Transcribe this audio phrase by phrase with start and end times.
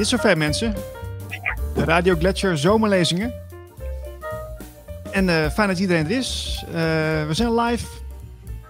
[0.00, 0.74] is zover mensen.
[1.74, 3.34] De Radio Gletscher zomerlezingen.
[5.10, 6.62] En uh, fijn dat iedereen er is.
[6.66, 6.72] Uh,
[7.26, 7.86] we zijn live.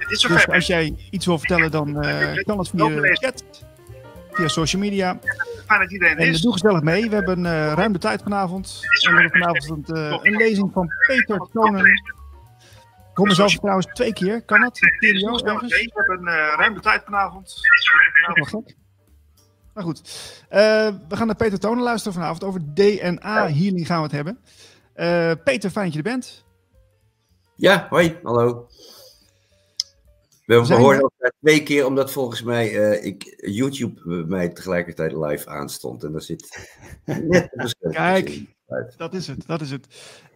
[0.09, 3.45] is zover, dus als jij iets wil vertellen, dan uh, kan het via de chat.
[4.33, 5.19] Via social media.
[5.67, 6.37] Fijn dat iedereen er is.
[6.37, 7.09] En doe gezellig mee.
[7.09, 7.45] We hebben
[7.75, 8.81] ruim de tijd vanavond.
[9.07, 9.89] En we hebben vanavond
[10.27, 11.87] een lezing van Peter Tonen.
[11.87, 14.43] Ik hoor mezelf trouwens twee keer.
[14.43, 14.79] Kan dat?
[14.81, 15.73] Ergens?
[15.73, 16.25] We hebben
[16.57, 17.47] ruim de tijd vanavond.
[17.47, 18.77] Dat is wel gek.
[19.81, 20.09] Maar goed,
[20.53, 22.45] uh, we gaan naar Peter Tonen luisteren vanavond.
[22.45, 24.39] Over DNA-healing gaan we het hebben.
[24.97, 26.45] Uh, Peter, fijn dat je er bent.
[27.57, 28.67] Ja, hoi, hallo.
[30.45, 35.13] We hebben gehoord elkaar twee keer, omdat volgens mij uh, ik, YouTube bij mij tegelijkertijd
[35.13, 36.05] live aanstond.
[36.05, 36.69] En daar zit
[37.05, 38.45] net Kijk,
[38.97, 39.87] dat is het, dat is het.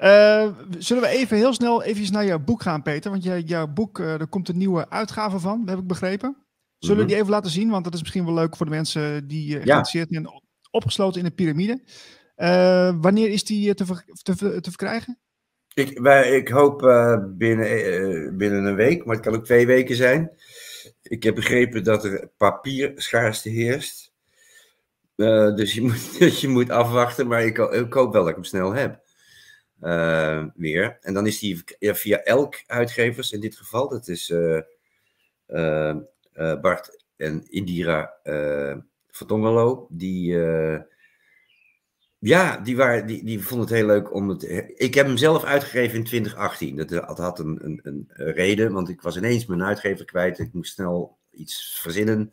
[0.01, 3.11] Uh, zullen we even heel snel even naar jouw boek gaan, Peter?
[3.11, 6.44] Want jij, jouw boek, uh, er komt een nieuwe uitgave van, heb ik begrepen.
[6.79, 7.13] Zullen we mhm.
[7.13, 7.71] die even laten zien?
[7.71, 10.43] Want dat is misschien wel leuk voor de mensen die uh, geïnteresseerd zijn.
[10.71, 11.83] Opgesloten in de piramide.
[12.37, 15.19] Uh, wanneer is die eh, te, ver, te, te verkrijgen?
[15.75, 19.97] Ik, wij, ik hoop uh, binnen, binnen een week, maar het kan ook twee weken
[19.97, 20.31] zijn.
[21.03, 24.13] Ik heb begrepen dat er papierschaarste heerst.
[25.57, 28.73] dus je moet, je moet afwachten, maar ik, ik, hoop wel dat ik hem snel
[28.73, 29.03] heb.
[30.55, 30.99] weer.
[31.01, 33.89] En dan is die ja, via elk uitgevers in dit geval.
[33.89, 34.33] Dat is
[36.35, 38.77] uh, Bart en Indira uh,
[39.27, 40.81] Tongalo, die, uh,
[42.19, 44.43] ja, die, waren, die, die vonden het heel leuk om het.
[44.77, 46.77] Ik heb hem zelf uitgegeven in 2018.
[46.77, 50.39] Dat, dat had een, een, een, reden, want ik was ineens mijn uitgever kwijt.
[50.39, 52.33] Ik moest snel iets verzinnen.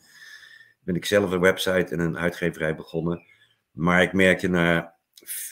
[0.84, 3.22] Ben ik zelf een website en een uitgeverij begonnen.
[3.72, 4.96] Maar ik merkte na,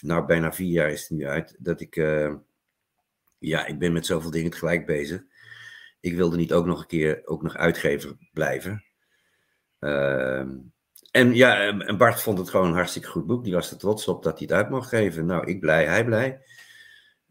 [0.01, 1.95] nou, bijna vier jaar is het nu uit, dat ik,
[3.39, 5.23] ja, ik ben met zoveel dingen tegelijk bezig
[5.99, 8.83] ik wilde niet ook nog een keer ook nog uitgever blijven.
[9.79, 10.49] Ehm,
[11.11, 13.43] en ja, en Bart vond het gewoon een hartstikke goed boek.
[13.43, 15.25] Die was er trots op dat hij het uit mocht geven.
[15.25, 16.41] Nou, ik blij, hij blij.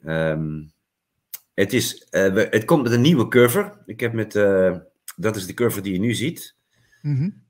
[0.04, 0.62] Ehm,
[1.54, 3.82] het, is, uh, het komt met een nieuwe cover.
[3.86, 4.76] Ik heb met, uh,
[5.16, 6.56] dat is de cover die je nu ziet.
[7.02, 7.46] Mm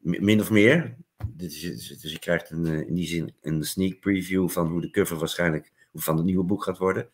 [0.00, 0.96] min of meer.
[1.26, 1.60] Dus,
[2.00, 5.16] dus je krijgt een, eh, in die zin een sneak preview van hoe de cover
[5.16, 7.08] waarschijnlijk van het nieuwe boek gaat worden.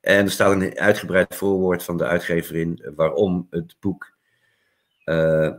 [0.00, 4.18] En er staat een uitgebreid voorwoord van de uitgever in waarom het boek
[5.04, 5.52] uh,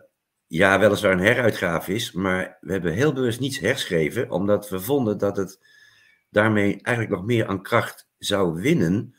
[0.48, 5.18] ja, weliswaar een heruitgave is, maar we hebben heel bewust niets herschreven, omdat we vonden
[5.18, 5.60] dat het
[6.30, 9.16] daarmee eigenlijk nog meer aan kracht zou winnen.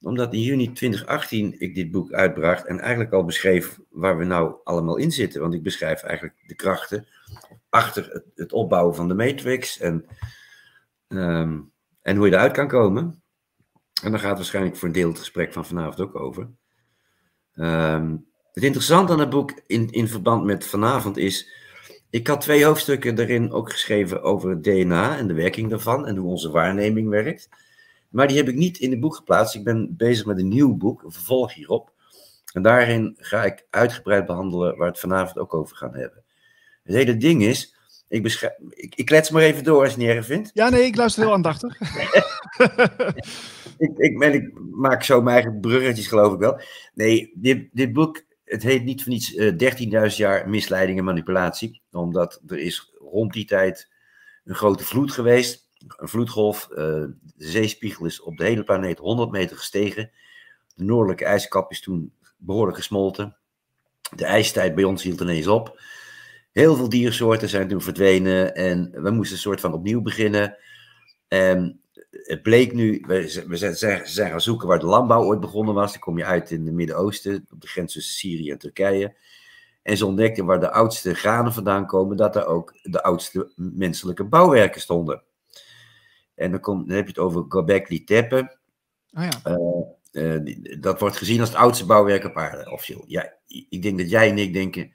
[0.00, 4.54] Omdat in juni 2018 ik dit boek uitbracht en eigenlijk al beschreef waar we nou
[4.64, 5.40] allemaal in zitten.
[5.40, 7.06] Want ik beschrijf eigenlijk de krachten
[7.68, 10.06] achter het, opbouwen van de matrix en,
[11.08, 13.22] um, en hoe je eruit kan komen.
[14.02, 16.48] En daar gaat waarschijnlijk voor een deel het gesprek van vanavond ook over.
[17.54, 18.16] Ehm,
[18.52, 21.50] het interessante aan het boek in, in verband met vanavond is.
[22.10, 26.16] Ik had twee hoofdstukken erin ook geschreven over het DNA en de werking daarvan en
[26.16, 27.48] hoe onze waarneming werkt.
[28.08, 29.54] Maar die heb ik niet in het boek geplaatst.
[29.54, 31.92] Ik ben bezig met een nieuw boek, een vervolg hierop.
[32.52, 36.24] En daarin ga ik uitgebreid behandelen waar we het vanavond ook over gaan hebben.
[36.82, 37.76] Het hele ding is,
[38.08, 38.26] ik,
[38.70, 40.50] ik, ik klets maar even door als je het niet erg vindt.
[40.54, 41.80] Ja, nee, ik luister heel aandachtig.
[43.78, 46.60] ik, ik, ik, maak zo mijn eigen bruggetjes, geloof ik wel.
[46.94, 51.82] Nee, dit, dit boek, het heet niet voor niets uh, 13.000 jaar misleiding en manipulatie.
[51.90, 53.90] Omdat er is rond die tijd
[54.44, 55.68] een grote vloed geweest.
[55.96, 56.68] Een vloedgolf.
[56.70, 60.10] Uh, de zeespiegel is op de hele planeet 100 meter gestegen.
[60.74, 63.36] De noordelijke ijskap is toen behoorlijk gesmolten.
[64.16, 65.80] De ijstijd bij ons hield ineens op.
[66.58, 70.56] Heel veel diersoorten zijn toen verdwenen en we moesten een soort van opnieuw beginnen.
[71.28, 75.74] En het bleek nu, we, we zijn, zijn gaan zoeken waar de landbouw ooit begonnen
[75.74, 75.92] was.
[75.92, 79.16] Dan kom je uit in het Midden-Oosten, op de grens tussen Syrië en Turkije.
[79.82, 84.24] En ze ontdekten waar de oudste granen vandaan komen, dat er ook de oudste menselijke
[84.24, 85.22] bouwwerken stonden.
[86.34, 88.58] En dan, kom, dan heb je het over Göbekli Tepe.
[89.12, 89.56] Oh ja.
[90.12, 93.04] Uh, uh, dat wordt gezien als het oudste bouwwerk op aarde, officieel.
[93.06, 94.92] Ja, ik denk dat jij en ik denken,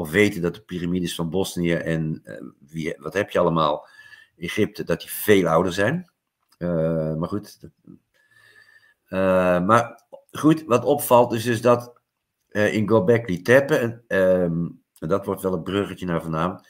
[0.00, 3.88] of weten dat de piramides van Bosnië en uh, wie, wat heb je allemaal,
[4.36, 6.10] Egypte, dat die veel ouder zijn.
[6.58, 7.58] Uh, maar goed.
[9.08, 12.00] Uh, maar goed, wat opvalt is dus dat
[12.48, 14.68] in Gobekli Tepe, en ehm,
[14.98, 16.60] dat wordt wel een bruggetje naar vandaan,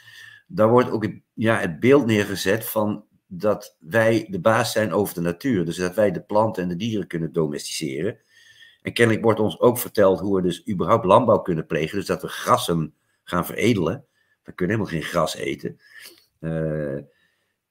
[0.46, 5.14] daar wordt ook het, ja, het beeld neergezet van dat wij de baas zijn over
[5.14, 5.64] de natuur.
[5.64, 8.18] Dus dat wij de planten en de dieren kunnen domesticeren.
[8.82, 11.96] En kennelijk wordt ons ook verteld hoe we dus überhaupt landbouw kunnen plegen.
[11.96, 12.94] Dus dat we grassen
[13.30, 14.04] gaan veredelen.
[14.42, 15.80] We kunnen helemaal geen gras eten.
[16.40, 16.98] Uh,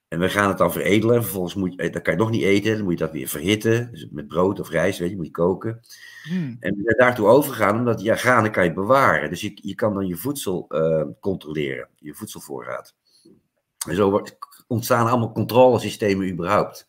[0.08, 1.16] en we gaan het dan veredelen.
[1.16, 2.74] En vervolgens moet je, dat kan je nog niet eten.
[2.76, 3.92] Dan moet je dat weer verhitten.
[3.92, 5.82] Dus met brood of rijst, weet je, moet je koken.
[6.24, 6.58] Hmm.
[6.60, 9.30] En we zijn daartoe overgegaan, omdat ja, granen kan je bewaren.
[9.30, 12.96] Dus je, je kan dan je voedsel uh, controleren, je voedselvoorraad.
[13.88, 14.24] En zo
[14.68, 16.88] ontstaan allemaal controlesystemen überhaupt.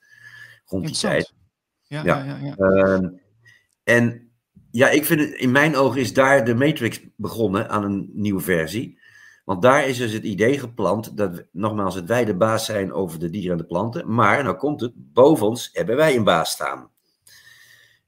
[0.66, 1.34] Rond die tijd.
[1.86, 2.24] Ja, ja.
[2.24, 3.08] ja, ja, ehm,
[3.84, 4.29] en
[4.70, 8.40] ja, ik vind het, in mijn ogen is daar de Matrix begonnen aan een nieuwe
[8.40, 8.98] versie.
[9.44, 13.18] Want daar is dus het idee geplant dat, nogmaals, het wij de baas zijn over
[13.18, 14.14] de dieren en de planten.
[14.14, 16.90] Maar, nou komt het, boven ons hebben wij een baas staan.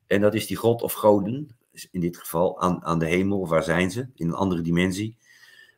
[0.07, 1.57] En dat is die god of goden,
[1.91, 5.17] in dit geval aan, aan de hemel, of waar zijn ze, in een andere dimensie.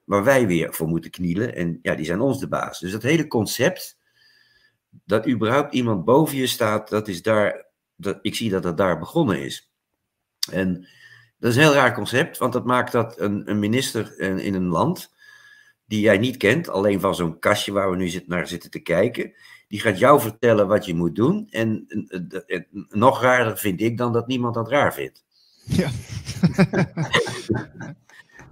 [0.04, 1.54] Waar wij weer voor moeten knielen.
[1.54, 2.78] En ja, die zijn ons de baas.
[2.78, 3.98] Dus dat hele concept,
[5.04, 7.66] dat überhaupt iemand boven je staat, dat is daar,
[7.96, 9.73] dat, ik zie dat dat daar begonnen is.
[10.50, 10.88] En
[11.38, 14.54] dat is een heel raar concept, want dat maakt dat een, een minister in, in
[14.54, 15.12] een land
[15.86, 18.78] die jij niet kent, alleen van zo'n kastje waar we nu zit, naar zitten te
[18.78, 19.32] kijken.
[19.68, 21.46] Die gaat jou vertellen wat je moet doen.
[21.50, 21.86] En,
[22.88, 25.24] nog raarder vind ik dan dat niemand dat raar vindt.
[25.64, 25.90] Ja.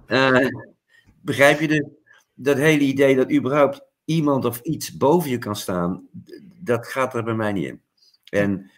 [0.07, 0.47] uh,
[1.21, 1.89] begrijp je de,
[2.33, 6.07] dat hele idee dat überhaupt iemand of iets boven je kan staan,
[6.59, 7.81] dat gaat er bij mij niet in.
[8.29, 8.71] En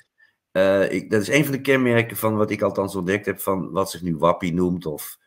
[0.90, 3.92] ik, dat is een van de kenmerken van wat ik althans ontdekt heb van wat
[3.92, 5.18] zich nu wappie noemt of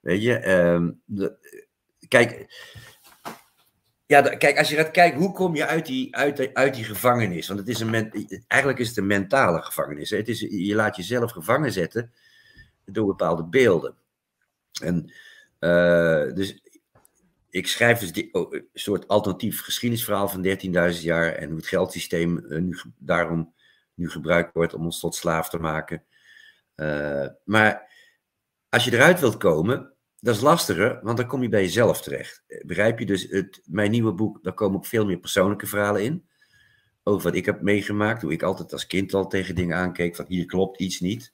[0.00, 0.38] weet je.
[0.38, 1.36] Uh, de,
[2.08, 2.46] kijk,
[4.06, 7.48] ja, kijk, als je gaat kijken, hoe kom je uit die, uit, uit die gevangenis?
[7.48, 7.94] Want het is een,
[8.46, 10.10] eigenlijk is het een mentale gevangenis.
[10.10, 12.12] Het is, je laat jezelf gevangen zetten
[12.84, 13.94] door bepaalde beelden.
[14.82, 15.12] En
[15.60, 16.62] uh, dus
[17.50, 20.46] ik schrijf dus die, oh, een soort alternatief geschiedenisverhaal van
[20.94, 23.54] 13.000 jaar en hoe het geldsysteem uh, nu, daarom
[24.02, 26.04] nu gebruikt wordt om ons tot slaaf te maken.
[26.76, 27.90] Uh, maar
[28.68, 32.42] als je eruit wilt komen, dat is lastiger, want dan kom je bij jezelf terecht.
[32.66, 33.06] Begrijp je?
[33.06, 36.26] Dus het, mijn nieuwe boek, daar komen ook veel meer persoonlijke verhalen in.
[37.02, 40.24] Over wat ik heb meegemaakt, hoe ik altijd als kind al tegen dingen aankeek, van
[40.28, 41.32] hier klopt iets niet.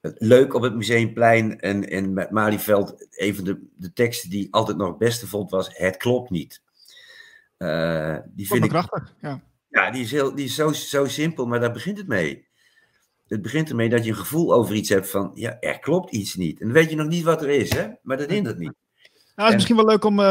[0.00, 4.54] Leuk op het Museumplein en, en met Malieveld, een van de, de teksten die ik
[4.54, 6.62] altijd nog het beste vond was, het klopt niet.
[7.58, 9.42] Uh, die vind ik krachtig, ja.
[9.74, 12.46] Ja, die is, heel, die is zo, zo simpel, maar daar begint het mee
[13.28, 16.34] het begint ermee dat je een gevoel over iets hebt van, ja, er klopt iets
[16.34, 16.60] niet.
[16.60, 17.86] En dan weet je nog niet wat er is, hè?
[18.02, 18.72] maar dat hindert niet.
[19.36, 20.18] Nou, het is misschien wel leuk om.
[20.18, 20.26] Uh,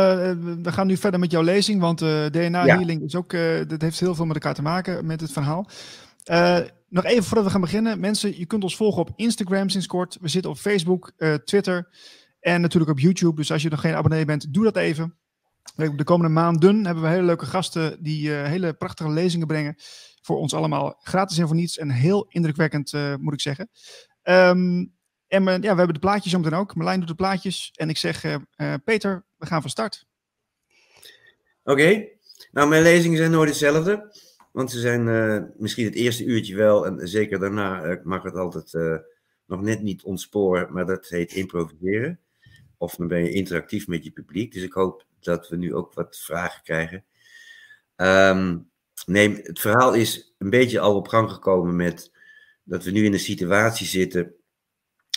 [0.61, 3.33] we gaan nu verder met jouw lezing, want uh, DNA healing is ook.
[3.33, 5.69] Uh, dat heeft heel veel met elkaar te maken met het verhaal.
[6.89, 10.17] nog even voordat we gaan beginnen, mensen, je kunt ons volgen op Instagram sinds kort.
[10.21, 11.11] We zitten op Facebook,
[11.45, 11.89] Twitter
[12.39, 13.35] en natuurlijk op YouTube.
[13.35, 15.15] Dus als je nog geen abonnee bent, doe dat even.
[15.75, 19.75] De komende maanden hebben we hele leuke gasten die hele prachtige lezingen brengen
[20.21, 21.77] voor ons allemaal gratis en voor niets.
[21.77, 23.69] En heel indrukwekkend, uh, moet ik zeggen.
[24.23, 24.93] Um,
[25.27, 26.75] en uh, ja, we hebben de plaatjes zometeen ook.
[26.75, 27.71] Marlijn doet de plaatjes.
[27.75, 28.39] En ik zeg,
[28.83, 30.05] Peter, we gaan van start.
[31.63, 32.07] Oké.
[32.51, 34.15] Nou, mijn lezingen zijn nooit hetzelfde.
[34.51, 36.85] Want ze zijn misschien het eerste uurtje wel.
[36.85, 38.73] En zeker daarna mag het altijd
[39.45, 40.73] nog net niet ontsporen.
[40.73, 42.19] Maar dat heet improviseren.
[42.77, 44.53] Of dan ben je interactief met je publiek.
[44.53, 47.05] Dus ik hoop dat we nu ook wat vragen krijgen.
[47.95, 48.71] Um,
[49.05, 52.11] Nee, het verhaal is een beetje al op gang gekomen met
[52.63, 54.35] dat we nu in een situatie zitten.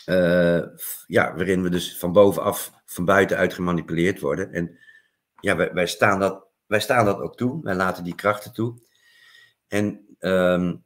[0.06, 0.62] Uh,
[1.06, 4.52] ja, waarin we dus van bovenaf, van buitenuit gemanipuleerd worden.
[4.52, 4.78] En
[5.40, 7.62] ja, wij, wij, staan dat, wij staan dat ook toe.
[7.62, 8.78] Wij laten die krachten toe.
[9.68, 10.84] En um,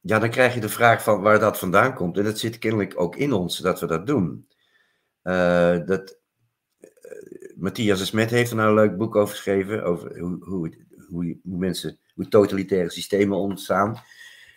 [0.00, 2.18] ja, dan krijg je de vraag van waar dat vandaan komt.
[2.18, 4.48] En dat zit kennelijk ook in ons dat we dat doen.
[5.22, 6.18] Uh, dat,
[7.64, 9.84] Matthias Smet heeft er nou een leuk boek over geschreven.
[9.84, 10.74] Over hoe, hoe,
[11.08, 14.02] hoe, hoe mensen hoe totalitaire systemen ontstaan.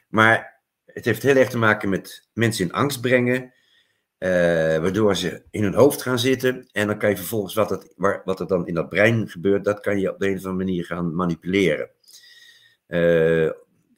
[0.09, 4.29] Maar het heeft heel erg te maken met mensen in angst brengen, uh,
[4.77, 6.67] waardoor ze in hun hoofd gaan zitten.
[6.71, 7.93] En dan kan je vervolgens wat, het,
[8.25, 10.65] wat er dan in dat brein gebeurt, dat kan je op de een of andere
[10.65, 11.89] manier gaan manipuleren.
[12.87, 13.51] Uh,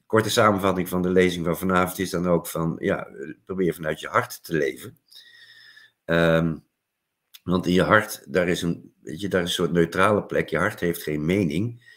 [0.06, 3.08] korte samenvatting van de lezing van vanavond is dan ook van, ja,
[3.46, 4.98] probeer vanuit je hart te leven.
[6.06, 6.68] Um,
[7.50, 10.50] want in je hart, daar is, een, weet je, daar is soort neutrale plek.
[10.50, 11.88] Je hart heeft geen mening.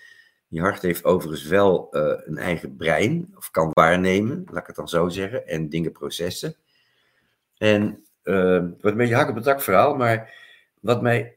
[0.48, 4.76] Je hart heeft overigens wel uh, een eigen brein, of kan waarnemen, laat ik het
[4.76, 6.56] dan zo zeggen, en dingen processen.
[7.58, 10.34] En uh, het wordt een beetje hak op het dak verhaal, maar
[10.80, 11.36] wat mij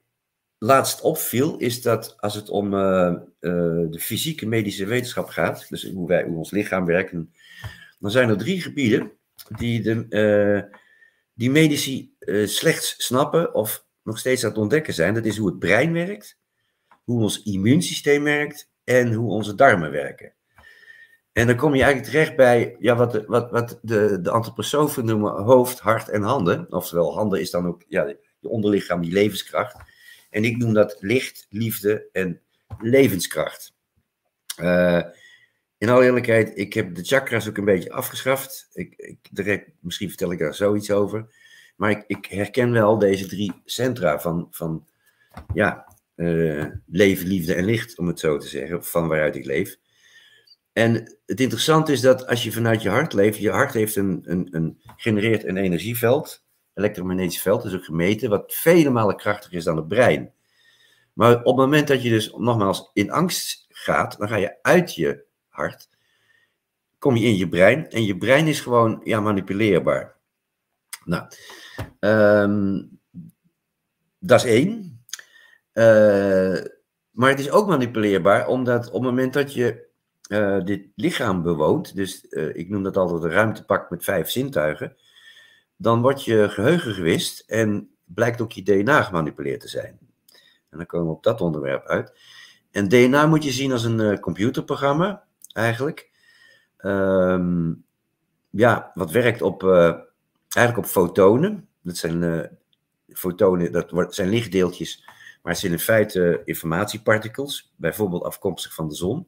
[0.58, 6.08] laatst opviel, is dat als het om uh, de fysieke medische wetenschap gaat, dus hoe,
[6.08, 7.12] wij, hoe ons lichaam werkt,
[8.00, 9.12] dan zijn er drie gebieden
[9.58, 10.76] die, de,
[11.34, 15.14] die medici slechts snappen of nog steeds aan het ontdekken zijn.
[15.14, 16.38] Dat is hoe het brein werkt,
[17.04, 20.34] hoe ons immuunsysteem werkt en hoe onze darmen werken.
[21.32, 25.06] En dan kom je eigenlijk terecht bij ja, wat, de, wat, wat de, de antroposofen
[25.06, 26.72] noemen hoofd, hart en handen.
[26.72, 28.06] Oftewel, handen is dan ook ja,
[28.40, 29.76] je onderlichaam, die levenskracht.
[30.30, 32.42] En ik noem dat licht, liefde en
[32.80, 33.74] levenskracht.
[34.62, 35.02] Uh,
[35.78, 38.70] in alle eerlijkheid, ik heb de chakras ook een beetje afgeschaft.
[38.74, 41.36] Ik, ik, misschien vertel ik daar zoiets over.
[41.76, 44.88] Maar ik, herken wel deze drie centra van, van
[45.54, 49.78] ja, uh, leven, liefde en licht, om het zo te zeggen, van waaruit ik leef.
[50.74, 50.94] En
[51.26, 54.48] het interessante is dat als je vanuit je hart leeft, je hart heeft een, een,
[54.52, 59.76] een genereert een energieveld, elektromagnetisch veld, is ook gemeten, wat vele malen krachtiger is dan
[59.76, 60.34] het brein.
[61.14, 64.96] Maar op het moment dat je dus nogmaals in angst gaat, dan ga je uit
[64.96, 65.90] je hart,
[66.98, 70.16] kom je in je brein en je brein is gewoon ja, manipuleerbaar.
[71.04, 71.28] Nou,
[72.00, 73.00] um,
[74.20, 75.04] dat is één.
[75.74, 76.64] Uh,
[77.12, 79.88] maar het is ook manipuleerbaar, omdat op het moment dat je
[80.30, 84.96] uh, dit lichaam bewoont, dus uh, ik noem dat altijd een ruimtepak met vijf zintuigen,
[85.76, 89.98] dan wordt je geheugen gewist en blijkt ook je DNA gemanipuleerd te zijn.
[90.70, 92.20] En dan komen we op dat onderwerp uit.
[92.72, 96.12] En DNA moet je zien als een computerprogramma, eigenlijk.
[96.78, 97.86] Um,
[98.50, 99.64] ja, wat werkt op,
[100.56, 101.68] eigenlijk op fotonen.
[101.82, 102.50] Dat zijn
[103.14, 105.04] fotonen, dat zijn lichtdeeltjes,
[105.42, 109.28] maar het zijn in feite informatiepartikels, bijvoorbeeld afkomstig van de zon.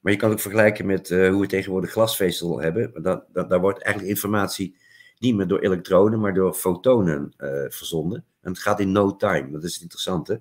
[0.00, 3.02] Maar je kan het ook vergelijken met uh, hoe we tegenwoordig glasvezel hebben.
[3.02, 4.76] Dat, dat, daar wordt eigenlijk informatie
[5.18, 7.34] niet meer door elektronen, maar door fotonen
[7.68, 8.24] verzonden.
[8.40, 10.40] En het gaat in no time, dat is het interessante.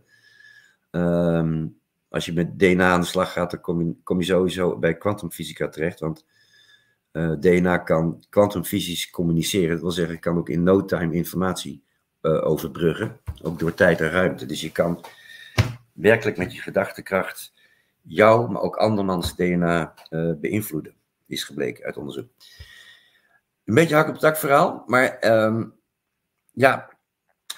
[0.91, 4.77] Um, als je met DNA aan de slag gaat, dan kom je, kom je sowieso
[4.77, 5.99] bij kwantumfysica terecht.
[5.99, 6.25] Want
[7.11, 9.69] uh, DNA kan kwantumfysisch communiceren.
[9.69, 11.83] Dat wil zeggen, kan ook in no time informatie
[12.21, 13.19] overbruggen.
[13.41, 14.45] Ook door tijd en ruimte.
[14.45, 15.05] Dus je kan
[15.93, 17.53] werkelijk met je gedachtekracht
[18.01, 20.93] jou, maar ook andermans DNA uh, beïnvloeden,
[21.27, 22.29] is gebleken uit onderzoek.
[23.65, 25.73] Een beetje hak op het dak verhaal, maar um,
[26.51, 26.89] ja,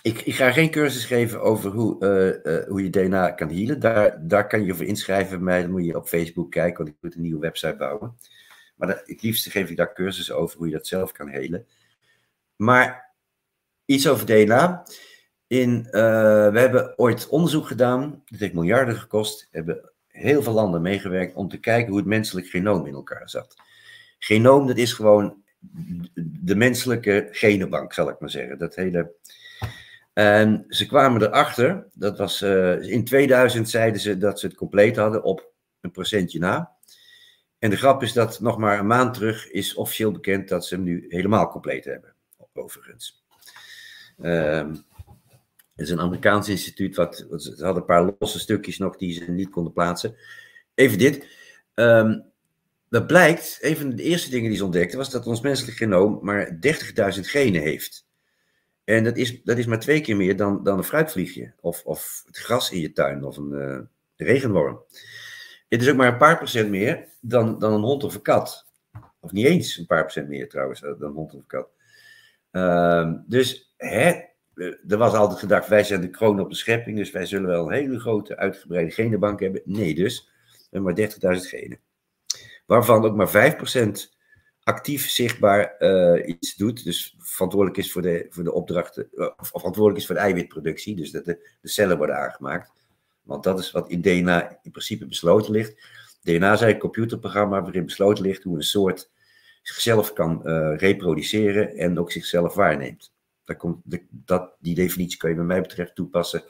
[0.01, 3.79] ik, ik, ga geen cursus geven over hoe, hoe je DNA kan healen.
[3.79, 5.61] Daar, daar kan je voor inschrijven bij mij.
[5.61, 8.15] Dan moet je op Facebook kijken, want ik moet een nieuwe website bouwen.
[8.75, 11.67] Maar dat, het liefste geef ik daar cursussen over hoe je dat zelf kan helen.
[12.55, 13.13] Maar
[13.85, 14.85] iets over DNA.
[15.47, 18.23] In, we hebben ooit onderzoek gedaan.
[18.25, 19.47] Dat heeft miljarden gekost.
[19.51, 23.55] Hebben heel veel landen meegewerkt om te kijken hoe het menselijk genoom in elkaar zat.
[24.19, 25.43] Genoom, dat is gewoon
[26.41, 28.57] de menselijke genenbank, zal ik maar zeggen.
[28.57, 29.13] Dat hele...
[30.13, 34.95] En ze kwamen erachter, dat was uh, in 2000 zeiden ze dat ze het compleet
[34.95, 35.51] hadden op
[35.81, 36.72] een procentje na.
[37.63, 40.75] En de grap is dat nog maar een maand terug is officieel bekend dat ze
[40.75, 42.13] hem nu helemaal compleet hebben,
[42.53, 43.23] overigens.
[44.21, 44.85] Um,
[45.75, 49.31] het is een Amerikaans instituut, wat, ze hadden een paar losse stukjes nog die ze
[49.31, 50.15] niet konden plaatsen.
[50.75, 51.27] Even dit.
[51.75, 52.23] Um,
[52.89, 56.19] dat blijkt, een van de eerste dingen die ze ontdekten, was dat ons menselijk genoom
[56.21, 56.57] maar
[57.15, 58.07] 30.000 genen heeft.
[58.83, 62.23] En dat is, dat is maar twee keer meer dan, dan een fruitvliegje, of, of
[62.25, 63.79] het gras in je tuin, of een uh,
[64.15, 64.83] regenworm.
[65.73, 68.65] Het is ook maar een paar procent meer dan, dan een hond of een kat.
[69.19, 71.69] Of niet eens een paar procent meer trouwens, dan een hond of een kat.
[72.51, 74.11] Uh, dus hè,
[74.87, 77.65] er was altijd gedacht, wij zijn de kroon op de schepping, dus wij zullen wel
[77.65, 79.61] een hele grote uitgebreide genenbank hebben.
[79.65, 81.79] Nee dus, we hebben maar 30.000 genen.
[82.65, 83.91] Waarvan ook maar 5%
[84.63, 89.99] actief zichtbaar uh, iets doet, dus verantwoordelijk is voor de, voor de opdrachten, of verantwoordelijk
[89.99, 92.82] is voor de eiwitproductie, dus dat de, de cellen worden aangemaakt.
[93.23, 95.81] Want dat is wat in DNA in principe besloten ligt.
[96.21, 99.11] DNA is een computerprogramma waarin besloten ligt hoe een soort
[99.61, 103.13] zichzelf kan uh, reproduceren en ook zichzelf waarneemt.
[103.43, 106.43] Dat komt, dat, die definitie kun je bij mij betreft toepassen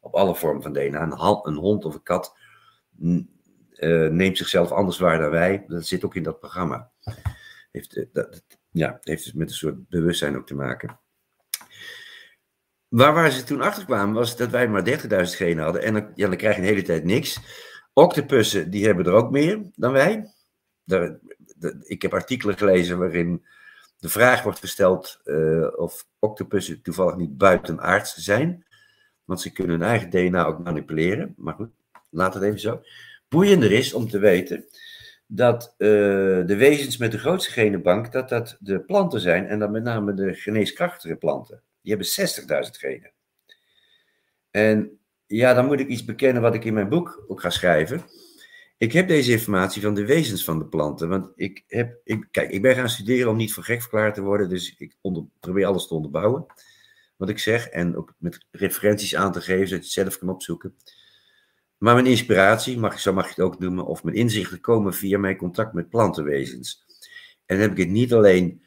[0.00, 1.02] op alle vormen van DNA.
[1.42, 2.36] Een, hond of een kat
[2.98, 5.64] uh, neemt zichzelf anders waar dan wij.
[5.68, 6.90] Dat zit ook in dat programma.
[7.72, 11.00] Heeft, uh, dat, ja, heeft dus met een soort bewustzijn ook te maken.
[12.88, 15.82] Waar, waar ze toen achter kwamen was dat wij maar 30.000 genen hadden.
[15.82, 17.38] En dan, ja, dan krijg je een hele tijd niks.
[17.92, 20.32] Octopussen, die hebben er ook meer dan wij.
[20.84, 21.18] Daar,
[21.56, 23.46] de, ik heb artikelen gelezen waarin
[23.98, 28.66] de vraag wordt gesteld uh, of octopussen toevallig niet buitenaards zijn.
[29.24, 31.34] Want ze kunnen hun eigen DNA ook manipuleren.
[31.36, 31.70] Maar goed,
[32.10, 32.82] laat het even zo.
[33.28, 34.64] Boeiender is om te weten
[35.26, 35.88] dat uh,
[36.46, 39.46] de wezens met de grootste genenbank, dat dat de planten zijn.
[39.46, 41.62] En dan met name de geneeskrachtige planten.
[41.86, 43.12] Die hebben 60.000 genen.
[44.50, 48.04] En ja, dan moet ik iets bekennen wat ik in mijn boek ook ga schrijven.
[48.76, 51.08] Ik heb deze informatie van de wezens van de planten.
[51.08, 54.22] Want ik heb, ik, kijk, ik ben gaan studeren om niet voor gek verklaard te
[54.22, 54.48] worden.
[54.48, 54.96] Dus ik
[55.40, 56.46] probeer alles te onderbouwen.
[57.16, 57.68] Wat ik zeg.
[57.68, 60.76] En ook met referenties aan te geven, zodat je het zelf kan opzoeken.
[61.78, 65.18] Maar mijn inspiratie, mag, zo mag je het ook noemen, of mijn inzichten komen via
[65.18, 66.84] mijn contact met plantenwezens.
[67.44, 68.64] En dan heb ik het niet alleen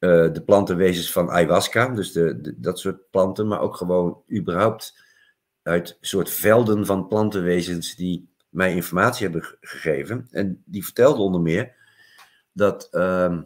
[0.00, 4.98] uh, de plantenwezens van ayahuasca, dus de, dat soort planten, maar ook gewoon überhaupt
[5.62, 10.26] uit soort velden van plantenwezens die mij informatie hebben gegeven.
[10.30, 11.74] En die vertelde onder meer
[12.52, 12.88] dat.
[12.92, 13.38] Uh,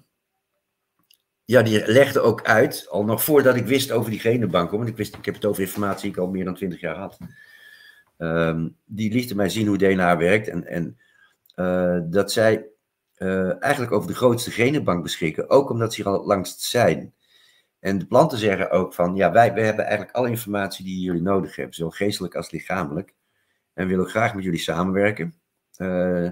[1.44, 4.96] ja, die legde ook uit, al nog voordat ik wist over die genenbanken, want ik,
[4.96, 7.18] wist, ik heb het over informatie die ik al meer dan twintig jaar had.
[8.16, 10.98] ehm, die lieten mij zien hoe DNA werkt en, en
[11.54, 12.66] eh, dat zij
[13.24, 17.14] eh, eigenlijk over de grootste genenbank beschikken, ook omdat ze hier al het langst zijn.
[17.78, 21.22] En de planten zeggen ook van, ja, wij, wij hebben eigenlijk alle informatie die jullie
[21.22, 23.14] nodig hebben, zowel geestelijk als lichamelijk.
[23.72, 25.34] En willen graag met jullie samenwerken.
[25.76, 26.30] Uh,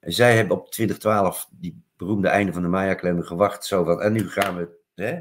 [0.00, 3.64] zij hebben op 2012 die beroemde einde van de Maya-kalender gewacht.
[3.64, 5.20] Zo van, en nu gaan we, hè,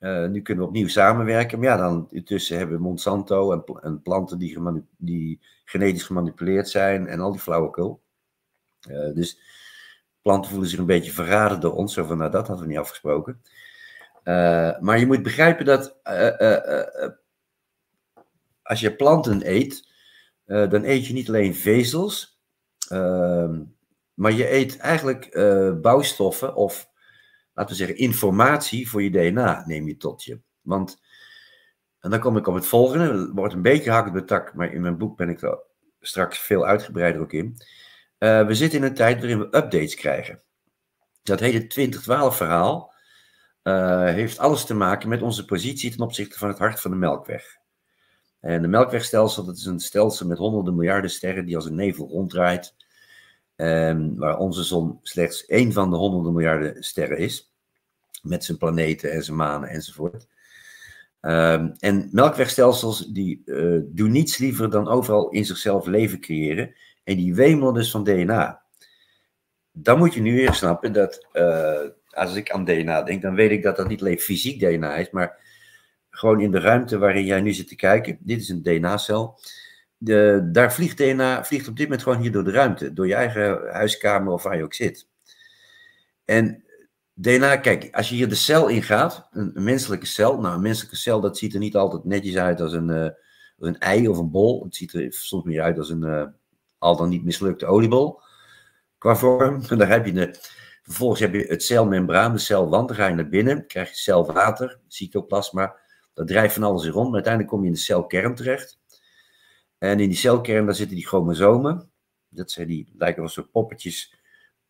[0.00, 1.58] uh, nu kunnen we opnieuw samenwerken.
[1.58, 4.58] Maar ja, dan intussen hebben we Monsanto en, en planten die,
[4.96, 8.02] die, genetisch gemanipuleerd zijn en al die flauwekul.
[9.14, 9.51] Dus
[10.22, 11.94] planten voelen zich een beetje verraden door ons.
[11.94, 13.42] Zo van, nou, dat hadden we niet afgesproken.
[14.24, 15.96] Uh, maar je moet begrijpen dat
[18.62, 19.90] als je planten eet,
[20.44, 22.40] dan eet je niet alleen vezels,
[22.88, 23.62] ehm,
[24.14, 25.30] maar je eet eigenlijk
[25.82, 26.90] bouwstoffen of
[27.54, 30.40] laten we zeggen, informatie voor je DNA neem je tot je.
[30.60, 31.02] Want,
[32.00, 34.54] en dan kom ik op het volgende, het wordt een beetje hak op de tak,
[34.54, 35.58] maar in mijn boek ben ik er
[36.00, 37.56] straks veel uitgebreider ook in.
[38.22, 40.42] Uh, we zitten in een tijd waarin we updates krijgen.
[41.22, 42.94] Dat hele 2012 verhaal
[43.62, 46.96] uh, heeft alles te maken met onze positie ten opzichte van het hart van de
[46.96, 47.56] Melkweg.
[48.40, 52.08] En de Melkwegstelsel, dat is een stelsel met honderden miljarden sterren die als een nevel
[52.08, 52.74] ronddraait.
[53.56, 57.52] Um, waar onze zon slechts één van de honderden miljarden sterren is.
[58.22, 60.26] Met zijn planeten en zijn manen enzovoort.
[61.20, 66.74] Um, en melkwegstelsels die uh, doen niets liever dan overal in zichzelf leven creëren.
[67.04, 68.62] En die wemelen dus van DNA.
[69.72, 71.80] Dan moet je nu weer snappen dat uh,
[72.10, 75.10] als ik aan DNA denk, dan weet ik dat dat niet alleen fysiek DNA is,
[75.10, 75.38] maar
[76.10, 78.18] gewoon in de ruimte waarin jij nu zit te kijken.
[78.20, 79.38] Dit is een DNA-cel
[80.52, 83.72] daar vliegt DNA vliegt op dit moment gewoon hier door de ruimte, door je eigen
[83.72, 85.08] huiskamer of waar je ook zit.
[86.24, 86.64] En
[87.14, 90.96] DNA, kijk, als je hier de cel ingaat, een, een menselijke cel, nou, een menselijke
[90.96, 94.30] cel, dat ziet er niet altijd netjes uit als een, als een ei of een
[94.30, 94.64] bol.
[94.64, 96.26] Het ziet er soms meer uit als een uh,
[96.82, 98.20] al dan niet mislukte oliebol
[98.98, 99.62] qua vorm.
[99.68, 100.34] En daar heb je de,
[100.82, 104.78] vervolgens heb je het celmembraan, de celwand, dan ga je naar binnen, krijg je celwater,
[104.88, 105.76] cytoplasma,
[106.14, 108.80] dat drijft van alles in rond, maar uiteindelijk kom je in de celkern terecht.
[109.78, 111.90] En in die celkern, daar zitten die chromosomen.
[112.28, 114.14] Dat zijn die, lijken wel soort poppetjes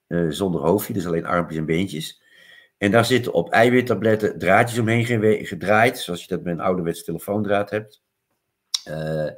[0.09, 2.23] uh, zonder hoofdje, dus alleen armpjes en beentjes.
[2.79, 5.05] En daar zitten op eiwittabletten draadjes omheen
[5.47, 8.03] gedraaid, zoals je dat met een ouderwetse telefoondraad hebt.
[8.89, 9.31] Uh,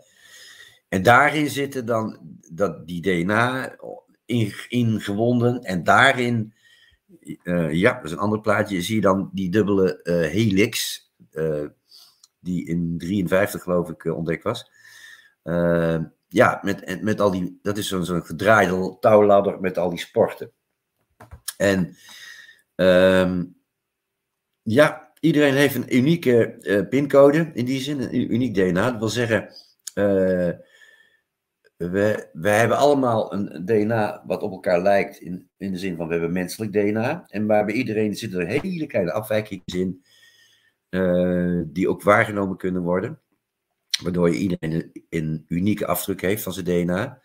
[0.94, 2.18] en daarin zitten dan
[2.50, 3.76] dat, die DNA
[4.68, 5.54] ingewonden.
[5.54, 6.54] In en daarin,
[7.20, 10.00] uh, ja, dat is een ander plaatje, zie je dan die dubbele
[10.32, 11.02] helix,
[12.40, 14.70] die in 53 geloof ik ontdekt was.
[16.28, 20.50] Ja, met, met al die, dat is zo'n zo'n gedraaide touwladder met al die sporten.
[21.56, 21.96] En
[22.74, 23.56] um,
[24.62, 28.90] ja, iedereen heeft een unieke pincode in die zin, een uniek DNA.
[28.90, 29.48] Dat wil zeggen,
[31.76, 36.06] we, we hebben allemaal een DNA wat op elkaar lijkt, in, in de zin van
[36.06, 37.24] we hebben menselijk DNA.
[37.28, 40.04] En waar bij iedereen zitten er hele kleine afwijkingen in,
[41.72, 43.20] die ook waargenomen kunnen worden.
[44.02, 47.22] Waardoor je iedereen een, unieke afdruk heeft van zijn DNA.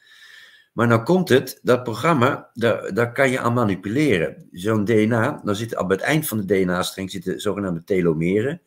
[0.73, 4.47] Maar nou komt het, dat programma, daar, daar kan je aan manipuleren.
[4.51, 8.61] Zo'n DNA, dan zitten op het eind van de DNA-streng zitten zogenaamde telomeren.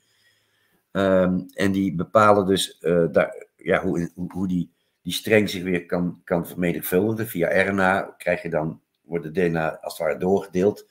[0.92, 4.71] Um, en die bepalen dus uh, daar, ja, hoe, hoe die,
[5.02, 7.28] die streng zich weer kan, kan vermenigvuldigen.
[7.28, 10.86] Via RNA krijg je dan, wordt de DNA als het ware doorgedeeld.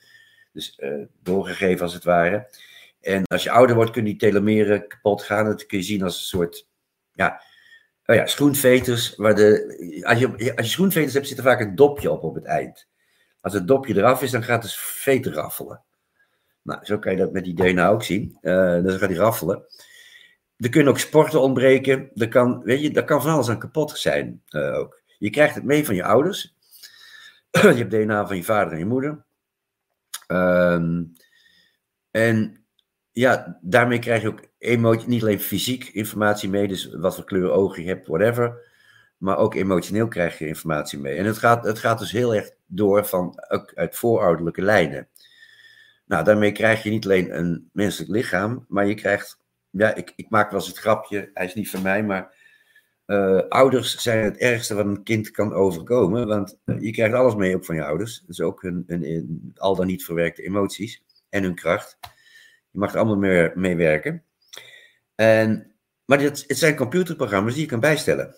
[0.52, 2.48] Dus uh, doorgegeven als het ware.
[3.00, 5.44] En als je ouder wordt, kunnen die telomeren kapot gaan.
[5.44, 6.68] Dat kun je zien als een soort
[7.12, 7.42] ja,
[8.06, 9.16] oh ja, schoenveters.
[9.16, 12.34] Waar de, als, je, als je schoenveters hebt, zit er vaak een dopje op op
[12.34, 12.88] het eind.
[13.40, 15.82] Als het dopje eraf is, dan gaat de veter raffelen.
[16.62, 18.38] Nou, zo kan je dat met die DNA ook zien.
[18.40, 19.64] Uh, dan gaat die raffelen.
[20.62, 22.10] Er kunnen ook sporten ontbreken.
[22.14, 25.02] Er kan, weet je, daar kan van alles aan kapot zijn uh, ook.
[25.18, 26.54] Je krijgt het mee van je ouders.
[27.50, 29.24] je hebt DNA van je vader en je moeder.
[30.28, 31.12] Um,
[32.10, 32.64] en
[33.10, 37.50] ja, daarmee krijg je ook emotie, niet alleen fysiek informatie mee, dus wat voor kleur
[37.50, 38.70] ogen je hebt, whatever.
[39.16, 41.16] Maar ook emotioneel krijg je informatie mee.
[41.16, 43.40] En het gaat, het gaat dus heel erg door van,
[43.74, 45.08] uit voorouderlijke lijnen.
[46.06, 49.41] Nou, daarmee krijg je niet alleen een menselijk lichaam, maar je krijgt,
[49.72, 52.34] ja, ik, ik maak wel eens het grapje, hij is niet van mij, maar
[53.06, 57.34] uh, ouders zijn het ergste wat een kind kan overkomen, want uh, je krijgt alles
[57.34, 58.22] mee ook van je ouders.
[58.26, 61.98] Dus ook hun, hun, hun, al dan niet verwerkte emoties en hun kracht.
[62.70, 64.24] Je mag er allemaal mee, mee werken.
[65.14, 68.36] En, maar dit, het zijn computerprogramma's die je kan bijstellen.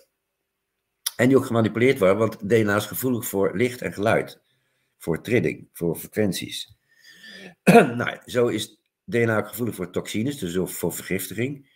[1.15, 4.41] En die ook gemanipuleerd worden, want DNA is gevoelig voor licht en geluid.
[4.97, 6.77] Voor trilling, voor frequenties.
[7.63, 11.73] nou, zo is DNA ook gevoelig voor toxines, dus voor vergiftiging.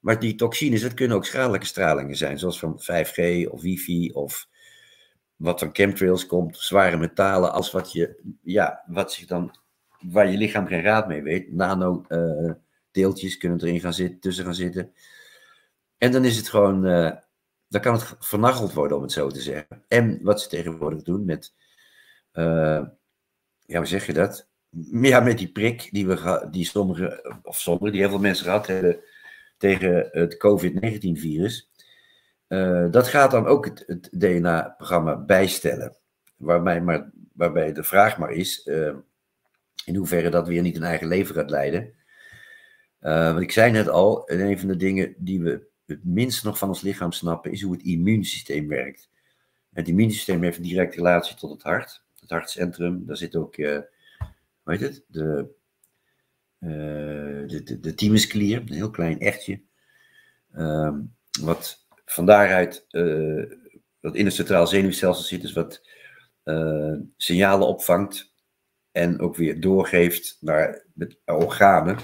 [0.00, 4.48] Maar die toxines, dat kunnen ook schadelijke stralingen zijn, zoals van 5G of wifi of
[5.36, 9.56] wat van chemtrails komt, zware metalen, als wat je, ja, wat zich dan,
[10.00, 11.52] waar je lichaam geen raad mee weet.
[11.52, 12.52] Nano uh,
[12.90, 14.92] deeltjes kunnen erin gaan zitten, tussen gaan zitten.
[15.98, 17.12] En dan is het gewoon, uh,
[17.68, 19.84] dan kan het vernacheld worden, om het zo te zeggen.
[19.88, 21.54] En wat ze tegenwoordig doen met,
[22.32, 22.82] uh,
[23.60, 24.48] ja, hoe zeg je dat?
[24.90, 28.66] Ja, met die prik die, we, die sommige, of sommige, die heel veel mensen gehad
[28.66, 29.00] hebben
[29.56, 31.70] tegen het COVID-19-virus.
[32.48, 35.96] Uh, dat gaat dan ook het, DNA-programma bijstellen.
[36.36, 38.94] Waarbij, maar, waarbij de vraag maar is uh,
[39.84, 41.94] in hoeverre dat weer niet een eigen leven gaat leiden.
[43.00, 46.58] Uh, want ik zei net al, een van de dingen die we het minst nog
[46.58, 49.10] van ons lichaam snappen, is hoe het immuunsysteem werkt.
[49.72, 52.04] Het immuunsysteem heeft een directe relatie tot het hart.
[52.20, 53.56] Het hartcentrum, daar zit ook,
[54.64, 55.54] heet het, de,
[56.58, 59.62] de, de, de thymusklier, een heel klein echtje.
[60.52, 61.00] Ehm,
[61.40, 63.44] wat van daaruit uh,
[64.00, 65.88] wat in het centraal zenuwstelsel zit, dus wat
[66.44, 68.32] uh, signalen opvangt
[68.92, 71.98] en ook weer doorgeeft naar de organen.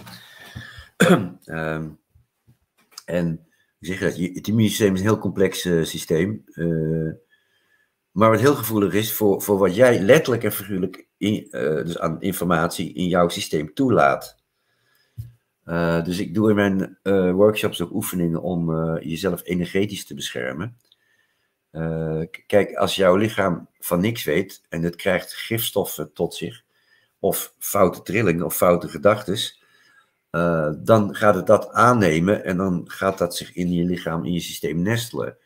[0.97, 1.39] um,
[3.05, 3.47] en
[3.79, 6.45] zeg je dat, het immuunsysteem is een heel complex uh, systeem.
[8.21, 12.21] Maar wat heel gevoelig is voor, voor wat jij letterlijk en figuurlijk in, dus aan
[12.21, 14.37] informatie in jouw systeem toelaat.
[15.65, 20.77] Uh, dus ik doe in mijn uh, workshops ook oefeningen om jezelf energetisch te beschermen.
[22.47, 26.63] kijk, als jouw lichaam van niks weet en het krijgt gifstoffen tot zich,
[27.19, 29.39] of foute trillingen of foute gedachten,
[30.85, 34.41] dan gaat het dat aannemen en dan gaat dat zich in je lichaam, in je
[34.41, 35.37] systeem nestelen.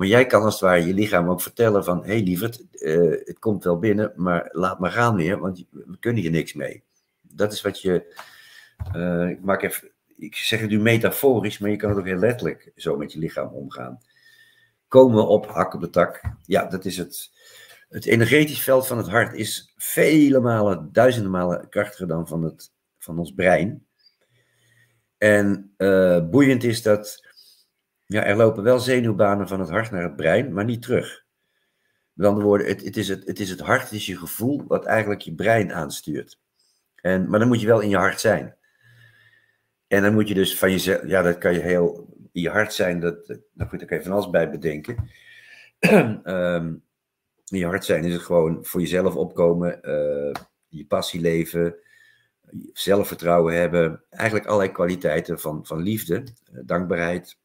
[0.00, 2.64] Maar jij kan als het ware je lichaam ook vertellen van, hé hey, lieverd,
[3.24, 6.82] het komt wel binnen, maar laat maar gaan weer, want we kunnen hier niks mee.
[7.20, 8.16] Dat is wat je
[8.96, 12.18] uh, ik, maak even, ik zeg het nu metaforisch, maar je kan het ook heel
[12.18, 13.98] letterlijk zo met je lichaam omgaan.
[14.88, 16.20] Komen op hak op de tak.
[16.44, 17.30] Ja, dat is het.
[17.88, 22.72] Het energetisch veld van het hart is vele malen, duizenden malen krachtiger dan van, het,
[22.98, 23.86] van ons brein.
[25.18, 27.28] En uh, boeiend is dat
[28.10, 31.24] ja, er lopen wel zenuwbanen van het hart naar het brein, maar niet terug.
[32.12, 34.64] Met andere woorden, het, het, is het, het is het hart, het is je gevoel
[34.66, 36.40] wat eigenlijk je brein aanstuurt.
[36.94, 38.56] En, maar dan moet je wel in je hart zijn.
[39.86, 42.72] En dan moet je dus van jezelf, ja, dat kan je heel in je hart
[42.72, 45.10] zijn, dat, nou goed, daar kan je van alles bij bedenken.
[46.24, 46.82] um,
[47.52, 50.34] in je hart zijn is het gewoon voor jezelf opkomen, uh,
[50.68, 51.74] je passie leven,
[52.72, 56.14] zelfvertrouwen hebben, eigenlijk allerlei kwaliteiten van, van liefde,
[56.52, 57.38] uh, dankbaarheid.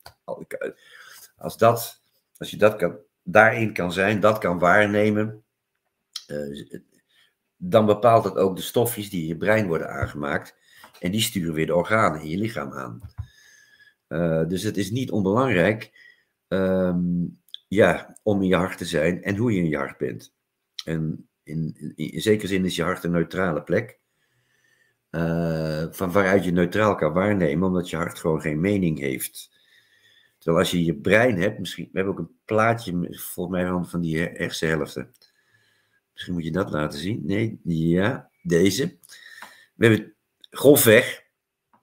[1.38, 2.02] Als, dat,
[2.38, 5.44] als je dat kan, daarin kan zijn, dat kan waarnemen,
[6.28, 6.78] uh,
[7.58, 10.56] dan bepaalt het ook de stofjes die in je brein worden aangemaakt.
[11.00, 13.02] En die sturen weer de organen in je lichaam aan.
[14.08, 15.92] Uh, dus het is niet onbelangrijk
[16.48, 20.34] um, ja, om in je hart te zijn en hoe je in je hart bent.
[20.86, 24.00] En in, in, zekere zin is je hart een neutrale plek.
[25.12, 29.55] Uh, van waaruit je neutraal kan waarnemen, omdat je hart gewoon geen mening heeft.
[30.46, 33.88] Terwijl als je je brein hebt, misschien, we hebben ook een plaatje, volgens mij van,
[33.88, 35.12] van die hersenhelften.
[36.14, 37.22] Misschien moet je dat laten zien.
[37.24, 38.98] Nee, ja, deze.
[39.76, 40.14] We hebben
[40.50, 41.24] grofweg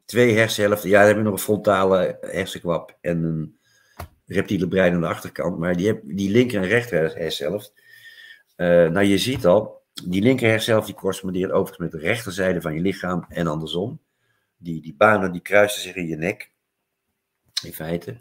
[0.04, 0.88] twee hersenhelften.
[0.88, 3.58] Ja, dan hebben nog een frontale hersenkwap en een
[4.26, 5.58] reptiele brein aan de achterkant.
[5.58, 7.72] Maar die, heb, die linker en rechter hersenhelft.
[8.56, 12.74] Uh, nou, je ziet al, die linker hersenhelft die correspondeert overigens met de rechterzijde van
[12.74, 14.00] je lichaam en andersom.
[14.56, 16.50] Die, die banen die kruisen zich in je nek.
[17.64, 18.20] In feite.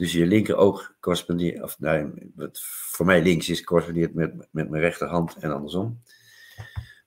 [0.00, 4.70] Dus je linker oog correspondeert, of nou, wat voor mij links is, correspondeert met, met
[4.70, 6.02] mijn rechterhand en andersom.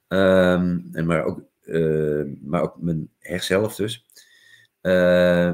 [0.07, 4.05] Um, en maar ook uh, maar ook mijn hersenhelft dus.
[4.81, 5.53] Uh,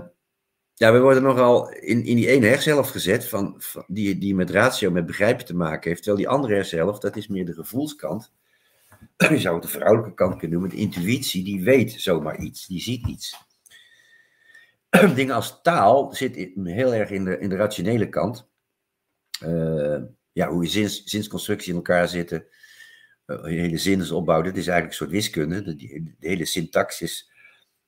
[0.74, 4.50] ja, we worden nogal in, in die ene hersenhelft gezet, van, van, die, die met
[4.50, 6.04] ratio, met begrijpen te maken heeft.
[6.04, 8.32] Terwijl die andere hersenhelft, dat is meer de gevoelskant.
[9.30, 10.76] Je zou het de vrouwelijke kant kunnen noemen.
[10.76, 13.48] De intuïtie, die weet zomaar iets, die ziet iets.
[15.16, 18.50] Dingen als taal zit heel erg in de, in de rationele kant.
[19.44, 22.48] Uh, ja, hoe je zins, zinsconstructie in elkaar zitten
[23.30, 25.76] een eh, hele zinsopbouw, dit is eigenlijk een soort wiskunde.
[25.76, 27.32] De, hele syntaxis,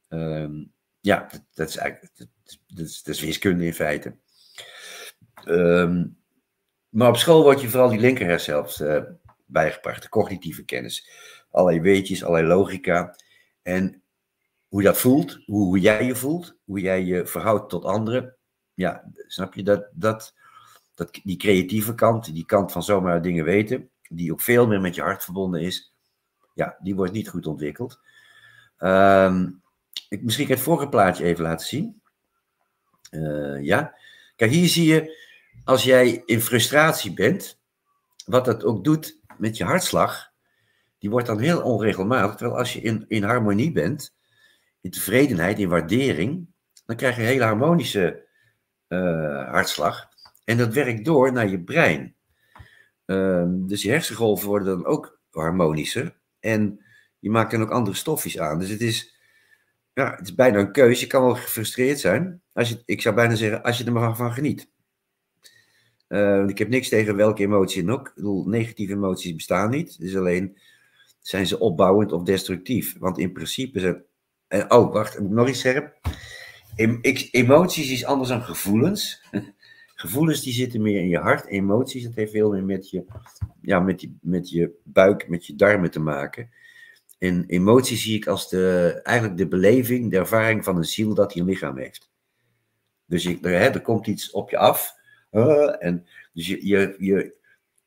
[0.10, 2.28] um, ja, dat, dat, is eigenlijk dat,
[2.68, 4.16] dat, is, dat is wiskunde in feite.
[5.46, 6.18] Um,
[6.90, 9.04] maar op school wordt je vooral die linker zelfs uh,
[9.46, 11.10] bijgebracht, de cognitieve kennis.
[11.52, 13.16] Allerlei weetjes, allerlei logica.
[13.62, 14.01] En
[14.72, 18.36] hoe dat voelt, hoe, jij je voelt, hoe jij je verhoudt tot anderen.
[18.74, 20.36] Ja, snap je dat, dat,
[20.96, 24.96] dat die creatieve kant, die kant van zomaar dingen weten, die ook veel meer met
[24.96, 25.94] je hart verbonden is,
[26.54, 28.00] ja, die wordt niet goed ontwikkeld.
[28.80, 29.62] Um,
[30.10, 32.02] ik, misschien kan ik het vorige plaatje even laten zien.
[33.10, 33.96] Eh, ja.
[34.36, 35.18] Kijk, hier zie je,
[35.64, 37.60] als jij in frustratie bent,
[38.26, 40.32] wat dat ook doet met je hartslag,
[40.98, 42.36] die wordt dan heel onregelmatig.
[42.36, 44.20] Terwijl als je in, in harmonie bent,
[44.82, 46.48] in tevredenheid, in waardering,
[46.86, 48.28] dan krijg je een hele harmonische
[48.88, 50.10] uh, hartslag.
[50.44, 52.15] En dat werkt door naar je brein.
[53.06, 56.20] Uh, dus je hersengolven worden dan ook harmonischer.
[56.39, 56.86] En
[57.20, 58.60] je maakt dan ook andere stofjes aan.
[58.60, 59.17] Dus het is,
[59.94, 61.02] ja, het is bijna een keuze.
[61.02, 62.41] Je kan wel gefrustreerd zijn.
[62.54, 64.70] Als je, ik zou bijna zeggen, als je er maar van geniet.
[66.08, 68.08] Uh, ik heb niks tegen welke emotie dan ook.
[68.08, 69.98] Ik bedoel, negatieve emoties bestaan niet.
[70.00, 70.58] Is alleen,
[71.20, 72.98] zijn ze opbouwend of destructief?
[73.00, 74.04] Want in principe zijn...
[74.52, 76.00] En, oh, wacht, nog iets scherp.
[77.32, 79.24] Emoties is anders dan gevoelens.
[79.96, 81.46] Gevoelens die zitten meer in je hart.
[81.46, 83.06] Emoties, dat heeft veel meer met je,
[83.62, 86.50] ja, met, met je buik, met je darmen te maken.
[87.18, 91.34] En emoties zie ik als de, eigenlijk de beleving, de ervaring van een ziel dat
[91.34, 92.10] hij een lichaam heeft.
[93.06, 94.96] Dus je, er, hè, er komt iets op je af.
[95.80, 97.38] En dus je, je, je,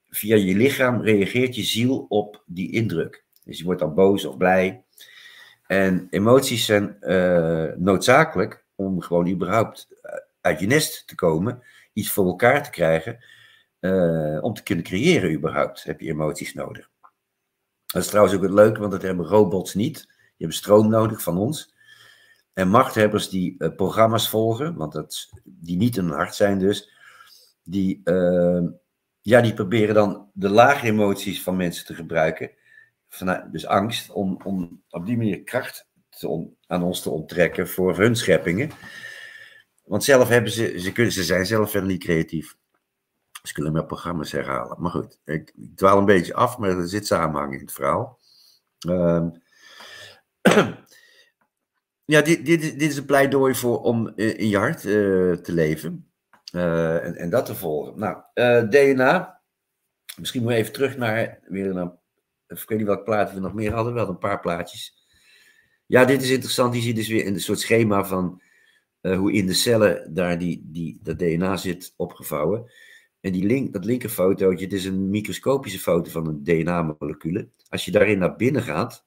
[0.09, 3.25] via je lichaam reageert je ziel op die indruk.
[3.45, 4.85] Dus je wordt dan boos of blij.
[5.67, 9.89] En emoties zijn uh, noodzakelijk om gewoon überhaupt
[10.41, 13.25] uit je nest te komen, iets voor elkaar te krijgen,
[13.81, 16.91] uh, om te kunnen creëren überhaupt, heb je emoties nodig.
[17.87, 19.95] Dat is trouwens ook het leuke, want dat hebben robots niet.
[19.97, 21.75] Die hebben stroom nodig van ons.
[22.53, 26.91] En machthebbers die programma's volgen, want dat, die niet hun hart zijn dus,
[27.63, 28.01] die,
[29.21, 32.51] ja, die proberen dan de lage emoties van mensen te gebruiken,
[33.51, 35.89] dus angst, om, om op die manier kracht
[36.67, 38.71] aan ons te onttrekken voor hun scheppingen.
[39.85, 42.57] Want zelf hebben ze, ze, kunnen, ze zijn zelf verder niet creatief.
[43.43, 44.81] Ze kunnen maar programma's herhalen.
[44.81, 48.19] Maar goed, ik, ik dwaal een beetje af, maar er zit samenhang in het verhaal.
[48.89, 49.27] Uh,
[52.15, 56.09] ja, dit, dit, dit is een pleidooi voor om in je hart te leven.
[56.55, 57.99] Uh, en, en, dat te volgen.
[57.99, 59.41] Nou, eh, DNA.
[60.19, 61.93] Misschien moet we even terug naar, weer naar,
[62.47, 65.07] ik weet niet welk plaatje we nog meer hadden, wel een paar plaatjes.
[65.87, 66.73] Ja, dit is interessant.
[66.73, 68.43] Die zie je dus weer een soort schema van
[69.01, 72.71] uh, hoe in de cellen daar die, die, dat DNA zit opgevouwen.
[73.21, 77.49] En die link, dat linkerfotootje, het is een microscopische foto van een DNA-molecule.
[77.69, 79.05] Als je daarin naar binnen gaat,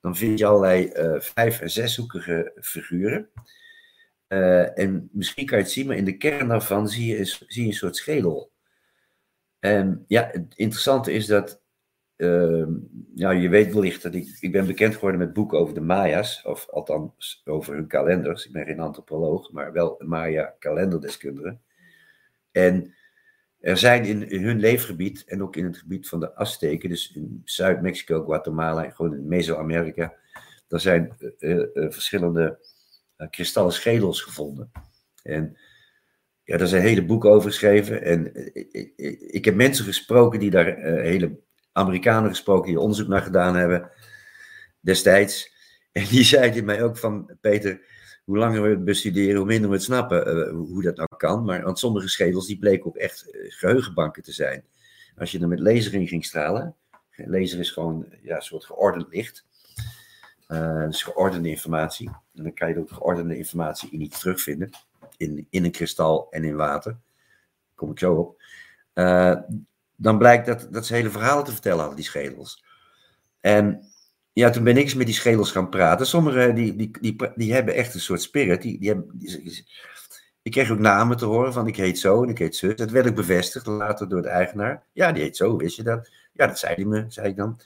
[0.00, 3.30] dan vind je allerlei uh, vijf- en zeshoekige figuren.
[4.28, 7.62] Uh, en misschien kan je het zien, maar in de kern daarvan zie je, zie
[7.62, 8.52] je een soort schedel.
[9.58, 11.62] En ja, het interessante is dat
[12.18, 12.66] uh,
[13.14, 16.68] je weet wellicht dat ik, ik ben bekend geworden met boeken over de Maya's, of
[16.70, 18.46] althans over hun kalenders.
[18.46, 21.58] Ik ben geen antropoloog, maar wel een Maya kalenderdeskundige.
[22.52, 22.94] En
[23.60, 27.42] er zijn in, hun leefgebied en ook in het gebied van de Azteken, dus in
[27.44, 30.14] Zuid-Mexico, Guatemala gewoon in Mesoamerika,
[30.68, 32.58] daar zijn uh, uh, verschillende
[33.30, 34.70] kristallen schedels gevonden.
[35.22, 35.56] En
[36.42, 38.02] ja, daar zijn hele boeken over geschreven.
[38.02, 38.32] En
[39.32, 41.38] ik heb mensen gesproken die daar hele
[41.78, 43.90] Amerikanen gesproken die onderzoek naar gedaan hebben
[44.80, 45.56] destijds.
[45.92, 47.80] En die zeiden mij ook van, Peter,
[48.24, 51.44] hoe langer we het bestuderen, hoe minder we het snappen uh, hoe dat nou kan.
[51.44, 54.64] Maar want sommige schedels die bleken ook echt uh, geheugenbanken te zijn.
[55.16, 56.76] Als je er met laser in ging stralen,
[57.16, 59.46] laser is gewoon ja, een soort geordend licht.
[60.48, 62.08] Uh, dus geordende informatie.
[62.08, 64.70] En dan kan je ook geordende informatie in iets terugvinden.
[65.16, 66.96] In, in een kristal en in water.
[67.74, 68.42] Kom ik zo op
[69.98, 72.64] dan blijkt dat, dat ze hele verhalen te vertellen hadden, die schedels.
[73.40, 73.82] En
[74.32, 76.06] ja, toen ben ik eens met die schedels gaan praten.
[76.06, 78.62] Sommigen die, die, die, die hebben echt een soort spirit.
[78.62, 79.64] Die, die
[80.42, 82.74] ik kreeg ook namen te horen van ik heet zo en ik heet zo.
[82.74, 84.82] Dat werd ook bevestigd later door de eigenaar.
[84.92, 86.10] Ja, die heet zo, wist je dat?
[86.32, 87.60] Ja, dat zei hij me, zei ik dan.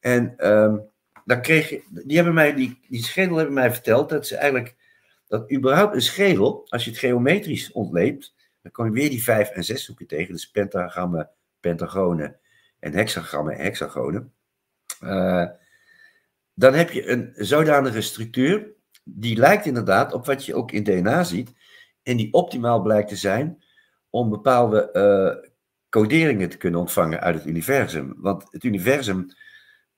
[0.00, 0.82] En um,
[1.24, 4.76] dan kreeg die, hebben mij, die, die schedel hebben mij verteld dat ze eigenlijk,
[5.28, 9.50] dat überhaupt een schedel, als je het geometrisch ontleedt, dan kom je weer die vijf
[9.50, 10.32] en zes zoeken tegen.
[10.32, 11.30] Dus pentagrammen,
[11.62, 12.36] pentagonen
[12.78, 14.32] en hexagrammen en hexagonen.
[15.00, 15.46] Uh,
[16.54, 18.72] dan heb je een zodanige structuur
[19.04, 21.52] die lijkt inderdaad op wat je ook in DNA ziet
[22.02, 23.64] en die optimaal blijkt te zijn
[24.10, 25.50] om bepaalde uh,
[25.88, 28.14] coderingen te kunnen ontvangen uit het universum.
[28.16, 29.26] Want het universum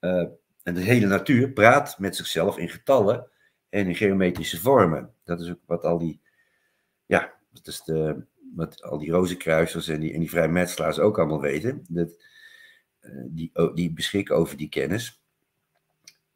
[0.01, 0.27] uh,
[0.63, 3.27] en de hele natuur praat met zichzelf in getallen
[3.69, 5.15] en in geometrische vormen.
[5.25, 6.21] Dat is ook wat al die,
[7.07, 11.41] ja, dat is de, wat al die rozenkruisers en die, en die vrijmetselaars ook allemaal
[11.41, 11.85] weten.
[11.89, 12.15] Dat,
[13.01, 15.23] uh, die, die beschikken over die kennis.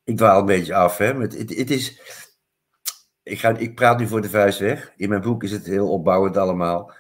[0.05, 1.15] Ik dwaal een beetje af, hè.
[1.15, 2.01] Het, het, is,
[3.23, 4.93] ik, ga, ik praat nu voor de vuist weg.
[4.97, 6.93] In mijn boek is het heel opbouwend allemaal.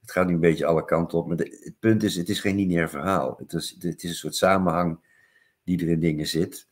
[0.00, 1.26] Het gaat nu een beetje alle kanten op.
[1.26, 3.36] Maar het punt is, het is geen lineair verhaal.
[3.38, 4.98] Het is, het is een soort samenhang
[5.64, 6.66] die er in dingen zit.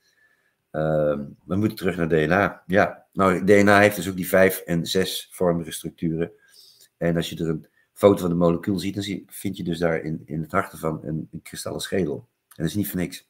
[0.72, 2.62] Uh, we moeten terug naar DNA.
[2.66, 6.32] Ja, nou, DNA heeft dus ook die vijf en zes vormige structuren.
[6.96, 10.00] En als je er een foto van de molecuul ziet, dan vind je dus daar
[10.00, 12.28] in, in het hart ervan een, een kristallen schedel.
[12.48, 13.28] En dat is niet voor niks.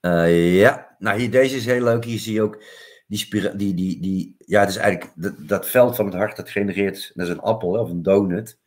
[0.00, 2.04] Uh, ja, nou hier, deze is heel leuk.
[2.04, 2.62] Hier zie je ook
[3.06, 6.50] die, die, die, die ja, het is eigenlijk dat, dat veld van het hart dat
[6.50, 8.58] genereert, dat is een appel of een donut,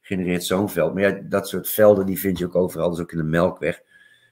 [0.00, 0.94] genereert zo'n veld.
[0.94, 3.82] Maar ja, dat soort velden die vind je ook overal, dus ook in de melkweg.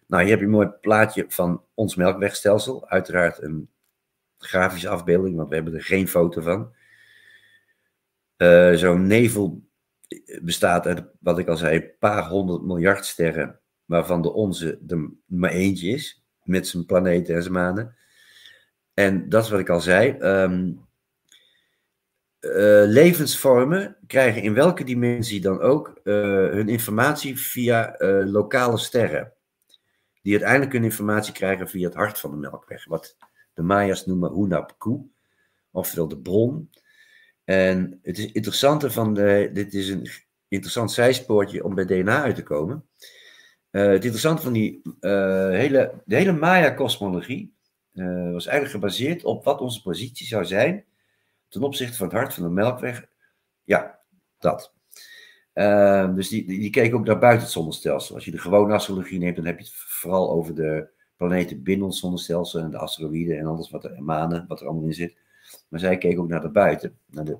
[0.06, 2.88] Nou, hier heb je een mooi plaatje van ons melkwegstelsel.
[2.88, 3.68] Uiteraard een
[4.38, 6.74] grafische afbeelding, want we hebben er geen foto van.
[8.36, 9.64] Uh, Zo'n nevel
[10.42, 15.10] bestaat uit, wat ik al zei, een paar honderd miljard sterren, waarvan de onze er
[15.26, 17.96] maar eentje is, met zijn planeten en zijn manen.
[18.94, 20.16] En dat is wat ik al zei.
[20.18, 20.84] Um,
[22.40, 26.14] uh, levensvormen krijgen in welke dimensie dan ook uh,
[26.50, 27.94] hun informatie via
[28.24, 29.32] lokale sterren.
[30.22, 32.84] Die uiteindelijk hun informatie krijgen via het hart van de melkweg.
[32.84, 33.16] Wat
[33.54, 35.10] de Maya's noemen Hunapku,
[35.70, 36.70] oftewel de bron.
[37.46, 40.08] En het is interessante van de, dit is een
[40.48, 42.84] interessant zijspoortje om bij DNA uit te komen.
[43.70, 47.56] het interessante van die hele, de hele Maya-kosmologie
[47.96, 50.84] uh, was eigenlijk gebaseerd op wat onze positie zou zijn
[51.48, 53.06] ten opzichte van het hart van de Melkweg.
[53.64, 53.98] Ja,
[54.38, 54.74] dat.
[55.54, 58.14] Uh, dus die, die, die keken ook naar buiten het zonnestelsel.
[58.14, 61.86] Als je de gewone astrologie neemt, dan heb je het vooral over de planeten binnen
[61.86, 65.16] ons zonnestelsel en de asteroïden en alles wat er, manen, wat er allemaal in zit.
[65.68, 67.38] Maar zij keken ook naar de buiten, naar de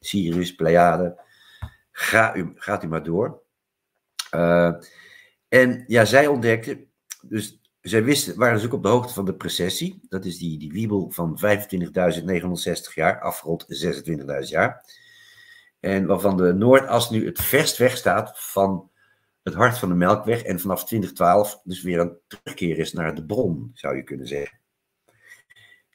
[0.00, 1.20] Sirius, Pleiade.
[1.90, 3.42] Ga u, gaat u maar door.
[4.34, 4.74] Uh,
[5.48, 9.34] en ja, zij ontdekten, dus zij wisten, waren dus ook op de hoogte van de
[9.34, 10.00] precessie.
[10.08, 13.66] Dat is die, die wiebel van 25.960 jaar, afgerond
[14.44, 14.84] 26.000 jaar.
[15.80, 18.90] En waarvan de Noordas nu het verst weg staat van
[19.42, 20.42] het hart van de Melkweg.
[20.42, 24.58] En vanaf 2012 dus weer een terugkeer is naar de bron, zou je kunnen zeggen.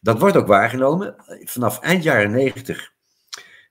[0.03, 1.15] Dat wordt ook waargenomen.
[1.43, 2.93] Vanaf eind jaren 90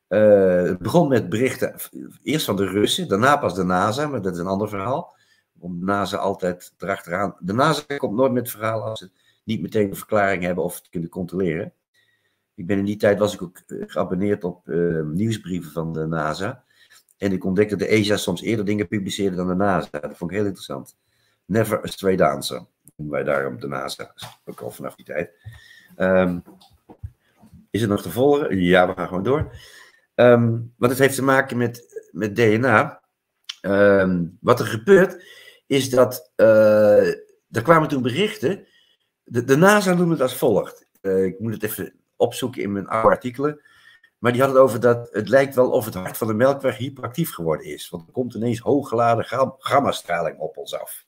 [0.09, 1.75] uh, het begon met berichten,
[2.23, 5.17] eerst van de Russen, daarna pas de NASA, maar dat is een ander verhaal
[5.59, 7.37] om de NASA altijd erachteraan.
[7.39, 9.11] De NASA komt nooit met verhalen als ze
[9.45, 11.73] niet meteen een verklaring hebben of het kunnen controleren.
[12.55, 16.07] Ik ben in die tijd was ik ook eh, geabonneerd op uh, nieuwsbrieven van de
[16.07, 16.65] NASA.
[17.17, 19.89] En ik ontdekte dat de ESA soms eerder dingen publiceerde dan de NASA.
[19.91, 20.97] Dat vond ik heel interessant.
[21.45, 22.67] Never a straight answer.
[23.11, 24.15] Wij daarom de NASA.
[24.45, 25.31] Ook al vanaf die tijd.
[25.99, 26.43] Um,
[27.71, 28.61] is het nog te volgen?
[28.61, 29.57] Ja, we gaan gewoon door.
[30.15, 33.03] Um, want het heeft te maken met, met DNA.
[33.61, 35.25] Ehm, wat er gebeurt,
[35.67, 37.09] is dat uh,
[37.51, 38.67] er kwamen toen berichten.
[39.25, 40.87] De, de NASA noemde het als volgt.
[41.01, 43.61] Uh, ik moet het even opzoeken in mijn oude artikelen.
[44.19, 46.77] Maar die hadden het over dat het lijkt wel of het hart van de melkweg
[46.77, 47.89] hyperactief geworden is.
[47.89, 51.05] Want er komt ineens hooggeladen gammastraling op ons af.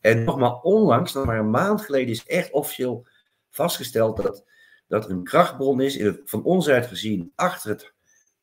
[0.00, 3.06] En nog maar onlangs, nog maar een maand geleden, is echt officieel
[3.50, 4.44] vastgesteld dat,
[4.86, 7.92] dat er een krachtbron is, in het, van ons uit gezien, achter, het,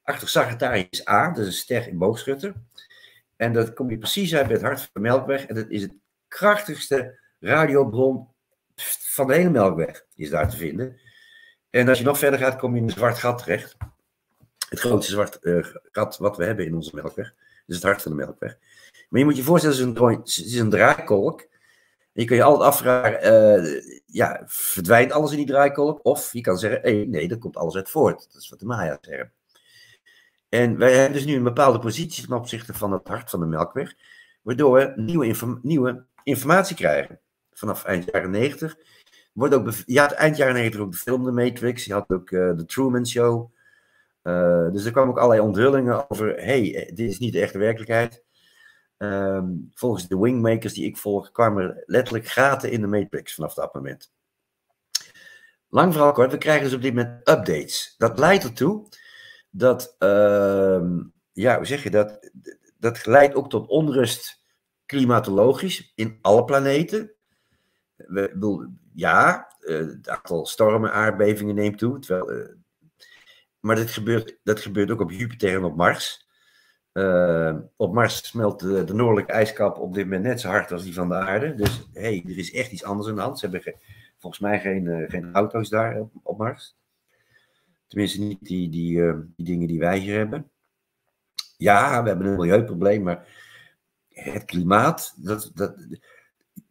[0.04, 2.54] achter Sagittarius A, is een ster in boogschutter.
[3.36, 5.46] En dat kom je precies uit bij het hart van de Melkweg.
[5.46, 5.94] En dat is het
[6.28, 8.28] krachtigste radiobron
[9.16, 11.00] van de hele Melkweg, is daar te vinden.
[11.70, 13.76] En als je nog verder gaat, kom je in een zwart gat terecht.
[14.70, 17.34] Het grootste zwart uh, gat wat we hebben in onze Melkweg.
[17.66, 18.58] Dus het hart van de Melkweg.
[19.10, 21.48] Maar je moet je voorstellen, het is een, het is draaikolk.
[22.14, 26.00] Je kan je altijd afvragen, uh, ja, verdwijnt alles in die draaikolk?
[26.04, 28.28] Of je kan zeggen, hey, nee, dat komt alles uit voort.
[28.34, 29.32] Dat is wat de Maya zeggen.
[30.50, 33.46] En wij hebben dus nu een bepaalde positie ten opzichte van het hart van de
[33.46, 33.96] Melkweg,
[34.42, 37.20] waardoor we nieuwe, nieuwe informatie krijgen.
[37.54, 38.78] Vanaf eind jaren 90.
[39.34, 42.32] Wordt ook je had eind jaren 90 ook de film The Matrix, je had ook
[42.32, 43.54] uh, The Truman Show.
[44.24, 47.58] Uh, dus er kwamen ook allerlei onthullingen over, hey, eh, dit is niet de echte
[47.58, 48.24] werkelijkheid.
[48.98, 53.54] Um, volgens de wingmakers die ik volg, kwamen er letterlijk gaten in de Matrix vanaf
[53.54, 54.14] dat moment.
[55.70, 57.96] Lang verhaal kort, we krijgen dus op dit moment updates.
[57.98, 58.88] Dat leidt ertoe
[59.50, 60.90] dat, uh,
[61.32, 62.32] ja, hoe zeg je dat?
[62.78, 64.44] Dat leidt ook tot onrust
[64.86, 67.12] klimatologisch in alle planeten.
[67.96, 72.00] We, ja, uh, het aantal stormen, aardbevingen neemt toe.
[72.00, 72.56] Terwijl, uh,
[73.60, 76.25] maar dat gebeurt, dat gebeurt ook op Jupiter en op Mars.
[76.98, 80.84] Uh, op Mars smelt de, de, noordelijke ijskap op dit moment net zo hard als
[80.84, 81.56] die van de aarde.
[81.56, 83.40] Dus hey, er is echt iets anders aan de hand.
[83.40, 83.76] Ze hebben
[84.18, 86.76] volgens mij geen, geen auto's daar op, op Mars.
[87.88, 90.52] Tenminste, niet die, die, uh, die dingen die wij hier hebben.
[91.58, 93.28] Ja, we hebben een milieuprobleem, maar
[94.10, 95.76] het klimaat, dat, dat,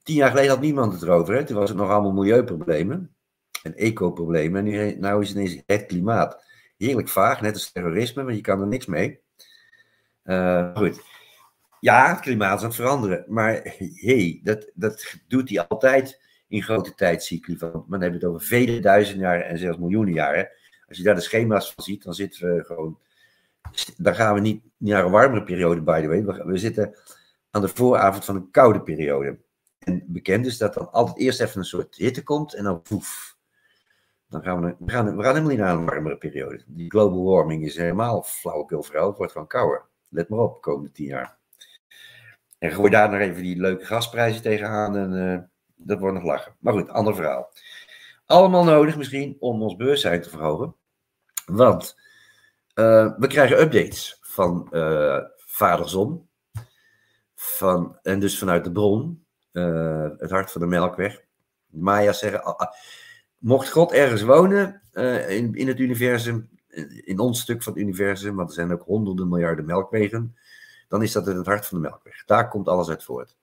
[0.02, 1.34] tien jaar geleden had niemand het erover.
[1.34, 1.44] Hè?
[1.44, 3.16] Toen was het nog allemaal milieuproblemen
[3.62, 4.58] en ecoproblemen.
[4.58, 6.44] En nu nou is het ineens het klimaat.
[6.76, 9.23] Heerlijk vaag, net als terrorisme, maar je kan er niks mee.
[10.24, 11.00] Uh, goed.
[11.80, 13.24] Ja, het klimaat aan het veranderen.
[13.28, 13.60] Maar
[13.94, 17.56] hey, dat, dat doet hij altijd in grote tijdscycli.
[17.56, 20.48] Van, maar dan hebben we het over vele duizenden jaren en zelfs miljoenen jaren.
[20.88, 22.98] Als je daar de schema's van ziet, dan zitten we gewoon
[23.96, 26.44] dan gaan we niet naar een warmere periode, by the way.
[26.44, 26.94] We, zitten
[27.50, 29.38] aan de vooravond van een koude periode.
[29.78, 33.36] En bekend is dat dan altijd eerst even een soort hitte komt en dan poef.
[34.28, 36.62] Dan gaan we, we, gaan, we gaan helemaal niet naar een warmere periode.
[36.66, 39.08] Die global warming is helemaal flauwekul verhaal.
[39.08, 39.84] Het wordt gewoon kouder.
[40.14, 41.36] Let maar op, de komende tien jaar.
[42.58, 45.38] En gooi daar nog even die leuke gasprijzen tegenaan en uh,
[45.74, 46.54] dat wordt nog lachen.
[46.58, 47.52] Maar goed, ander verhaal.
[48.26, 50.74] Allemaal nodig misschien om ons bewustzijn te verhogen.
[51.46, 52.00] Want
[52.74, 56.28] uh, we krijgen updates van uh, Vader Zon.
[57.34, 59.24] Van, en dus vanuit de bron,
[60.18, 61.24] het hart van de Melkweg.
[61.66, 62.72] De Maya's zeggen, ah, ah,
[63.38, 64.82] mocht God ergens wonen
[65.28, 66.48] in, in het universum,
[67.04, 70.36] in ons stuk van het universum, want er zijn ook honderden miljarden melkwegen,
[70.88, 72.24] dan is dat in het hart van de Melkweg.
[72.24, 73.36] Daar komt alles uit voort.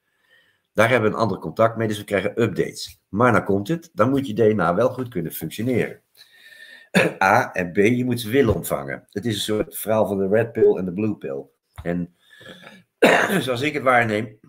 [0.74, 3.02] Daar hebben we een ander contact mee, dus we krijgen updates.
[3.10, 6.02] Maar dan komt het, dan moet je DNA wel goed kunnen functioneren.
[7.24, 9.08] A en B, je moet ze willen ontvangen.
[9.10, 11.46] Het is een soort verhaal van de red pill en de blue pill.
[11.84, 12.16] En
[13.46, 14.40] zoals ik het waarneem,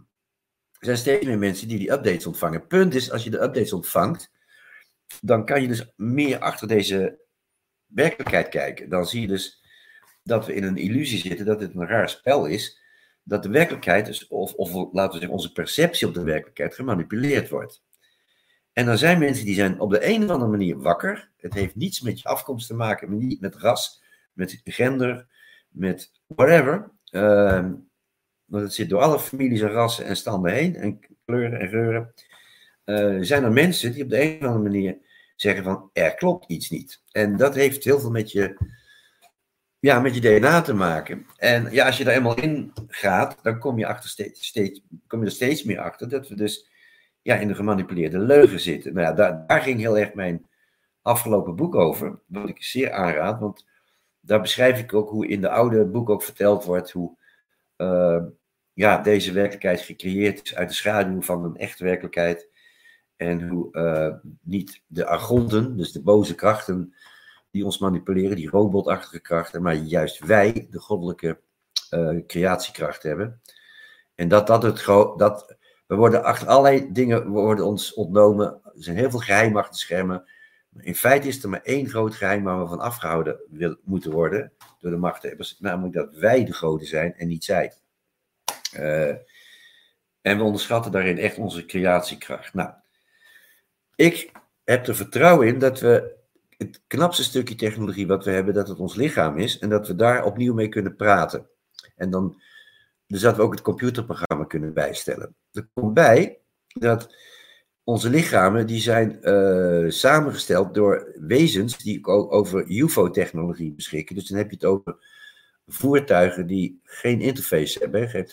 [0.79, 2.67] zijn steeds meer mensen die die updates ontvangen.
[2.67, 4.31] Punt is, als je de updates ontvangt,
[5.21, 7.22] dan kan je dus meer achter deze
[7.95, 8.89] werkelijkheid kijken.
[8.89, 9.63] Dan zie je dus
[10.23, 12.81] dat we in een illusie zitten, dat het een raar spel is,
[13.23, 17.49] dat de werkelijkheid, dus, of, of laten we zeggen onze perceptie op de werkelijkheid, gemanipuleerd
[17.49, 17.83] wordt.
[18.73, 21.31] En er zijn mensen die zijn op de een of andere manier wakker.
[21.37, 25.27] Het heeft niets met je afkomst te maken, niet met ras, met gender,
[25.69, 26.91] met whatever.
[27.11, 27.71] Uh,
[28.45, 32.15] want het zit door alle families en rassen en standen heen, en kleuren en geuren.
[32.85, 34.99] Uh, zijn er mensen die op de een of andere manier
[35.43, 37.03] zeggen van er klopt iets niet.
[37.13, 38.57] En dat heeft heel veel met je,
[39.79, 41.27] ja, met je DNA te maken.
[41.37, 45.21] En ja, als je daar eenmaal in gaat, dan kom je, achter steeds, steeds, kom
[45.21, 46.71] je er steeds meer achter dat we dus
[47.23, 48.95] ja, in de gemanipuleerde leugen zitten.
[48.95, 50.47] Nou ja, daar, daar ging heel erg mijn
[51.03, 53.67] afgelopen boek over, wat ik zeer aanraad, want
[54.21, 57.17] daar beschrijf ik ook hoe in de oude boek ook verteld wordt hoe
[57.77, 58.23] uh,
[58.73, 62.49] ja, deze werkelijkheid gecreëerd is uit de schaduw van een echte werkelijkheid.
[63.23, 66.95] En hoe uh, niet de argonten, dus de boze krachten
[67.51, 71.41] die ons manipuleren, die robotachtige krachten, maar juist wij de goddelijke
[71.91, 73.41] uh, creatiekracht hebben.
[74.15, 74.85] En dat dat het
[75.17, 75.57] dat
[75.87, 78.61] we worden achter allerlei dingen worden ons ontnomen.
[78.65, 80.25] Er zijn heel veel geheimen achter schermen.
[80.79, 84.53] In feite is er maar één groot geheim waar we van afgehouden wil, moeten worden
[84.79, 85.57] door de machthebbers.
[85.59, 87.73] Namelijk dat wij de grote zijn en niet zij.
[88.77, 89.15] Uh,
[90.21, 92.55] en we onderschatten daarin echt onze creatiekracht.
[92.55, 92.71] Nou,
[94.03, 94.33] ik
[94.65, 96.15] heb er vertrouwen in dat we
[96.57, 99.59] het knapste stukje technologie wat we hebben, dat het ons lichaam is.
[99.59, 101.47] En dat we daar opnieuw mee kunnen praten.
[101.97, 102.41] En dan
[103.07, 105.35] dus dat we ook het computerprogramma kunnen bijstellen.
[105.53, 107.15] Er komt bij dat
[107.85, 114.15] onze lichamen die zijn uh, samengesteld door wezens die ook over UFO-technologie beschikken.
[114.15, 114.97] Dus dan heb je het over
[115.67, 118.27] voertuigen die geen interface hebben.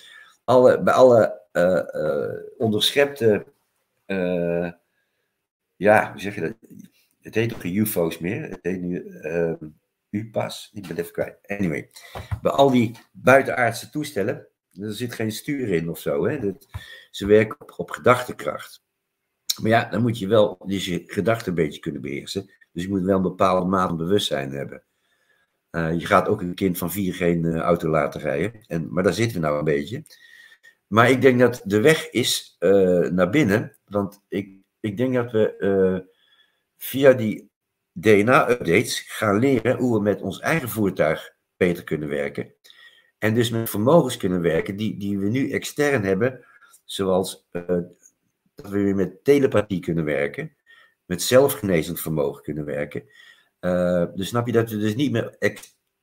[0.43, 3.45] Alle, bij alle uh, uh, onderschepte,
[5.79, 6.53] ja, hoe zeg je dat?
[7.21, 8.49] Het heet toch geen UFO's meer?
[8.49, 9.21] Het heet nu
[10.09, 10.69] UPA's.
[10.73, 11.37] Ik ben even kwijt.
[11.45, 11.89] Anyway,
[12.41, 16.25] bij al die buitenaardse toestellen er zit geen stuur in of zo.
[16.25, 16.39] Hè?
[16.39, 16.67] Dat,
[17.11, 18.83] ze werken op, op gedachtekracht.
[19.61, 22.51] Maar ja, dan moet je wel dus je gedachten een beetje kunnen beheersen.
[22.71, 24.83] Dus je moet wel een bepaalde mate van bewustzijn hebben.
[25.71, 28.63] Uh, je gaat ook een kind van vier geen uh, auto laten rijden.
[28.67, 30.03] En, maar daar zitten we nou een beetje.
[30.87, 33.77] Maar ik denk dat de weg is uh, naar binnen.
[33.85, 36.07] Want ik, ik denk dat we
[36.77, 37.49] via die
[37.91, 42.53] DNA-updates gaan leren hoe we met ons eigen voertuig beter kunnen werken.
[43.17, 46.45] En dus met vermogens kunnen werken die, die we nu extern hebben,
[46.85, 47.63] zoals uh,
[48.55, 50.55] dat we weer met telepathie kunnen werken,
[51.05, 53.03] met zelfgenezend vermogen kunnen werken.
[53.59, 55.37] Uh, dus snap je dat we dus niet meer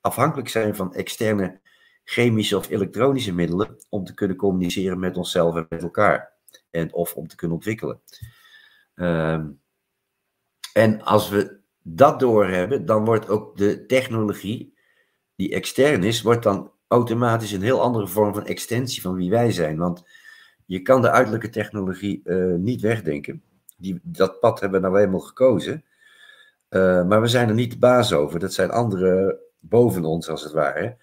[0.00, 1.60] afhankelijk zijn van externe
[2.04, 6.32] chemische of elektronische middelen om te kunnen communiceren met onszelf en met elkaar.
[6.70, 8.00] En of om te kunnen ontwikkelen.
[8.96, 9.44] Uh,
[10.72, 14.74] en als we dat doorhebben, dan wordt ook de technologie
[15.36, 19.52] die extern is, wordt dan automatisch een heel andere vorm van extensie van wie wij
[19.52, 19.76] zijn.
[19.76, 20.04] Want
[20.66, 23.42] je kan de uiterlijke technologie uh, niet wegdenken.
[23.76, 25.84] Die, dat pad hebben we nou eenmaal gekozen.
[26.70, 28.38] Uh, maar we zijn er niet de baas over.
[28.38, 30.96] Dat zijn anderen boven ons, als het ware.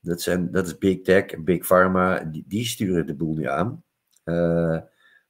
[0.00, 2.18] Dat, zijn, dat is Big Tech en Big Pharma.
[2.18, 3.84] Die, die sturen de boel nu aan.
[4.24, 4.78] Uh,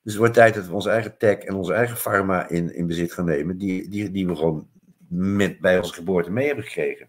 [0.02, 2.86] dus het wordt tijd dat we onze eigen tech en onze eigen pharma in, in
[2.86, 3.58] bezit gaan nemen.
[3.58, 4.68] Die, die, die we gewoon
[5.08, 7.08] met, bij onze geboorte mee hebben gekregen.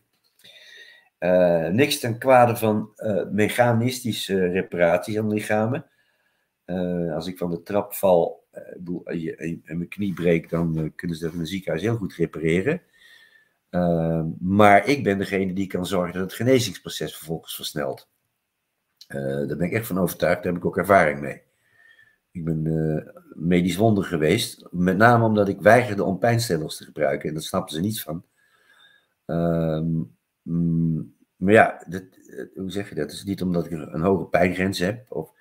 [1.20, 5.86] Uh, niks ten kwade van uh, mechanistische reparaties aan lichamen.
[6.66, 11.34] Uh, als ik van de trap val en mijn knie breek, dan kunnen ze dat
[11.34, 12.82] in een ziekenhuis heel goed repareren.
[14.40, 18.10] Maar ik ben degene die kan zorgen dat het genezingsproces vervolgens versnelt.
[19.08, 21.42] Daar ben ik echt van overtuigd, daar heb ik ook ervaring mee.
[22.34, 27.28] Ik ben uh, medisch wonder geweest, met name omdat ik weigerde om pijnstillers te gebruiken
[27.28, 28.26] en daar snapten ze niets van.
[29.26, 30.02] Ehm,
[30.42, 32.00] mm, maar ja, eh,
[32.56, 33.04] hoe zeg je dat?
[33.04, 35.32] Het is niet omdat ik een hoge pijngrens heb, of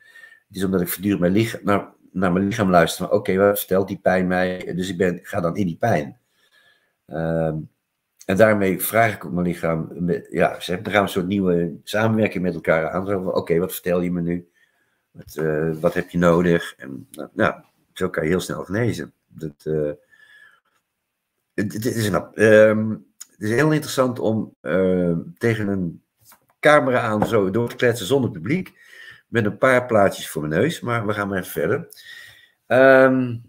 [0.49, 3.11] het is omdat ik voortdurend mijn lichaam, naar, naar mijn lichaam luister.
[3.11, 4.75] Oké, wat vertelt die pijn mij?
[4.75, 6.19] Dus ik ben, ga dan in die pijn.
[7.07, 7.55] Uh,
[8.27, 12.43] en daarmee vraag ik ook mijn lichaam, ja, ze hebben, gaan een soort nieuwe samenwerking
[12.43, 13.27] met elkaar aan.
[13.27, 14.52] Oké, wat vertel je me nu?
[15.13, 16.75] Wat, uh, wat heb je nodig?
[16.77, 17.55] En nou,
[17.93, 19.13] zo kan je heel snel genezen.
[19.27, 19.93] Dat, uh,
[21.55, 26.03] het, is een, um, het is heel interessant om uh, tegen een
[26.61, 28.81] camera aan zo door te kletsen zonder publiek.
[29.29, 31.89] Met een paar plaatjes voor mijn neus, maar we gaan maar even verder.
[32.67, 33.43] Um,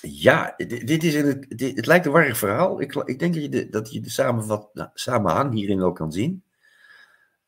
[0.00, 2.80] ja, dit, is het, dit, het lijkt een warrig verhaal.
[2.80, 6.12] Ik, ik denk dat je de, dat je de samenvat, nou, samenhang hierin ook kan
[6.12, 6.42] zien.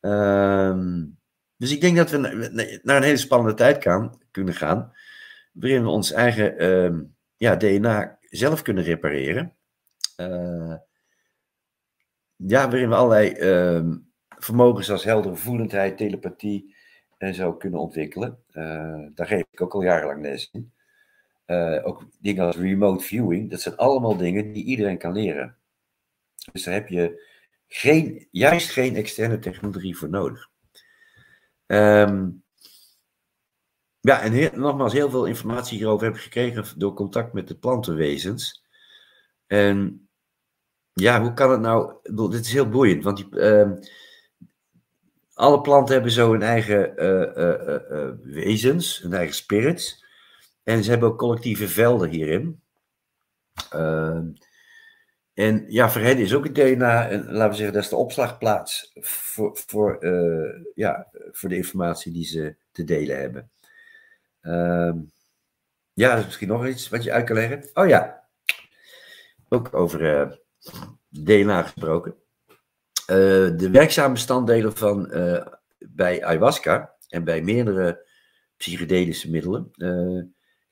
[0.01, 1.18] Um,
[1.59, 2.19] dus ik denk dat we
[2.83, 3.79] naar een hele spannende tijd
[4.31, 4.93] kunnen gaan,
[5.53, 9.53] waarin we ons eigen um, ja, DNA zelf kunnen repareren.
[10.21, 10.75] Uh,
[12.37, 16.75] ja, waarin we allerlei um, vermogens als heldere voelendheid, telepathie
[17.19, 18.39] en zo kunnen ontwikkelen.
[18.53, 20.73] Uh, daar geef ik ook al jarenlang les in.
[21.47, 25.57] Uh, ook dingen als remote viewing, dat zijn allemaal dingen die iedereen kan leren.
[26.53, 27.27] Dus daar heb je
[27.67, 30.51] geen, juist geen externe technologie voor nodig.
[31.71, 32.45] Um,
[34.01, 38.65] ja, en nogmaals, heel veel informatie hierover heb ik gekregen door contact met de plantenwezens.
[39.47, 40.09] En
[40.93, 41.95] ja, hoe kan het nou?
[42.31, 43.71] Dit is heel boeiend, want die, uh,
[45.35, 50.05] alle planten hebben zo hun eigen uh, uh, wezens, hun eigen spirits.
[50.63, 52.63] En ze hebben ook collectieve velden hierin.
[55.39, 57.97] En ja, voor hen is ook het DNA, en, laten we zeggen, dat is de
[57.97, 63.51] opslagplaats voor, voor, uh, ja, voor de informatie die ze te delen hebben.
[64.43, 64.93] Uh,
[65.93, 67.71] ja, dat is misschien nog iets wat je uit kan leggen.
[67.75, 68.29] Oh ja,
[69.49, 70.33] ook over uh,
[71.09, 72.15] DNA gesproken.
[73.07, 75.09] de werkzame bestanddelen van
[75.79, 78.07] bij ayahuasca en bij meerdere
[78.57, 79.71] psychedelische middelen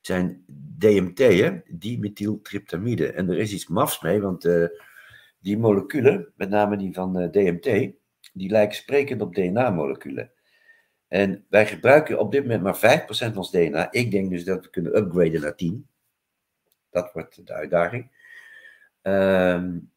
[0.07, 0.43] zijn
[0.77, 3.11] DMT, hè, dimethyltryptamide.
[3.11, 4.67] En er is iets mafs mee, want uh,
[5.39, 7.91] die moleculen, met name die van uh, DMT,
[8.33, 10.31] die lijken sprekend op DNA-moleculen.
[11.07, 13.91] En wij gebruiken op dit moment maar 5% van ons DNA.
[13.91, 15.87] Ik denk dus dat we kunnen upgraden naar 10.
[16.89, 18.11] Dat wordt de uitdaging.
[19.01, 19.91] Um,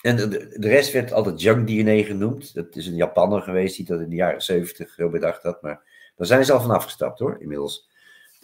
[0.00, 0.28] en de,
[0.58, 2.54] de, rest werd altijd junk DNA genoemd.
[2.54, 5.62] Dat is een Japanner geweest die dat in de jaren 70 bedacht had.
[5.62, 7.92] Maar daar zijn ze al van afgestapt hoor, inmiddels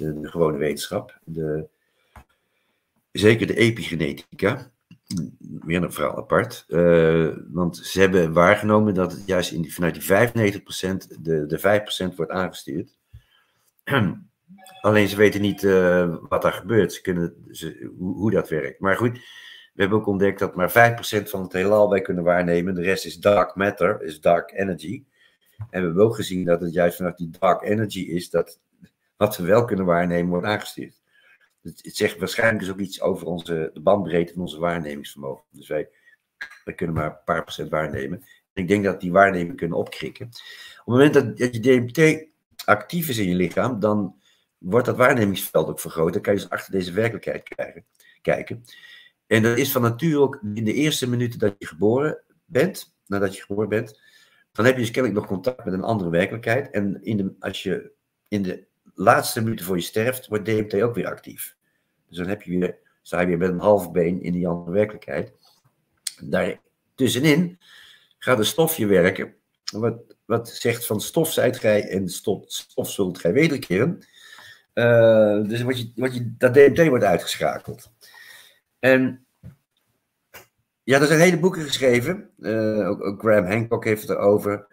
[0.00, 1.18] de, gewone wetenschap.
[1.24, 1.68] De,
[3.12, 4.70] zeker de epigenetica.
[5.60, 6.64] Weer een verhaal apart.
[6.68, 12.12] Uh, want ze hebben waargenomen dat het juist in die, vanuit die 95% de, de
[12.12, 12.96] 5% wordt aangestuurd.
[14.80, 16.92] Alleen ze weten niet uh, wat daar gebeurt.
[16.92, 17.34] Ze kunnen,
[17.98, 18.80] hoe, hoe, dat werkt.
[18.80, 19.12] Maar goed,
[19.74, 22.74] we hebben ook ontdekt dat maar 5% van het heelal wij kunnen waarnemen.
[22.74, 25.04] De rest is dark matter, is dark energy.
[25.58, 28.60] En we hebben ook gezien dat het juist vanuit die dark energy is dat
[29.20, 31.00] wat we wel kunnen waarnemen, wordt aangestuurd.
[31.62, 35.44] Het, zegt waarschijnlijk dus ook iets over onze, de bandbreedte van onze waarnemingsvermogen.
[35.50, 35.88] Dus wij,
[36.64, 38.24] wij kunnen maar een paar procent waarnemen.
[38.52, 40.26] ik denk dat die waarneming kunnen opkrikken.
[40.26, 40.32] Op
[40.74, 42.28] het moment dat, je DMT
[42.64, 44.20] actief is in je lichaam, dan
[44.58, 46.12] wordt dat waarnemingsveld ook vergroot.
[46.12, 47.48] Dan kan je dus achter deze werkelijkheid
[48.22, 48.64] kijken.
[49.26, 53.36] En dat is van nature ook in de eerste minuten dat je geboren bent, nadat
[53.36, 54.00] je geboren bent,
[54.52, 56.70] dan heb je dus kennelijk nog contact met een andere werkelijkheid.
[56.70, 57.92] En in de, als je
[58.28, 58.68] in de
[59.00, 61.56] laatste minuten voor je sterft, wordt DMT ook weer actief.
[62.08, 64.70] Dus dan heb je weer, sta je weer met een half been in die andere
[64.70, 65.32] werkelijkheid.
[66.22, 66.60] Daar
[66.94, 67.58] tussenin
[68.18, 69.34] gaat een stofje werken,
[69.72, 74.06] wat, wat zegt van stof zijt gij en stof, zult gij wederkeren.
[74.74, 77.92] Uh, dus wat je, wat je, dat DMT wordt uitgeschakeld.
[78.78, 79.26] En
[80.82, 82.30] ja, er zijn hele boeken geschreven.
[82.38, 84.66] Uh, ook, Graham Hancock heeft het erover.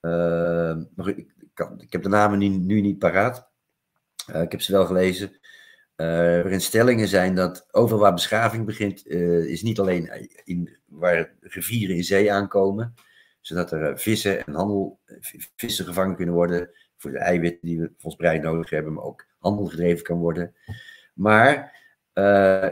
[0.00, 3.52] Uh, ik, kan, ik, heb de namen nu, nu niet paraat.
[4.30, 5.30] Uh, ik heb ze wel gelezen.
[5.96, 11.32] Uh, waarin stellingen zijn dat overal waar beschaving begint, uh, is niet alleen in, waar
[11.40, 12.94] rivieren in zee aankomen,
[13.40, 14.98] zodat er vissen en handel,
[15.56, 19.26] vissen gevangen kunnen worden voor de eiwitten die we voor brein nodig hebben, maar ook
[19.38, 20.54] handel gedreven kan worden.
[21.14, 21.82] Maar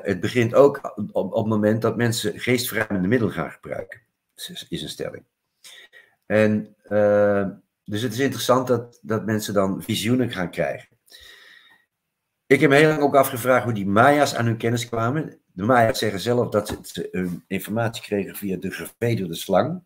[0.02, 4.00] het begint ook op, het moment dat mensen geestverruimende middelen gaan gebruiken,
[4.34, 5.24] is, is een stelling.
[6.26, 6.76] En
[7.84, 10.91] dus het is interessant dat, dat mensen dan visioenen gaan krijgen.
[12.52, 15.38] Ik heb me heel lang ook afgevraagd hoe die Maya's aan hun kennis kwamen.
[15.52, 19.82] De Maya's zeggen zelf dat ze hun informatie kregen via de gevederde slang.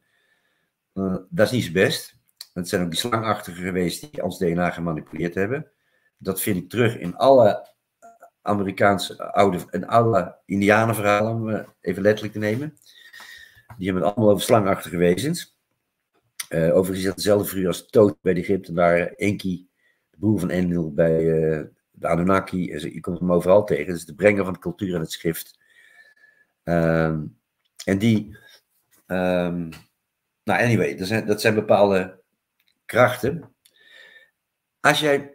[0.94, 2.16] Uh, dat is niet zo best.
[2.54, 5.70] Het zijn ook die slangachtigen geweest die ons DNA gemanipuleerd hebben.
[6.18, 7.68] Dat vind ik terug in alle
[8.42, 12.78] Amerikaanse oude en alle Indianenverhalen, om even letterlijk te nemen.
[13.78, 15.58] Die hebben het allemaal over slangachtige wezens.
[16.48, 19.68] Overigens is dat dezelfde als Toot bij de Egyptenaren, Enki,
[20.10, 22.90] de broer van Enlil bij de Anunnaki.
[22.92, 23.94] Je komt hem overal tegen.
[23.94, 25.58] Is de brenger van de cultuur en het schrift.
[26.64, 27.38] Um,
[27.84, 28.36] en die,
[29.06, 29.68] um,
[30.44, 32.22] nou anyway, dat zijn, dat zijn bepaalde
[32.84, 33.54] krachten.
[34.80, 35.34] Als jij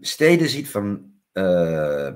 [0.00, 2.12] steden ziet van, uh,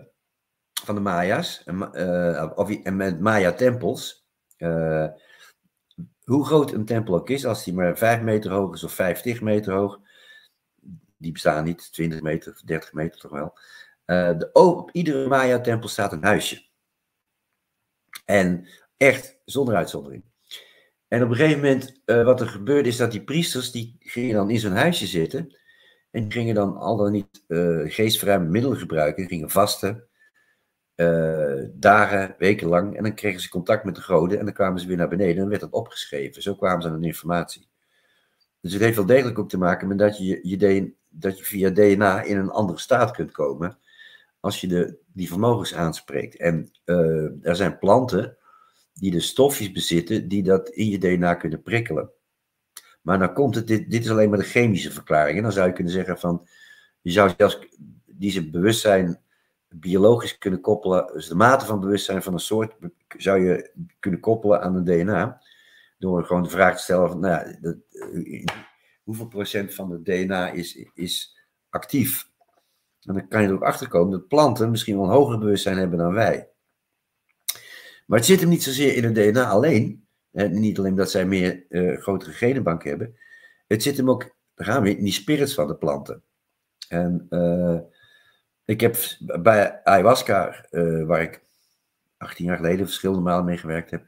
[0.85, 4.26] van de Maya's, en, uh, of, en met Maya-tempels,
[4.59, 5.07] uh,
[6.24, 9.41] hoe groot een tempel ook is, als die maar 5 meter hoog is of 50
[9.41, 10.01] meter hoog,
[11.23, 13.59] die bestaan niet, 20 meter, 30 meter toch wel.
[14.39, 16.70] de, op iedere Maya-tempel staat een huisje.
[18.25, 20.25] En echt zonder uitzondering.
[21.12, 24.35] En op een gegeven moment, uh, wat er gebeurde, is dat die priesters, die gingen
[24.35, 25.57] dan in zo'n huisje zitten.
[26.11, 29.27] En die gingen dan al dan niet uh, geestverruimende middelen gebruiken.
[29.27, 30.09] Gingen vasten,
[30.97, 32.97] uh, dagen, weken lang.
[32.97, 34.39] En dan kregen ze contact met de goden.
[34.39, 36.43] En dan kwamen ze weer naar beneden en werd dat opgeschreven.
[36.43, 37.68] Zo kwamen ze aan de informatie.
[38.61, 41.71] Dus het heeft wel degelijk ook te maken met dat je, je, dat je via
[41.71, 43.79] DNA in een andere staat kunt komen.
[44.41, 46.37] Als je de, die vermogens aanspreekt.
[46.37, 46.71] En
[47.43, 48.37] er zijn planten
[48.95, 52.11] die de stofjes bezitten die dat in je DNA kunnen prikkelen.
[53.03, 55.37] Maar dan komt het, dit, dit is alleen maar de chemische verklaring.
[55.37, 56.49] En dan zou je kunnen zeggen van,
[57.01, 57.59] je zou zelfs
[58.07, 59.21] deze bewustzijn
[59.69, 62.75] biologisch kunnen koppelen, dus de mate van bewustzijn van een soort
[63.17, 65.43] zou je kunnen koppelen aan een DNA.
[65.99, 67.77] Door gewoon de vraag te stellen van, nou dat,
[69.03, 71.39] hoeveel procent van het DNA is, is
[71.69, 72.31] actief?
[73.03, 75.79] En dan kan je er ook achter komen dat planten misschien wel een hoger bewustzijn
[75.79, 76.49] hebben dan wij.
[78.07, 80.07] Maar het zit hem niet zozeer in het DNA alleen.
[80.33, 83.17] En niet alleen dat zij meer uh, grotere genenbank hebben.
[83.67, 86.23] Het zit hem ook, daar gaan we in die spirits van de planten.
[86.89, 87.79] En uh,
[88.65, 88.97] ik heb
[89.41, 91.43] bij ayahuasca, uh, waar ik
[92.17, 94.07] 18 jaar geleden verschillende malen mee gewerkt heb,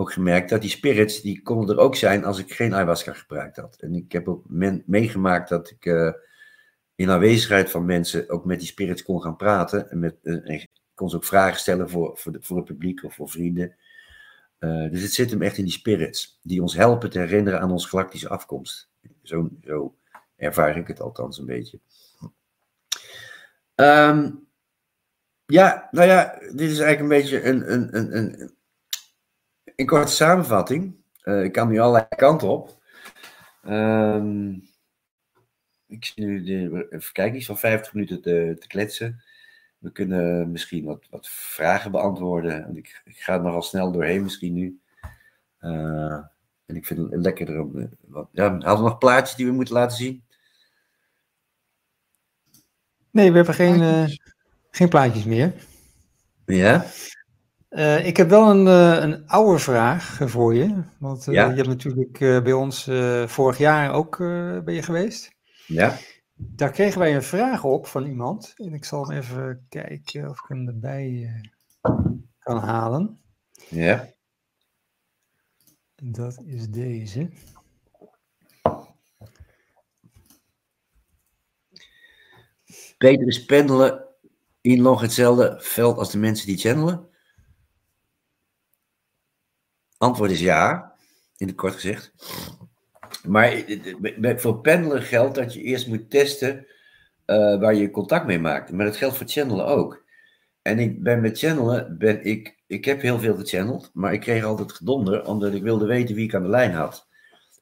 [0.00, 3.56] ook gemerkt dat die spirits, die konden er ook zijn als ik geen ayahuasca gebruikt
[3.56, 3.76] had.
[3.76, 4.44] En ik heb ook
[4.86, 5.84] meegemaakt dat ik
[6.94, 9.90] in aanwezigheid van mensen ook met die spirits kon gaan praten.
[9.90, 10.14] En met,
[10.94, 13.76] kon ze ook vragen stellen voor, voor, de, voor het publiek of voor vrienden.
[14.58, 17.72] Uh, dus het zit hem echt in die spirits, die ons helpen te herinneren aan
[17.72, 18.90] onze galactische afkomst.
[19.22, 19.96] Zo, zo
[20.36, 21.80] ervaar ik het althans een beetje.
[23.74, 24.46] Um,
[25.46, 28.56] ja, nou ja, dit is eigenlijk een beetje een, een, een, een,
[29.78, 30.94] een korte samenvatting.
[31.24, 32.82] Uh, ik kan nu allerlei kanten op.
[33.68, 34.68] Um,
[35.86, 39.22] ik zie nu de, even kijken, iets van 50 minuten te, te kletsen.
[39.78, 42.76] We kunnen misschien wat, wat vragen beantwoorden.
[42.76, 44.80] Ik, ik ga er nogal snel doorheen misschien nu.
[45.60, 46.24] Uh,
[46.66, 47.78] en ik vind het lekkerder om...
[47.78, 50.24] Eh, wat, ja, hadden we nog plaatjes die we moeten laten zien?
[53.10, 54.16] Nee, we hebben geen, uh,
[54.70, 55.52] geen plaatjes meer.
[56.46, 56.84] Ja?
[57.70, 60.82] Uh, ik heb wel een, uh, een oude vraag voor je.
[60.98, 61.48] Want uh, ja?
[61.48, 62.90] je hebt natuurlijk bij ons
[63.26, 64.16] vorig jaar ook
[64.64, 65.36] ben je geweest.
[65.66, 65.96] Ja.
[66.34, 68.52] Daar kregen wij een vraag op van iemand.
[68.56, 71.40] En ik zal hem even kijken of ik hem erbij
[72.38, 73.20] kan halen.
[73.68, 74.08] Ja.
[75.94, 77.30] Dat is deze.
[82.98, 84.04] Peter is pendelen
[84.60, 87.07] in nog hetzelfde veld als de mensen die channelen?
[89.98, 90.94] Antwoord is ja,
[91.36, 92.12] in het kort gezegd.
[93.26, 93.64] Maar
[94.36, 96.66] voor pendelen geldt dat je eerst moet testen
[97.26, 98.72] uh, waar je contact mee maakt.
[98.72, 100.04] Maar dat geldt voor channelen ook.
[100.62, 104.44] En ik ben met channelen, ben ik, ik heb heel veel gechanneld, maar ik kreeg
[104.44, 107.06] altijd gedonder, omdat ik wilde weten wie ik aan de lijn had.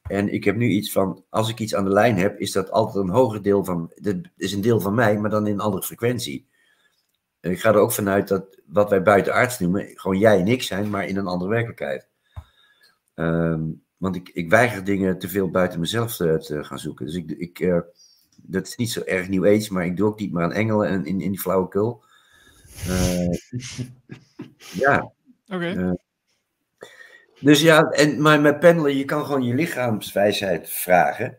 [0.03, 2.71] En ik heb nu iets van, als ik iets aan de lijn heb, is dat
[2.71, 5.59] altijd een hoger deel van, dat is een deel van mij, maar dan in een
[5.59, 6.47] andere frequentie.
[7.39, 10.63] En ik ga er ook vanuit dat wat wij buitenaards noemen, gewoon jij en ik
[10.63, 12.06] zijn, maar in een andere werkelijkheid.
[13.19, 17.05] Um, want ik, ik weiger dingen te veel buiten mezelf te, te gaan zoeken.
[17.05, 17.79] Dus ik, ik uh,
[18.41, 20.87] dat is niet zo erg nieuw age, maar ik doe ook niet meer aan engelen
[20.87, 22.03] en in, in die flauwekul.
[22.87, 23.33] Uh,
[24.83, 24.97] ja.
[25.45, 25.55] Oké.
[25.55, 25.75] Okay.
[25.75, 25.91] Uh,
[27.39, 31.37] dus ja, en, maar met pendelen, je kan gewoon je lichaamswijsheid vragen.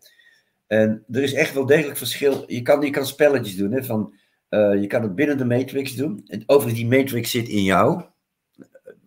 [0.66, 2.45] En er is echt wel degelijk verschil.
[2.47, 4.14] Je kan, je kan spelletjes doen, hè, van,
[4.51, 6.22] je kan het binnen de matrix doen.
[6.26, 8.05] En overigens, die matrix zit in jou.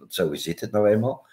[0.08, 1.28] Zo zit het nou eenmaal.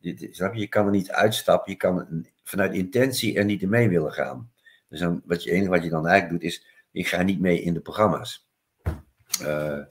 [0.00, 4.50] Je, je kan er niet uitstappen, je kan vanuit intentie er niet mee willen gaan.
[4.88, 7.62] Dus dan, wat je enige wat je dan eigenlijk doet is, ik ga niet mee
[7.62, 8.48] in de programma's.
[9.40, 9.86] en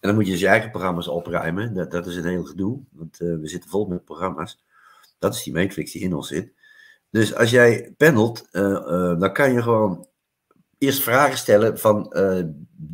[0.00, 1.74] dan moet je dus je eigen programma's opruimen.
[1.74, 4.62] Dat, dat is een heel gedoe, want we zitten vol met programma's.
[5.18, 6.52] Dat is die matrix die in ons zit.
[7.10, 8.48] Dus als jij panelt,
[9.18, 10.06] dan kan je gewoon
[10.78, 12.08] eerst vragen stellen van,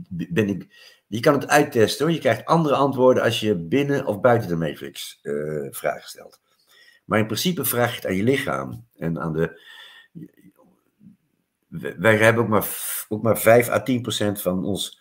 [0.08, 0.66] ben ik,
[1.08, 2.14] je kan het uittesten hoor.
[2.14, 6.40] Je krijgt andere antwoorden als je binnen of buiten de matrix uh, vragen stelt.
[7.04, 9.66] Maar in principe vraag je het aan je lichaam en aan de.
[11.98, 12.66] Wij hebben ook maar,
[13.08, 15.00] ook maar 5 à 10 procent van ons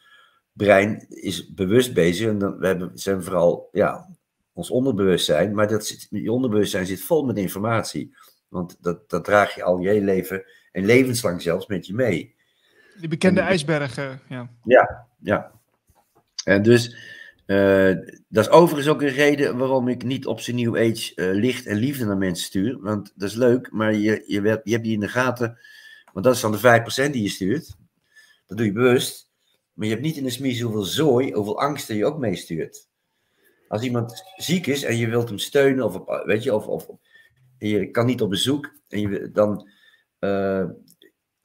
[0.53, 2.27] brein is bewust bezig.
[2.27, 4.09] En dan, we hebben, zijn vooral ja,
[4.53, 5.55] ons onderbewustzijn.
[5.55, 8.15] Maar dat zit, je onderbewustzijn zit vol met informatie.
[8.47, 12.35] Want dat, dat draag je al je hele leven en levenslang zelfs met je mee.
[12.99, 14.49] Die bekende ijsbergen, ja.
[14.63, 15.56] Ja, ja.
[16.47, 16.95] En dus,
[17.45, 17.95] uh,
[18.27, 21.65] dat is overigens ook een reden waarom ik niet op zijn New Age uh, licht
[21.65, 22.77] en liefde naar mensen stuur.
[22.81, 25.59] Want dat is leuk, maar je, je, je hebt die in de gaten.
[26.13, 27.75] Want dat is dan de 5% die je stuurt.
[28.45, 29.31] Dat doe je bewust.
[29.73, 32.87] Maar je hebt niet in de smies hoeveel zooi, hoeveel angsten je ook meestuurt.
[33.67, 36.87] Als iemand ziek is en je wilt hem steunen, of, weet je, of, of
[37.57, 39.69] je kan niet op bezoek, en je, dan.
[40.19, 40.65] Uh,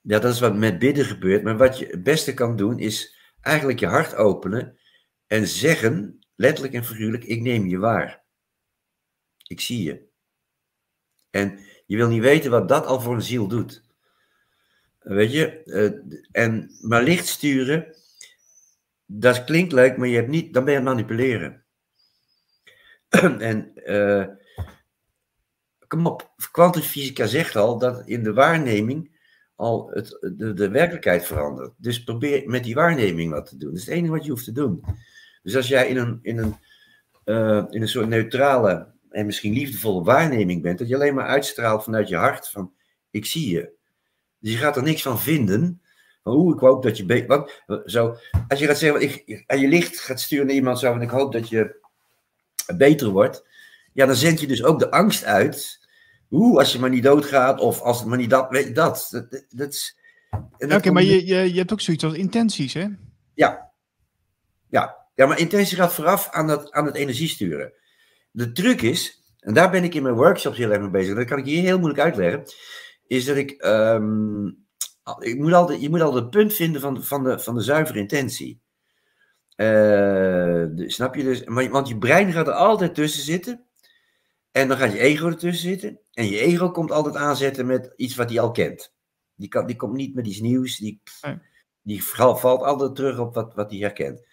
[0.00, 1.42] ja, dat is wat met bidden gebeurt.
[1.42, 4.76] Maar wat je het beste kan doen, is eigenlijk je hart openen
[5.32, 8.22] en zeggen, letterlijk en figuurlijk, ik neem je waar.
[9.46, 10.08] Ik zie je.
[11.30, 13.82] En je wil niet weten wat dat al voor een ziel doet.
[14.98, 17.96] Weet je, uh, en, maar licht sturen,
[19.06, 21.64] dat klinkt leuk, maar je hebt niet, dan ben je aan het manipuleren.
[23.50, 24.26] en uh,
[25.86, 29.18] kom op, kwantumfysica zegt al dat in de waarneming
[29.54, 31.74] al het, de, de werkelijkheid verandert.
[31.76, 33.70] Dus probeer met die waarneming wat te doen.
[33.70, 34.84] Dat is het enige wat je hoeft te doen.
[35.42, 36.56] Dus als jij in een, in een,
[37.24, 41.84] uh, in een soort neutrale en misschien liefdevolle waarneming bent, dat je alleen maar uitstraalt
[41.84, 42.72] vanuit je hart van
[43.10, 43.72] ik zie je.
[44.38, 45.82] Dus je gaat er niks van vinden.
[46.22, 47.26] Van, oeh, ik hoop dat je.
[47.26, 48.16] Wat, zo,
[48.48, 51.10] als je gaat zeggen, ik, aan je licht gaat sturen naar iemand zo, en ik
[51.10, 51.80] hoop dat je
[52.76, 53.46] beter wordt.
[53.92, 55.86] Ja, dan zend je dus ook de angst uit.
[56.30, 59.08] Oeh, als je maar niet doodgaat, of als het maar niet dat, weet je dat.
[59.10, 59.96] dat, dat.
[60.58, 62.86] Oké, maar je, je, je hebt ook zoiets als intenties, hè?
[63.34, 63.70] Ja.
[64.68, 67.72] Ja, ja, maar intentie gaat vooraf aan, dat, aan het energiesturen.
[68.30, 71.26] De truc is, en daar ben ik in mijn workshops heel erg mee bezig, dat
[71.26, 72.42] kan ik hier heel moeilijk uitleggen,
[73.06, 74.66] is dat ik, um,
[75.18, 77.98] ik moet altijd, je moet altijd het punt vinden van, van, de, van de zuivere
[77.98, 78.60] intentie.
[79.56, 81.42] Uh, snap je dus?
[81.44, 83.66] Want je brein gaat er altijd tussen zitten.
[84.50, 86.00] En dan gaat je ego ertussen zitten.
[86.12, 88.94] En je ego komt altijd aanzetten met iets wat hij al kent.
[89.34, 90.76] Die, kan, die komt niet met iets nieuws.
[90.76, 91.02] Die,
[91.82, 94.26] die valt altijd terug op wat, wat hij herkent.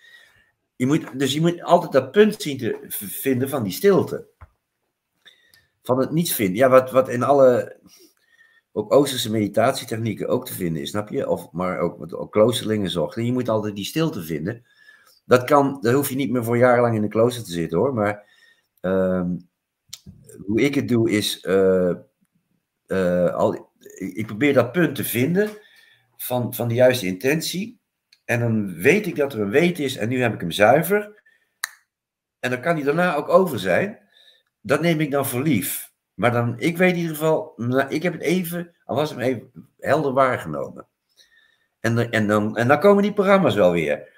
[0.79, 4.27] Je moet, dus je moet altijd dat punt zien te vinden van die stilte.
[5.83, 6.55] Van het niets vinden.
[6.55, 7.77] Ja, wat, wat in alle
[8.71, 11.29] ook Oosterse meditatietechnieken ook te vinden is, snap je?
[11.29, 13.25] Of, maar ook wat ook kloosterlingen zochten.
[13.25, 14.65] Je moet altijd die stilte vinden.
[15.25, 17.93] Dat kan, daar hoef je niet meer voor jarenlang in de klooster te zitten hoor.
[17.93, 18.25] Maar
[18.81, 19.25] uh,
[20.45, 21.95] hoe ik het doe is, uh,
[22.87, 25.49] uh, al, ik probeer dat punt te vinden
[26.17, 27.78] van, van de juiste intentie.
[28.29, 31.21] En dan weet ik dat er een weet is en nu heb ik hem zuiver.
[32.39, 33.99] En dan kan hij daarna ook over zijn.
[34.61, 35.91] Dat neem ik dan voor lief.
[36.13, 39.19] Maar dan, ik weet in ieder geval, nou, ik heb het even, al was hem
[39.19, 40.87] even helder waargenomen.
[41.79, 44.09] En, en, dan, en dan komen die programma's wel weer.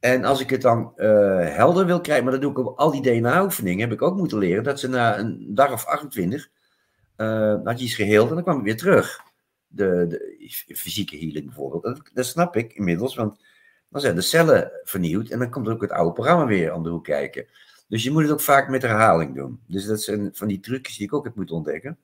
[0.00, 2.90] En als ik het dan uh, helder wil krijgen, maar dat doe ik op al
[2.90, 6.48] die DNA-oefeningen, heb ik ook moeten leren dat ze na een dag of 28,
[7.16, 9.22] uh, had je iets geheeld en dan kwam ik weer terug
[9.74, 10.06] de,
[10.66, 12.10] de fysieke healing bijvoorbeeld.
[12.12, 13.40] Dat, snap ik inmiddels, want
[13.88, 16.88] dan zijn de cellen vernieuwd en dan komt ook het oude programma weer aan de
[16.88, 17.46] hoek kijken.
[17.88, 19.60] Dus je moet het ook vaak met herhaling doen.
[19.66, 21.98] Dus dat zijn van die trucjes die ik ook heb moeten ontdekken.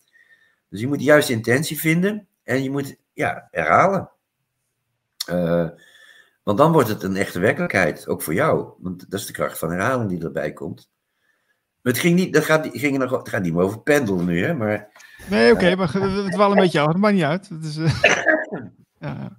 [0.69, 4.11] Dus je moet de juiste intentie vinden en je moet ja, herhalen.
[5.31, 5.69] Uh,
[6.43, 8.73] want dan wordt het een echte werkelijkheid, ook voor jou.
[8.79, 10.91] Want dat is de kracht van herhaling die erbij komt.
[11.83, 15.93] het ging niet, dat gaat niet meer over pendelen nu, hè, maar Nee, oké, maar
[15.93, 16.87] het wel een beetje af.
[16.87, 17.49] Dat maakt niet uit.
[17.49, 18.03] Het is, uh,
[19.01, 19.37] ja.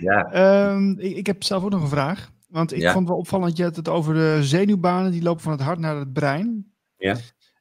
[0.00, 0.70] ja.
[0.72, 2.32] Um, ik, ik, heb zelf ook nog een vraag.
[2.48, 2.92] Want ik ja.
[2.92, 5.78] vond het wel opvallend, je had het over de zenuwbanen die lopen van het hart
[5.78, 6.72] naar het brein.
[6.96, 7.16] Ja.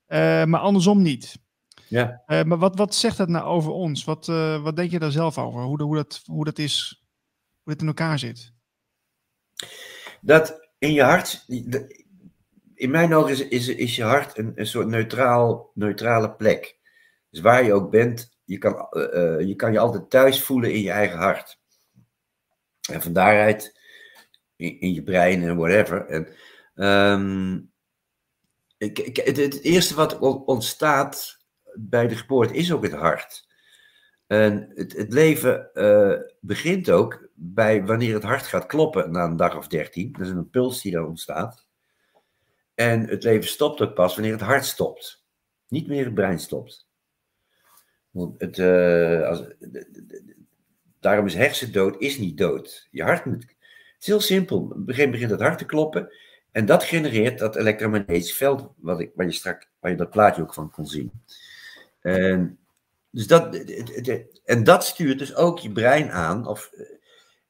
[0.07, 1.39] Uh, maar andersom niet.
[1.87, 2.21] Ja.
[2.27, 4.03] Uh, maar wat, wat zegt dat nou over ons?
[4.03, 4.25] Wat,
[4.61, 5.61] wat denk je daar zelf over?
[5.61, 7.03] Hoe, hoe, dat, hoe dat is,
[7.63, 8.53] hoe het in elkaar zit?
[10.21, 11.45] Dat in je hart,
[12.75, 16.77] in mijn ogen is, is, is je hart een, een soort neutraal, neutrale plek.
[17.33, 20.81] Dus waar je ook bent, je kan, uh, je kan je altijd thuis voelen in
[20.81, 21.59] je eigen hart.
[22.91, 23.79] En van daaruit
[24.55, 26.05] in, je brein en whatever.
[26.05, 26.27] En,
[26.85, 27.71] um,
[28.77, 33.47] ik, het, eerste wat ontstaat bij de geboorte is ook het hart.
[34.27, 39.37] En het, het leven uh, begint ook bij wanneer het hart gaat kloppen na een
[39.37, 40.11] dag of dertien.
[40.11, 41.65] Dat is een puls die dan ontstaat.
[42.75, 45.25] En het leven stopt ook pas wanneer het hart stopt.
[45.67, 46.91] Niet meer het brein stopt.
[48.37, 49.43] Het, uh, als,
[50.99, 52.87] daarom is hersendood is niet dood.
[52.91, 53.41] Je hart moet.
[53.43, 54.57] Het is heel simpel.
[54.57, 56.11] Op begint het hart te kloppen.
[56.51, 60.41] En dat genereert dat elektromagnetisch veld, wat ik, waar, je strak, waar je dat plaatje
[60.41, 61.11] ook van kon zien.
[62.01, 62.57] En,
[63.09, 63.55] dus dat,
[64.45, 66.47] en dat stuurt dus ook je brein aan.
[66.47, 66.71] Of,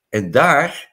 [0.09, 0.91] en daar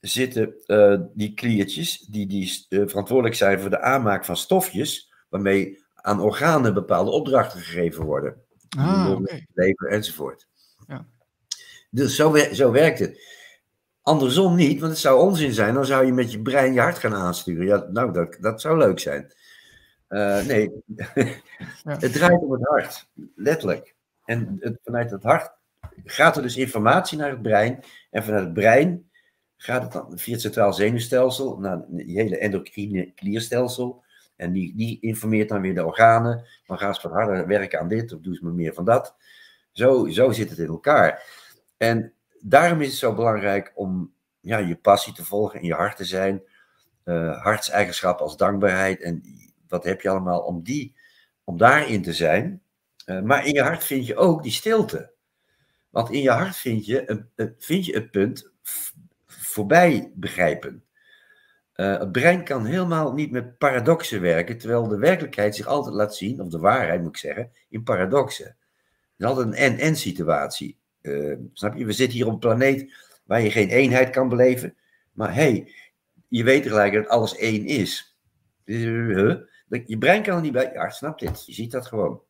[0.00, 6.20] zitten uh, die kliertjes die, die verantwoordelijk zijn voor de aanmaak van stofjes, waarmee aan
[6.20, 8.42] organen bepaalde opdrachten gegeven worden.
[8.78, 9.46] Ah, okay.
[9.54, 10.46] Lever enzovoort.
[10.86, 11.06] Ja.
[11.90, 13.40] Dus zo, zo werkt het.
[14.02, 15.74] Andersom niet, want het zou onzin zijn.
[15.74, 17.66] Dan zou je met je brein je hart gaan aansturen.
[17.66, 19.32] Ja, nou, dat, dat zou leuk zijn.
[20.08, 21.98] Uh, nee, ja.
[21.98, 23.94] het draait om het hart, letterlijk.
[24.24, 25.52] En het, vanuit het hart
[26.04, 27.84] gaat er dus informatie naar het brein.
[28.10, 29.10] En vanuit het brein
[29.56, 34.04] gaat het dan via het centraal zenuwstelsel naar het hele endocrine klierstelsel.
[34.42, 36.44] En die, die informeert dan weer de organen.
[36.66, 39.16] Dan gaan ze wat harder werken aan dit of doen ze meer van dat.
[39.72, 41.22] Zo, zo zit het in elkaar.
[41.76, 45.96] En daarom is het zo belangrijk om ja, je passie te volgen, in je hart
[45.96, 46.42] te zijn.
[47.04, 49.22] Uh, hartseigenschappen als dankbaarheid en
[49.68, 50.94] wat heb je allemaal om, die,
[51.44, 52.62] om daarin te zijn.
[53.06, 55.12] Uh, maar in je hart vind je ook die stilte.
[55.90, 58.50] Want in je hart vind je een, vind je een punt
[59.26, 60.84] voorbij begrijpen.
[61.76, 66.16] Uh, het brein kan helemaal niet met paradoxen werken, terwijl de werkelijkheid zich altijd laat
[66.16, 68.46] zien, of de waarheid moet ik zeggen, in paradoxen.
[68.46, 68.56] Het
[69.16, 70.78] is altijd een en-en situatie.
[71.02, 71.84] Uh, snap je?
[71.84, 72.94] We zitten hier op een planeet
[73.24, 74.76] waar je geen eenheid kan beleven,
[75.12, 75.72] maar hey,
[76.28, 78.16] je weet gelijk dat alles één is.
[78.64, 79.36] Uh,
[79.86, 80.70] je brein kan er niet bij.
[80.72, 81.46] Ja, snap dit.
[81.46, 82.22] Je ziet dat gewoon.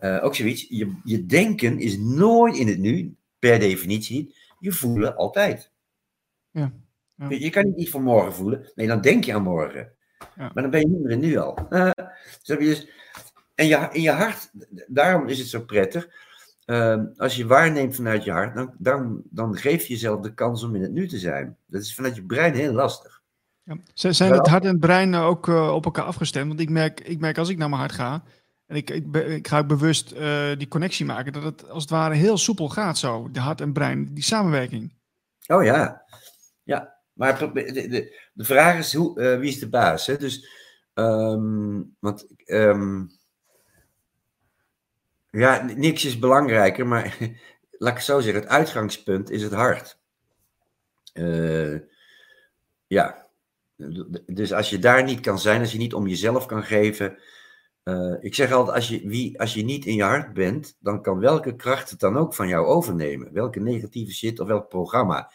[0.00, 0.66] Ook zoiets.
[0.68, 4.34] Je, je denken is nooit in het nu, per definitie.
[4.58, 5.70] Je voelen altijd.
[6.50, 6.72] Ja.
[7.28, 8.70] Je kan niet van morgen voelen.
[8.74, 9.92] Nee, dan denk je aan morgen.
[10.18, 10.50] Ja.
[10.54, 11.58] Maar dan ben je niet meer in nu al.
[11.70, 12.88] Uh, dus heb je dus,
[13.54, 14.50] en je, in je hart,
[14.86, 16.08] daarom is het zo prettig.
[16.66, 20.62] Uh, als je waarneemt vanuit je hart, dan, dan, dan geef je jezelf de kans
[20.62, 21.56] om in het nu te zijn.
[21.66, 23.20] Dat is vanuit je brein heel lastig.
[23.62, 23.76] Ja.
[24.12, 26.48] Zijn het hart en het brein ook uh, op elkaar afgestemd?
[26.48, 28.22] Want ik merk, ik merk als ik naar mijn hart ga,
[28.66, 30.14] en ik, ik, ik ga ook bewust
[30.58, 33.72] die connectie maken, dat het als het ware heel soepel gaat zo, de hart en
[33.72, 34.94] brein, die samenwerking.
[35.46, 36.02] Oh ja,
[36.62, 36.98] ja.
[37.20, 40.06] Maar de, de, de vraag is, hoe, uh, wie is de baas?
[40.06, 40.16] Hè?
[40.16, 40.48] Dus,
[40.94, 43.10] um, want, um,
[45.30, 47.16] ja, niks is belangrijker, maar
[47.78, 49.98] laat ik het zo zeggen, het uitgangspunt is het hart.
[51.14, 51.78] Uh,
[52.86, 53.26] ja,
[54.26, 57.18] dus als je daar niet kan zijn, als je niet om jezelf kan geven.
[57.84, 61.02] Uh, ik zeg altijd, als je, wie, als je niet in je hart bent, dan
[61.02, 63.32] kan welke kracht het dan ook van jou overnemen.
[63.32, 65.30] Welke negatieve shit of welk programma.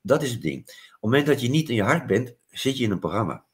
[0.00, 0.87] Dat is het ding.
[1.00, 3.44] Op het moment dat je niet in je hart bent, zit je in een programma.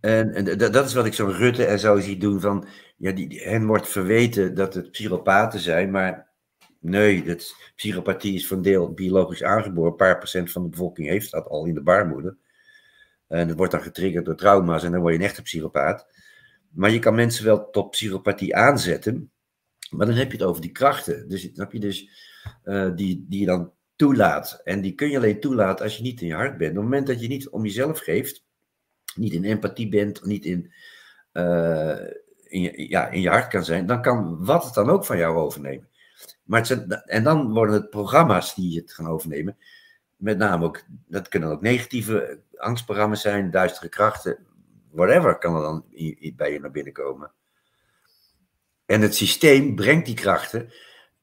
[0.00, 3.40] En, en dat is wat ik zo'n Rutte en zo zie doen van, ja, die,
[3.40, 6.30] hen wordt verweten dat het psychopaten zijn, maar
[6.80, 9.90] nee, dat, psychopathie is van deel biologisch aangeboren.
[9.90, 12.36] Een paar procent van de bevolking heeft dat al in de baarmoeder.
[13.28, 16.06] En het wordt dan getriggerd door trauma's en dan word je een echte psychopaat.
[16.70, 19.30] Maar je kan mensen wel tot psychopathie aanzetten,
[19.90, 21.28] maar dan heb je het over die krachten.
[21.28, 22.08] Dus heb je dus
[22.64, 24.60] uh, die, die je dan toelaat.
[24.64, 26.70] En die kun je alleen toelaten als je niet in je hart bent.
[26.70, 28.44] Op het moment dat je niet om jezelf geeft,
[29.14, 30.72] niet in empathie bent, niet in,
[31.32, 32.00] uh,
[32.44, 35.18] in, je, ja, in je hart kan zijn, dan kan wat het dan ook van
[35.18, 35.88] jou overnemen.
[36.42, 36.70] Maar
[37.04, 39.56] en dan worden het programma's die het gaan overnemen.
[40.16, 44.38] Met name ook, dat kunnen ook negatieve angstprogramma's zijn, duistere krachten,
[44.90, 45.84] whatever kan er dan
[46.36, 47.32] bij je naar binnen komen.
[48.86, 50.72] En het systeem brengt die krachten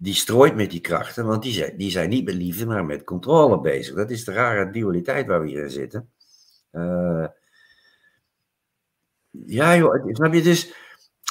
[0.04, 3.04] die strooit met die krachten, want die zijn, die zijn niet met liefde, maar met
[3.04, 3.96] controle bezig.
[3.96, 6.10] Dat is de rare dualiteit waar we hier in zitten.
[6.72, 7.26] Uh,
[9.30, 10.42] ja, joh, snap je?
[10.42, 10.74] Dus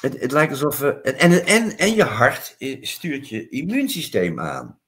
[0.00, 0.78] het, het lijkt alsof.
[0.78, 4.78] We, en, en, en je hart stuurt je immuunsysteem aan.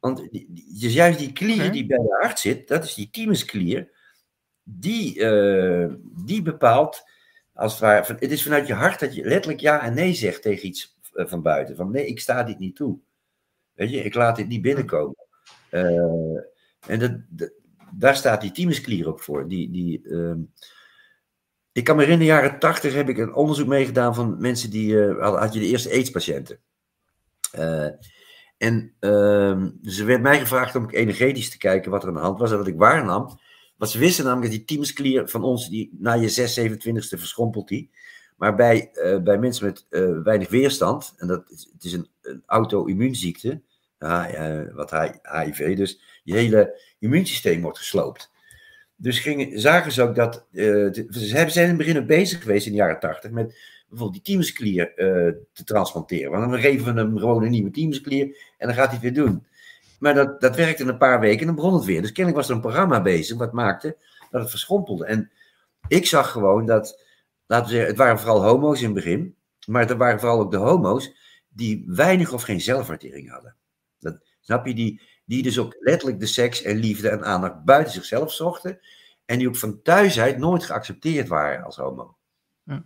[0.00, 0.28] Want
[0.80, 3.90] dus juist die klier die bij je hart zit, dat is die thymusklier,
[4.62, 5.92] die, uh,
[6.24, 7.04] die bepaalt,
[7.54, 10.42] als het ware, het is vanuit je hart dat je letterlijk ja en nee zegt
[10.42, 11.76] tegen iets eh, van buiten.
[11.76, 12.98] Van nee, ik sta dit niet toe.
[13.72, 15.16] Weet je, ik laat dit niet binnenkomen.
[15.70, 16.38] Uh,
[16.86, 17.50] en dat,
[17.94, 19.48] daar staat die thymusklier ook voor.
[19.48, 20.34] Die, die, uh,
[21.72, 24.70] ik kan me herinneren, in de jaren tachtig heb ik een onderzoek meegedaan van mensen
[24.70, 26.60] die, uh, had je de eerste AIDS-patiënten.
[28.56, 32.38] en ehm, ze werd mij gevraagd om energetisch te kijken wat er aan de hand
[32.38, 33.38] was en wat ik waarnam.
[33.76, 37.68] Wat ze wisten namelijk dat die thymusklier van ons, die, na je 6, 27ste verschrompelt
[37.68, 37.90] die.
[38.36, 42.08] Maar bij, uh, bij mensen met uh, weinig weerstand, en dat is, het is een,
[42.22, 43.60] een auto-immuunziekte,
[43.98, 44.90] ja, wat
[45.44, 48.30] HIV, dus je hele immuunsysteem wordt gesloopt.
[48.96, 52.66] Dus gingen, zagen ze ook dat, uh, ze zijn in het begin ook bezig geweest
[52.66, 53.58] in de jaren tachtig met
[53.88, 56.30] bijvoorbeeld die teamsklier uh, te transplanteren.
[56.30, 58.24] Want dan geven we hem gewoon een nieuwe teamsklier
[58.58, 59.46] en dan gaat hij het weer doen.
[59.98, 62.00] Maar dat, dat werkte een paar weken en dan begon het weer.
[62.00, 63.96] Dus kennelijk was er een programma bezig wat maakte
[64.30, 65.06] dat het verschrompelde.
[65.06, 65.30] En
[65.88, 67.00] ik zag gewoon dat,
[67.46, 69.36] laten we zeggen, het waren vooral homo's in het begin,
[69.66, 71.14] maar er waren vooral ook de homo's
[71.48, 73.56] die weinig of geen zelfwaardering hadden.
[73.98, 74.74] Dat, snap je?
[74.74, 78.78] Die, die dus ook letterlijk de seks en liefde en aandacht buiten zichzelf zochten.
[79.24, 82.16] En die ook van thuis uit nooit geaccepteerd waren als homo.
[82.62, 82.84] Ja.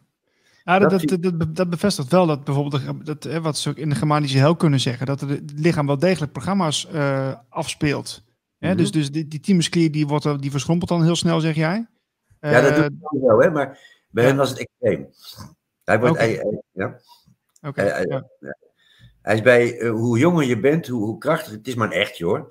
[0.64, 3.94] Ja, dat, dat, dat, dat, bevestigt wel dat bijvoorbeeld, dat, wat ze ook in de
[3.94, 8.22] Germanische hel kunnen zeggen, dat het lichaam wel degelijk programma's uh, afspeelt.
[8.58, 11.86] Mm Dus, dus die, die thymusklier die, wordt, die verschrompelt dan heel snel, zeg jij?
[12.40, 13.50] ja, dat doet het eh, wel, hè?
[13.50, 13.78] maar
[14.10, 15.08] bij hem was het extreem.
[15.84, 16.28] Hij wordt, okay.
[16.28, 17.00] hij, hij, ja.
[17.62, 18.28] Okay, hij, ja.
[19.22, 22.00] hij, is bij, uh, hoe jonger je bent, hoe, hoe krachtiger, het is maar een
[22.00, 22.48] echtje hoor.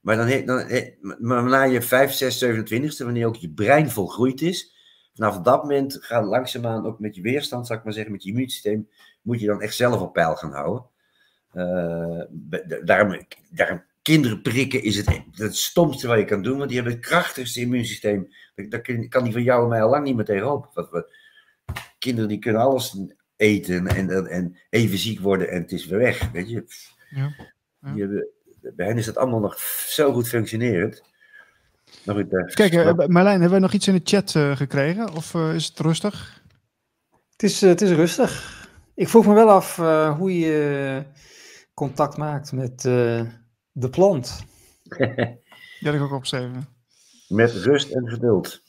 [0.00, 3.90] Maar dan, he, dan he, maar na je 5, 6, 27ste, wanneer ook je brein
[3.90, 4.74] volgroeid is,
[5.14, 8.30] vanaf dat moment gaat langzaamaan ook met je weerstand, zou ik maar zeggen, met je
[8.30, 8.88] immuunsysteem,
[9.22, 10.84] moet je dan echt zelf op peil gaan houden.
[11.52, 12.22] Uh,
[12.84, 16.96] daarom, daarom kinderen prikken is het, het stomste wat je kan doen, want die hebben
[16.96, 18.28] het krachtigste immuunsysteem.
[18.54, 20.70] Daar kan die van jou en mij al lang niet meer tegenop.
[20.74, 21.14] Wat we,
[21.98, 22.96] kinderen die kunnen alles
[23.36, 26.30] eten en, en, en, even ziek worden en het is weer weg.
[26.30, 26.64] Weet je?
[27.10, 27.34] Ja,
[27.80, 27.92] ja.
[27.92, 28.24] Die
[28.74, 31.02] bij hen is dat allemaal nog zo goed functionerend.
[32.06, 35.14] Goed, uh, Kijk, uh, Marlijn, hebben we nog iets in de chat uh, gekregen?
[35.14, 36.42] Of is het rustig?
[37.32, 38.58] Het is, het is rustig.
[38.94, 39.76] Ik vroeg me wel af
[40.16, 41.02] hoe je
[41.74, 42.88] contact maakt met
[43.72, 44.44] de plant.
[44.98, 45.36] ja,
[45.80, 46.68] dat ik ook opschreven.
[47.28, 48.62] Met rust en geduld.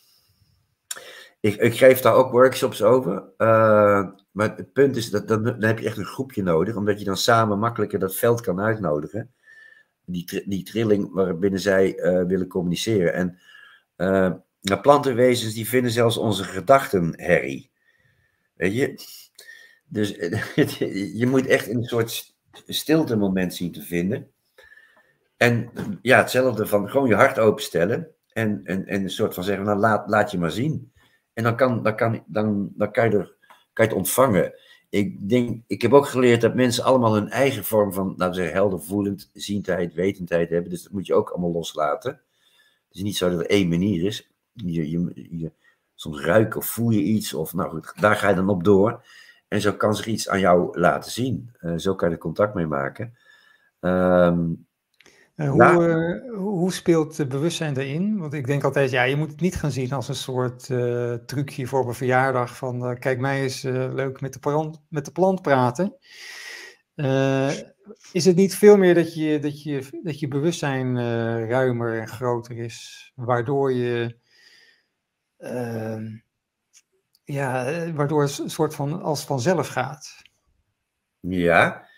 [1.39, 3.23] Ik, ik geef daar ook workshops over.
[3.37, 6.99] Uh, maar het punt is, dat dan, dan heb je echt een groepje nodig, omdat
[6.99, 9.31] je dan samen makkelijker dat veld kan uitnodigen.
[10.05, 13.13] Die, die trilling waarbinnen zij uh, willen communiceren.
[13.13, 13.39] En
[13.97, 14.31] uh,
[14.61, 17.71] nou, plantenwezens die vinden zelfs onze gedachten herrie.
[18.53, 18.95] Weet je?
[19.87, 20.09] Dus
[21.19, 22.35] je moet echt een soort
[22.65, 24.31] stilte moment zien te vinden.
[25.41, 25.69] En
[26.01, 28.07] ja, hetzelfde van gewoon je hart openstellen.
[28.33, 30.91] En, en, en een soort van zeggen, nou laat, laat je maar zien.
[31.33, 33.35] En dan kan, dan kan, dan, dan kan, je er,
[33.73, 34.53] kan je het ontvangen.
[34.89, 38.33] Ik, denk, ik heb ook geleerd dat mensen allemaal hun eigen vorm van, laten we
[38.33, 40.69] zeggen, heldervoelend, ziendheid, wetendheid hebben.
[40.69, 42.11] Dus dat moet je ook allemaal loslaten.
[42.87, 44.31] Het is niet zo dat er één manier is.
[44.53, 45.51] Je, je, je,
[45.95, 49.05] soms ruiken of voel je iets, of nou goed, daar ga je dan op door.
[49.47, 51.51] En zo kan zich iets aan jou laten zien.
[51.61, 53.17] Uh, zo kan je er contact mee maken.
[53.79, 54.69] Um,
[55.47, 58.17] hoe, uh, hoe speelt bewustzijn erin?
[58.17, 61.13] Want ik denk altijd, ja, je moet het niet gaan zien als een soort uh,
[61.13, 65.41] trucje voor een verjaardag van kijk mij eens leuk met de, plant, met de plant
[65.41, 65.95] praten.
[68.11, 70.95] is het niet veel meer dat je, dat je, dat je bewustzijn
[71.47, 74.17] ruimer en groter is, waardoor je
[75.37, 76.05] ehm,
[77.23, 80.21] ja, waardoor het een soort van als vanzelf gaat?
[81.19, 81.89] Ja,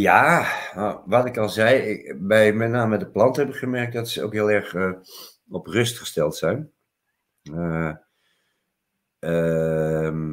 [0.00, 4.08] ja, nou, wat ik al zei, bij met name de plant heb ik gemerkt dat
[4.08, 4.92] ze ook heel erg uh,
[5.48, 6.72] op rust gesteld zijn.
[7.42, 7.92] Uh,
[9.20, 10.32] uh,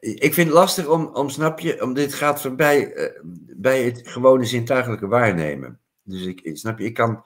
[0.00, 3.20] ik vind het lastig om, om, snap je, om dit gaat voorbij uh,
[3.56, 5.80] bij het gewone zintuigelijke waarnemen.
[6.02, 7.24] Dus ik, snap je, ik kan,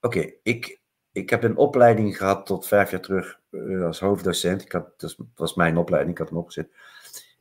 [0.00, 0.80] oké, ik,
[1.12, 3.40] ik heb een opleiding gehad tot vijf jaar terug
[3.82, 4.62] als hoofddocent.
[4.62, 6.70] Ik had, dat was mijn opleiding, ik had hem opgezet.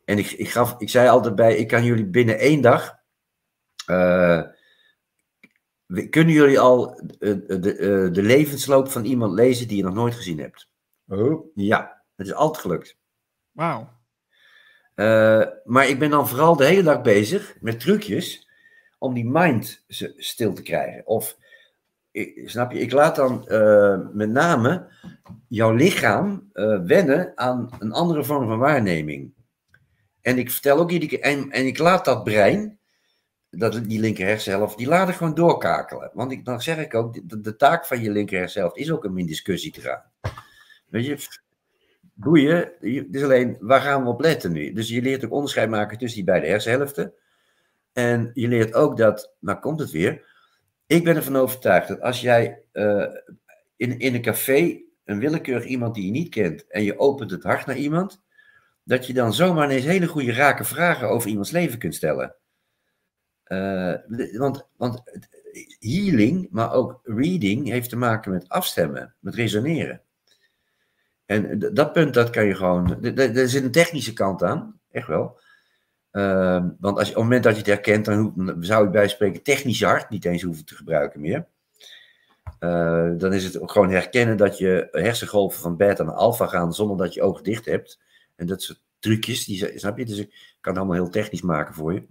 [0.06, 2.95] En ik, ik, gaf, ik zei altijd bij, ik kan jullie binnen één dag,
[3.89, 4.41] uh,
[6.10, 10.39] kunnen jullie al de, de, de, levensloop van iemand lezen die je nog nooit gezien
[10.39, 10.70] hebt?
[11.08, 11.45] Oh.
[11.56, 12.97] Ja, het is altijd gelukt.
[13.51, 13.93] Wauw.
[14.95, 18.49] Uh, maar ik ben dan vooral de hele dag bezig met trucjes
[18.97, 19.84] om die mind
[20.18, 21.08] stil te krijgen.
[21.08, 21.38] Of,
[22.12, 24.88] ik, snap je, ik laat dan uh, met name
[25.47, 26.49] jouw lichaam
[26.86, 29.35] wennen aan een andere vorm van waarneming.
[30.26, 32.80] En ik vertel ook iedere en, en ik laat dat brein,
[33.50, 36.12] dat, die linker hersenhelft, die laat gewoon doorkakelen.
[36.14, 39.18] Want ik, dan zeg ik ook, de, taak van je linker hersenhelft is ook om
[39.18, 40.04] in discussie te gaan.
[40.88, 41.18] Weet je,
[42.14, 42.72] boeien,
[43.12, 44.74] dus alleen, waar gaan we op letten nu?
[44.74, 47.14] Dus je leert ook onderscheid maken tussen die beide hersenhelften.
[47.94, 50.26] En je leert ook dat, nou komt het weer,
[50.86, 53.08] ik ben ervan overtuigd dat als jij uh,
[53.76, 57.44] in, in een café een willekeurig iemand die je niet kent en je opent het
[57.44, 58.24] hart naar iemand,
[58.86, 62.36] dat je dan zomaar ineens hele goede rake vragen over iemands leven kunt stellen.
[63.48, 63.94] Uh,
[64.38, 65.04] want, want
[65.80, 70.02] healing, maar ook reading, heeft te maken met afstemmen, met resoneren.
[71.26, 73.04] En dat punt, dat kan je gewoon.
[73.16, 75.40] Er zit een technische kant aan, echt wel.
[76.12, 79.08] Ehm, want als op het moment dat je het herkent, dan, dan zou je bij
[79.08, 81.48] spreken technisch hart niet eens hoeven te gebruiken meer.
[82.60, 86.98] Eh, dan is het gewoon herkennen dat je hersengolven van beta naar alpha gaan zonder
[86.98, 88.00] dat je ogen dicht hebt.
[88.36, 90.06] En dat soort trucjes, die, snap je?
[90.06, 92.06] Dus ik kan het allemaal heel technisch maken voor je.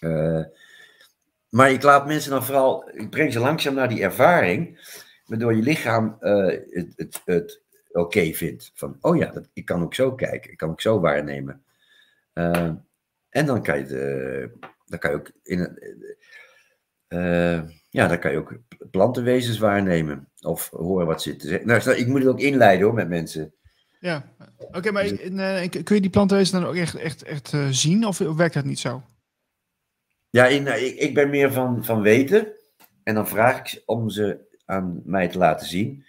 [0.00, 0.44] Eh,
[1.48, 4.78] maar ik laat mensen dan vooral, ik breng ze langzaam naar die ervaring,
[5.26, 7.62] waardoor je lichaam eh, het, het, het
[7.92, 8.70] oké vindt.
[8.74, 11.64] Van, oh ja, dat, ik kan ook zo kijken, ik kan ook zo waarnemen.
[12.32, 12.72] Eh,
[13.28, 14.50] en dan kan je,
[14.86, 15.78] dan kan je ook in
[17.90, 18.58] ja, dan kan je ook
[18.90, 20.28] plantenwezens waarnemen.
[20.40, 21.66] Of horen wat ze te zeggen.
[21.66, 23.54] Nou, ik moet het ook inleiden hoor, met mensen.
[24.00, 24.24] Ja,
[24.58, 28.06] oké, maar in, eh, kun je die plantenwezen dan ook echt, echt, echt eh, zien
[28.06, 29.02] of, werkt dat niet zo?
[30.30, 32.46] Ja, in, nou, ik, ik ben meer van, van weten.
[33.02, 36.04] En dan vraag ik ze om ze aan mij te laten zien.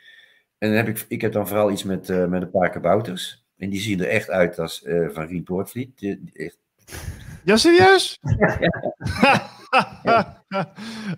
[0.57, 3.45] En dan heb ik, ik heb dan vooral iets met, eh, met een paar kabouters.
[3.57, 5.97] En die zien er echt uit als van Rien Poortvliet.
[5.99, 6.59] Die- die- echt-
[7.43, 8.19] Ja, serieus?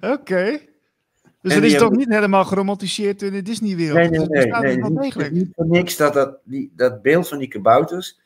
[0.14, 0.60] Oké.
[1.44, 3.98] Dus dat is toch niet helemaal geromantiseerd in de Disney-wereld?
[3.98, 4.46] Nee, nee, Het nee.
[4.46, 7.48] nee, is niet- het is niet voor niks dat, dat, die, dat beeld van die
[7.48, 8.20] kabouters,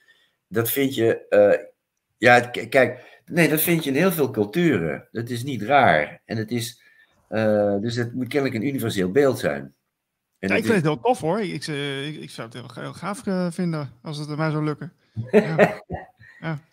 [0.48, 1.60] dat vind je, eh,
[2.18, 5.08] ja, kijk, nee, dat vind je in heel veel culturen.
[5.12, 6.22] Dat is niet raar.
[6.26, 6.82] En het is,
[7.28, 9.74] eh, dus het moet kennelijk een universeel beeld zijn.
[10.40, 11.40] En Ja, ik vind is- het heel tof hoor.
[11.40, 13.22] Ik, eh, ik, ik zou het heel, heel gaaf
[13.54, 14.94] vinden als het mij zou lukken.
[15.32, 15.82] Ja.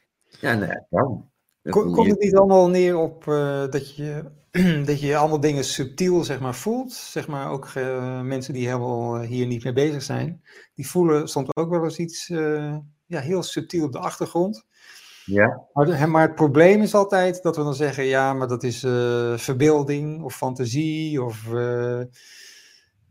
[0.40, 1.30] ja, nee, kan.
[1.62, 4.24] Dat Ko- bedoel Komt je- het niet allemaal neer op eh, dat, je,
[4.86, 6.92] dat je allemaal dingen subtiel zeg maar, voelt?
[6.92, 10.42] Zeg maar ook eh, mensen die helemaal eh, hier niet mee bezig zijn,
[10.74, 12.76] die voelen soms ook wel eens iets eh,
[13.06, 14.64] ja, heel subtiel op de achtergrond.
[15.24, 15.66] Ja,
[16.06, 20.22] Maar, het probleem is altijd dat we dan zeggen, ja, maar dat is eh, verbeelding
[20.22, 22.00] of fantasie of eh,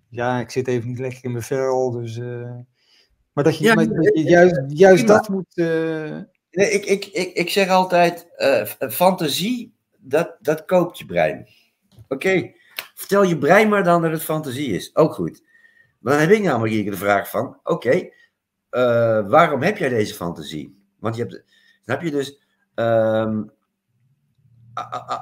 [0.09, 2.17] ja, ik zit even niet lekker in mijn vel, dus...
[2.17, 2.55] eh,
[3.33, 5.57] maar dat je, Ja, maar dat je juist, juist dat moet...
[5.57, 6.19] eh,
[6.51, 9.72] nee, ik, ik, ik, ik zeg altijd, eh, fantasie,
[10.03, 11.47] dat, dat koopt je brein.
[12.07, 12.51] Oké,
[12.95, 14.95] vertel je brein maar dan dat het fantasie is.
[14.95, 15.43] Ook goed.
[15.99, 18.09] Maar dan heb ik namelijk hier de vraag van, oké,
[18.69, 20.81] eh, waarom heb jij deze fantasie?
[20.99, 21.43] Want je hebt,
[21.83, 22.39] snap je dus,
[22.75, 23.43] ehm,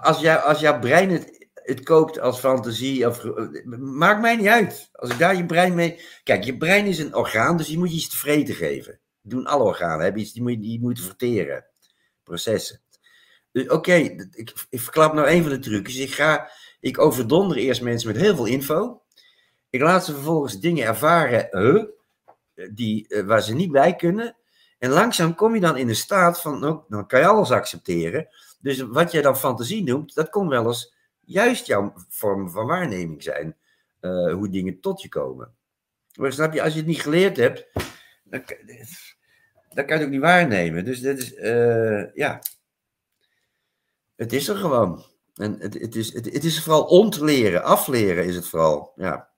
[0.01, 3.23] als, jij, als jouw brein het, het koopt als fantasie, of,
[3.77, 4.89] maakt mij niet uit.
[4.91, 7.89] Als ik daar je brein mee, kijk, je brein is een orgaan, dus je moet
[7.89, 8.99] je iets te vreten geven.
[9.21, 11.65] Doen alle organen, die moet die moet je verteren,
[12.23, 12.81] processen.
[13.51, 15.97] Dus oké, ik, ik verklap nou een van de trucjes.
[15.97, 16.49] Ik ga,
[16.79, 19.01] ik overdonder eerst mensen met heel veel info.
[19.69, 21.49] Ik laat ze vervolgens dingen ervaren
[22.71, 24.35] die, eh, waar ze niet bij kunnen.
[24.79, 28.27] En langzaam kom je dan in een staat van, nou, dan kan je alles accepteren.
[28.59, 33.23] Dus wat jij dan fantasie noemt, dat kon wel eens juist jouw vorm van waarneming
[33.23, 33.55] zijn.
[33.99, 35.53] eh, hoe dingen tot je komen.
[36.19, 37.67] Maar snap je, als je het niet geleerd hebt,
[38.23, 38.43] dan,
[39.69, 40.85] dan kan je het ook niet waarnemen.
[40.85, 42.41] Dus dat is, eh, ja,
[44.21, 45.03] het is er gewoon.
[45.35, 48.91] En het, het, is, het, is vooral ontleren, afleren is het vooral.
[48.95, 49.29] Ja.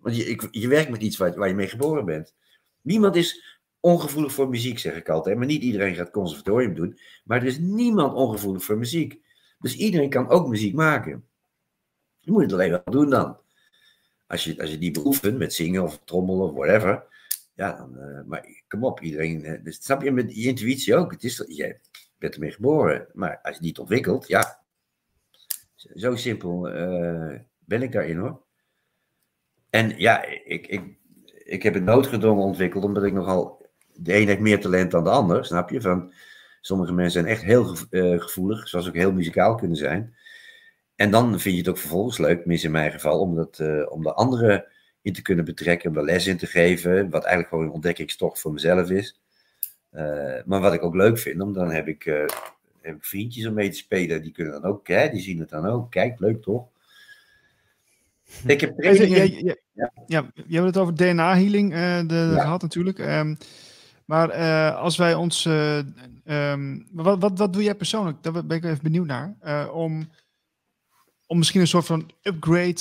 [0.00, 2.34] Want je, ik, je werkt met iets waar, waar je mee geboren bent.
[2.82, 5.36] Niemand is ongevoelig voor muziek, zeg ik altijd.
[5.36, 6.98] Maar niet iedereen gaat conservatorium doen.
[7.24, 9.20] Maar er is niemand ongevoelig voor muziek.
[9.58, 11.24] Dus iedereen kan ook muziek maken.
[12.18, 13.38] Je moet het alleen wel doen dan.
[14.26, 17.04] Als je, als je die beoefent met zingen of trommelen of whatever.
[17.54, 19.44] Ja, dan, eh, maar kom op, iedereen.
[19.44, 21.10] eh, dus snap je met je intuïtie ook?
[21.10, 21.38] Het is,
[22.18, 23.06] jij bent ermee geboren.
[23.12, 24.64] Maar als je die niet ontwikkelt, ja.
[25.94, 28.44] Zo simpel eh, ben ik daarin hoor.
[29.70, 30.96] En ja, ik, ik,
[31.44, 33.64] ik heb het noodgedwongen ontwikkeld, omdat ik nogal.
[33.92, 35.80] De een heeft meer talent dan de ander, snap je?
[35.80, 36.12] Van,
[36.60, 40.16] sommige mensen zijn echt heel eh, gevoelig, zoals ook heel muzikaal kunnen zijn.
[40.94, 44.02] En dan vind je het ook vervolgens leuk, tenminste in mijn geval, om, eh, om
[44.02, 44.66] de anderen
[45.02, 48.40] in te kunnen betrekken, om daar les in te geven, wat eigenlijk gewoon een ontdekkingstocht
[48.40, 49.20] voor mezelf is.
[49.96, 52.24] Eh, maar wat ik ook leuk vind, om dan heb ik, eh,
[52.80, 55.48] heb ik vriendjes om mee te spelen, die kunnen dan ook, hè, die zien het
[55.48, 55.90] dan ook.
[55.90, 56.66] Kijk, leuk toch?
[58.46, 59.44] Ik heb Jij, jij, trainingen.
[59.44, 59.92] jij- Ja.
[60.06, 62.40] ja, je hebt het over DNA-healing eh, Ja.
[62.40, 62.98] gehad natuurlijk.
[62.98, 63.34] Ehm,
[64.04, 64.32] maar
[64.72, 65.44] als wij ons...
[65.46, 65.78] eh,
[66.24, 68.22] ehm, wat, wat, wat doe jij persoonlijk?
[68.22, 69.36] Daar ben ik even benieuwd naar.
[69.72, 70.08] Om,
[71.26, 72.80] om misschien een soort van upgrade,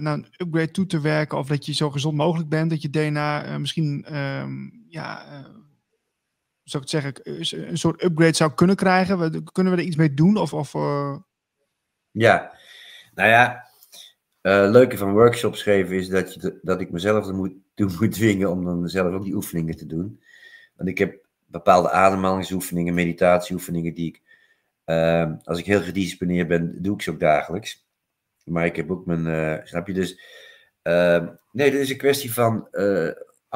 [0.00, 1.38] naar een upgrade toe te werken.
[1.38, 2.70] Of dat je zo gezond mogelijk bent.
[2.70, 4.52] Dat je DNA misschien, ehm,
[4.88, 5.24] ja...
[6.66, 9.44] zou ik het zeggen, eh, een soort upgrade zou kunnen krijgen.
[9.52, 10.36] Kunnen we er iets mee doen?
[10.36, 11.16] Of, of eh,
[12.10, 12.52] Ja,
[13.14, 13.66] nou ja,
[14.40, 18.12] eh leuke van workshops geven is dat, je, dat ik mezelf er moet, toe moet
[18.12, 20.22] dwingen om dan zelf ook die oefeningen te doen.
[20.76, 24.22] Want ik heb bepaalde ademhalingsoefeningen, meditatieoefeningen die ik,
[24.84, 27.86] eh, als ik heel gedisciplineerd ben, doe ik ze ook dagelijks.
[28.44, 30.20] Maar ik heb ook mijn, snap je dus,
[30.82, 32.68] eh, nee, dit is een kwestie van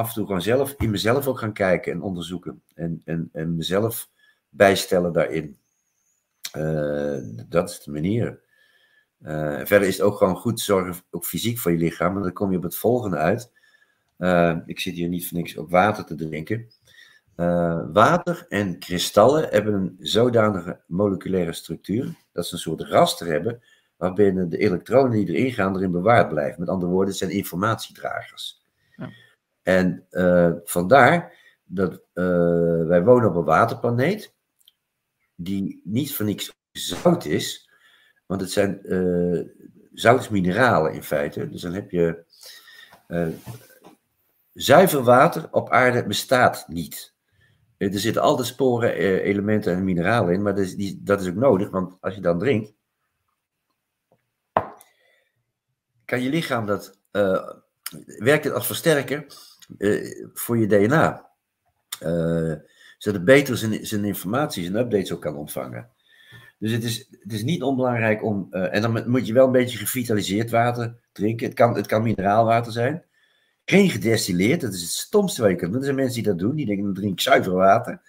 [0.00, 2.62] af en toe gewoon zelf, in mezelf ook gaan kijken en onderzoeken.
[2.74, 4.08] En, en, en mezelf
[4.48, 5.58] bijstellen daarin.
[6.52, 7.16] Eh,
[7.48, 8.40] dat is de manier.
[9.22, 12.16] Uh, verder is het ook gewoon goed zorgen, ook fysiek voor je lichaam.
[12.16, 13.52] En dan kom je op het volgende uit.
[14.18, 16.68] Uh, ik zit hier niet voor niks ook water te drinken.
[17.92, 23.62] water en kristallen hebben een zodanige moleculaire structuur dat ze een soort raster hebben
[23.96, 26.60] waarbinnen de elektronen die erin gaan erin bewaard blijven.
[26.60, 28.59] Met andere woorden, het zijn informatiedragers.
[29.70, 30.06] En
[30.64, 32.02] vandaar dat
[32.86, 34.34] wij wonen op een waterplaneet
[35.34, 37.70] die niet voor niks zout is,
[38.26, 39.46] want het zijn uh,
[39.92, 41.48] zoutmineralen in feite.
[41.48, 42.24] Dus dan heb je
[44.52, 47.14] zuiver water op aarde bestaat niet.
[47.76, 51.34] Er zitten altijd sporen, elementen en mineralen in, maar dat is, die, dat is ook
[51.34, 52.72] nodig, want als je dan drinkt,
[56.04, 56.98] kan je lichaam dat,
[58.18, 59.26] werkt het als versterker
[60.32, 61.30] voor je DNA
[63.00, 65.88] zodat het beter zijn, zijn informatie, zijn updates ook kan ontvangen.
[66.58, 68.46] Dus het is, het is niet onbelangrijk om.
[68.50, 71.46] Uh, en dan moet je wel een beetje gevitaliseerd water drinken.
[71.46, 73.04] Het kan, het kan mineraalwater zijn.
[73.64, 75.80] Geen gedestilleerd, dat is het stomste wat je kunt doen.
[75.80, 78.00] Er zijn mensen die dat doen, die denken: dan drink ik zuiver water.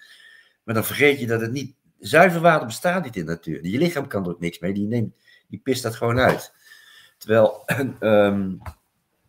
[0.64, 1.74] Maar dan vergeet je dat het niet.
[1.98, 3.66] Zuiver water bestaat niet in de natuur.
[3.66, 5.14] Je lichaam kan er ook niks mee, die, neemt,
[5.48, 6.52] die pist dat gewoon uit.
[7.18, 7.64] Terwijl.
[8.00, 8.60] Um,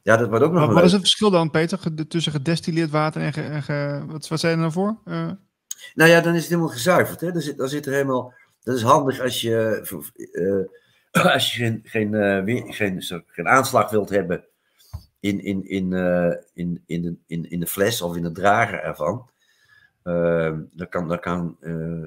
[0.03, 0.65] ja, dat wordt ook nog.
[0.65, 3.34] Wat, wat is het verschil dan, Peter, tussen gedestilleerd water en.
[3.34, 4.97] Ge, en ge, wat, wat zijn er nou voor?
[5.05, 5.31] Uh...
[5.93, 7.21] Nou ja, dan is het helemaal gezuiverd.
[7.21, 7.31] Hè?
[7.31, 8.34] Dan, zit, dan zit er helemaal.
[8.63, 9.88] Dat is handig als je,
[10.31, 14.45] uh, als je geen, geen, uh, geen, geen aanslag wilt hebben
[15.19, 15.93] in, in, in,
[16.53, 19.30] in, in, de, in, in de fles of in de drager ervan.
[20.03, 21.57] Ehm, dan kan, dan kan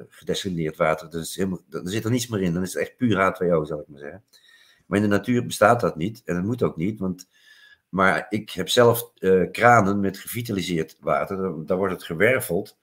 [0.08, 2.52] gedestilleerd water, is helemaal, dan zit er niets meer in.
[2.52, 4.24] Dan is het echt puur H2O, zal ik maar zeggen.
[4.86, 6.22] Maar in de natuur bestaat dat niet.
[6.24, 7.28] En dat moet ook niet, want
[7.96, 9.12] maar ik heb zelf
[9.52, 11.66] kranen met gevitaliseerd water.
[11.66, 12.78] Daar wordt het gewerveld.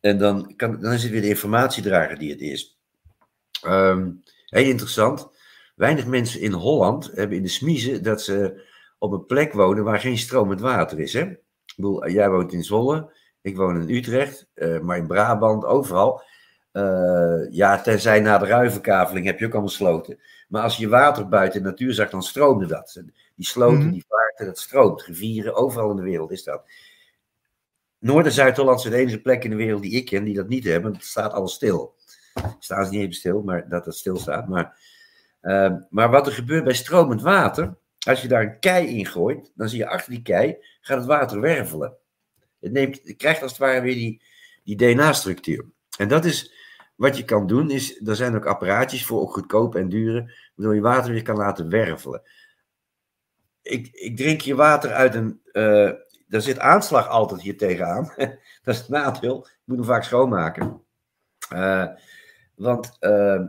[0.00, 2.78] En dan, kan, dan is het weer de informatiedrager die het is.
[3.66, 5.28] Um, heel interessant.
[5.74, 8.62] Weinig mensen in Holland hebben in de smiezen dat ze
[8.98, 11.12] op een plek wonen waar geen stromend water is.
[11.12, 11.20] Hè?
[11.20, 13.12] Ik bedoel, jij woont in Zwolle,
[13.42, 16.22] ik woon in Utrecht, uh, maar in Brabant, overal.
[16.72, 20.18] Uh, ja, tenzij na de ruivenkaveling heb je ook allemaal sloten.
[20.48, 23.02] Maar als je water buiten de natuur zag, dan stroomde dat.
[23.34, 23.92] Die sloten, mm -hmm.
[23.92, 25.02] die vaarten, dat stroomt.
[25.02, 26.70] Rivieren, overal in de wereld is dat.
[27.98, 30.48] Noord- en Zuid-Holland zijn de enige plek in de wereld die ik ken die dat
[30.48, 30.92] niet hebben.
[30.92, 31.94] Het staat alles stil.
[32.58, 34.48] Staan ze niet even stil, maar dat het stil staat.
[34.48, 34.78] Maar,
[35.42, 39.52] uh, maar wat er gebeurt bij stromend water, als je daar een kei in gooit,
[39.54, 41.96] dan zie je achter die kei gaat het water wervelen.
[42.60, 44.22] Het, neemt, het krijgt als het ware weer die,
[44.64, 45.64] die DNA-structuur.
[45.98, 46.52] En dat is
[46.94, 50.74] wat je kan doen, is, er zijn ook apparaatjes voor, ook goedkoop en dure, waardoor
[50.74, 52.22] je water weer kan laten wervelen.
[53.64, 55.90] Ik, ik drink je water uit een, uh,
[56.28, 58.12] daar zit aanslag altijd hier tegenaan.
[58.62, 59.46] dat is het nadeel.
[59.46, 60.82] Ik moet hem vaak schoonmaken.
[61.52, 61.86] Uh,
[62.54, 63.40] want, uh,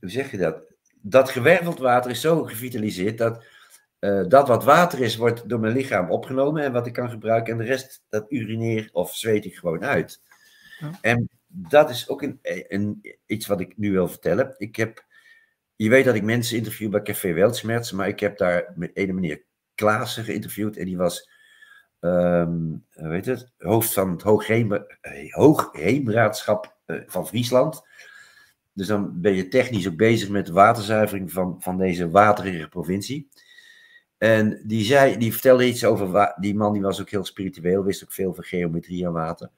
[0.00, 0.72] hoe zeg je dat?
[1.00, 3.44] Dat gewerveld water is zo gevitaliseerd dat
[4.28, 7.52] dat wat water is, wordt door mijn lichaam opgenomen en wat ik kan gebruiken.
[7.52, 10.22] En de rest, dat urineer of zweet ik gewoon uit.
[10.78, 10.90] Ja.
[11.00, 14.54] En dat is ook een, een, iets wat ik nu wil vertellen.
[14.56, 15.04] Ik heb,
[15.76, 19.12] je weet dat ik mensen interview bij Café Weltschmerz, maar ik heb daar met ene
[19.12, 19.42] meneer
[19.74, 21.30] Klaassen geïnterviewd en die was
[22.00, 24.22] um, weet het, hoofd van het
[25.30, 27.82] Hoogheemraadschap uh, van Friesland.
[28.72, 33.28] Dus dan ben je technisch ook bezig met de waterzuivering van, van deze waterige provincie.
[34.18, 38.04] En die, zei, die vertelde iets over, die man die was ook heel spiritueel, wist
[38.04, 39.50] ook veel van geometrie en water.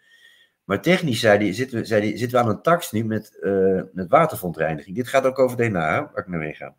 [0.65, 3.39] Maar technisch zei die, zitten, we, zei die, zitten we aan een tax nu met,
[3.41, 4.97] uh, met waterverontreiniging.
[4.97, 6.75] Dit gaat ook over DNA, waar ik naar mee ga.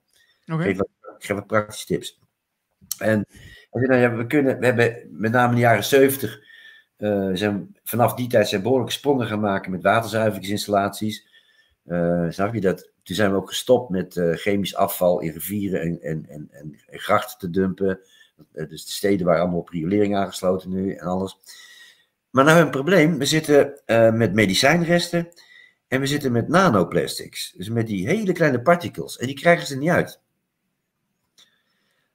[0.47, 0.69] Okay.
[0.69, 0.81] Ik,
[1.17, 2.19] geef wat praktische tips.
[2.97, 3.27] En
[3.71, 6.39] we, kunnen, we hebben met name in de jaren 70,
[6.97, 11.27] uh, zijn, vanaf die tijd zijn behoorlijke sprongen gaan maken met waterzuiveringsinstallaties.
[11.85, 12.89] Uh, snap je dat?
[13.03, 16.79] Toen zijn we ook gestopt met uh, chemisch afval in rivieren en, en, en, en,
[16.87, 17.99] en grachten te dumpen.
[18.51, 21.37] dus de steden waren allemaal op riolering aangesloten nu en alles.
[22.29, 23.17] Maar nou een probleem.
[23.17, 23.81] We zitten
[24.17, 25.27] met medicijnresten
[25.87, 27.53] en we zitten met nanoplastics.
[27.57, 29.17] Dus met die hele kleine particles.
[29.17, 30.21] En die krijgen ze niet uit.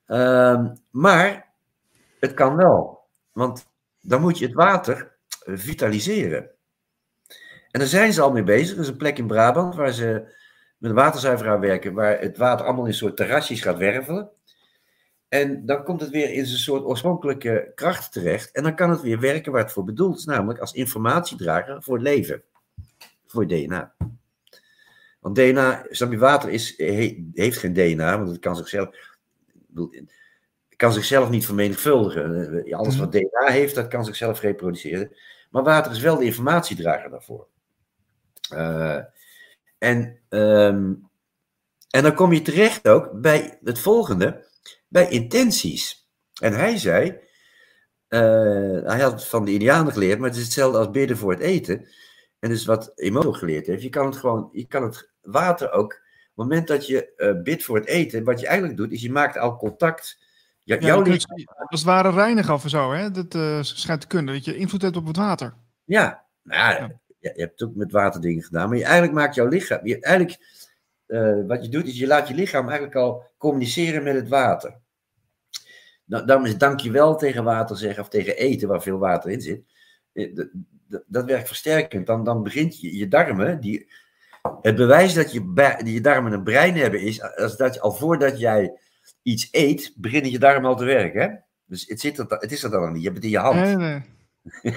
[0.06, 1.52] Uh, maar
[2.20, 3.66] het kan wel, want
[4.00, 6.50] dan moet je het water vitaliseren.
[7.70, 8.74] En daar zijn ze al mee bezig.
[8.74, 10.34] Er is een plek in Brabant waar ze
[10.78, 14.30] met een waterzuiveraar werken, waar het water allemaal in soort terrasjes gaat wervelen.
[15.28, 18.50] En dan komt het weer in zijn soort oorspronkelijke kracht terecht.
[18.50, 21.94] En dan kan het weer werken waar het voor bedoeld is, namelijk als informatiedrager voor
[21.94, 22.42] het leven.
[23.26, 23.94] Voor DNA.
[25.20, 26.76] Want DNA, snap water is,
[27.34, 29.11] heeft geen DNA, want het kan zichzelf
[30.76, 32.64] kan zichzelf niet vermenigvuldigen.
[32.64, 35.16] Eh, alles wat DNA heeft, dat kan zichzelf reproduceren.
[35.50, 37.46] Maar water is wel de informatiedrager daarvoor.
[38.54, 38.98] Uh,
[39.78, 41.08] en, um,
[41.90, 44.46] en dan kom je terecht ook bij het volgende,
[44.88, 46.08] bij intenties.
[46.40, 47.18] En hij zei,
[48.08, 51.30] uh, hij had het van de Indianen geleerd, maar het is hetzelfde als bidden voor
[51.30, 51.88] het eten.
[52.38, 56.01] En dus wat Emo geleerd heeft, je kan het gewoon, je kan het water ook,
[56.34, 59.10] het moment dat je uh, bidt voor het eten, wat je eigenlijk doet, is je
[59.10, 60.18] maakt al contact.
[60.64, 61.44] Ja, jouw lichaam...
[61.46, 63.10] Als het ware reinigen of zo, hè?
[63.10, 65.54] dat uh, schijnt te kunnen, dat je invloed hebt op het water.
[65.84, 67.00] Ja, nou, ja.
[67.18, 70.38] Je, je hebt ook met waterdingen gedaan, maar je eigenlijk maakt jouw lichaam, je, eigenlijk,
[71.06, 74.80] uh, wat je doet, is je laat je lichaam eigenlijk al communiceren met het water.
[76.04, 79.62] Nou, dan is dankjewel tegen water zeggen of tegen eten waar veel water in zit.
[80.12, 82.06] Dat, dat werkt versterkend.
[82.06, 83.90] Dan, dan begint je, je darmen, die,
[84.62, 85.40] het bewijs dat je,
[85.84, 88.78] je darmen een brein hebben is, als dat je, al voordat jij
[89.22, 91.20] iets eet, beginnen je darmen al te werken.
[91.20, 91.28] Hè?
[91.66, 93.60] Dus het, zit er, het is er dan niet, je hebt het in je hand.
[93.60, 94.02] Nee, nee.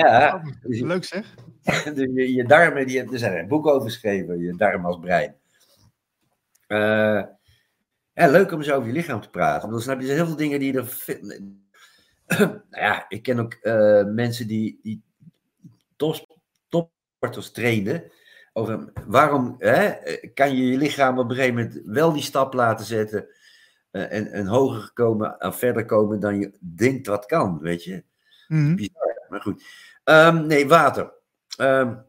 [0.00, 0.42] ja.
[0.62, 1.34] Dus Leuk zeg.
[1.94, 5.34] Dus je, je darmen, die, er zijn er boeken over geschreven, je darmen als brein.
[6.68, 7.22] Uh,
[8.12, 9.70] ja, leuk om zo over je lichaam te praten.
[9.70, 10.96] Dan snap je heel veel dingen die er.
[12.38, 15.02] nou ja, ik ken ook uh, mensen die, die
[17.22, 18.10] topsporters trainen.
[18.52, 19.92] Over waarom hè,
[20.34, 23.26] kan je je lichaam op een gegeven moment wel die stap laten zetten.
[23.92, 28.04] Uh, en, en hoger komen, en verder komen dan je denkt wat kan, weet je.
[28.48, 28.76] Mm -hmm.
[28.76, 29.64] Bizar, maar goed.
[30.04, 31.12] Um, nee, water.
[31.60, 32.04] Um,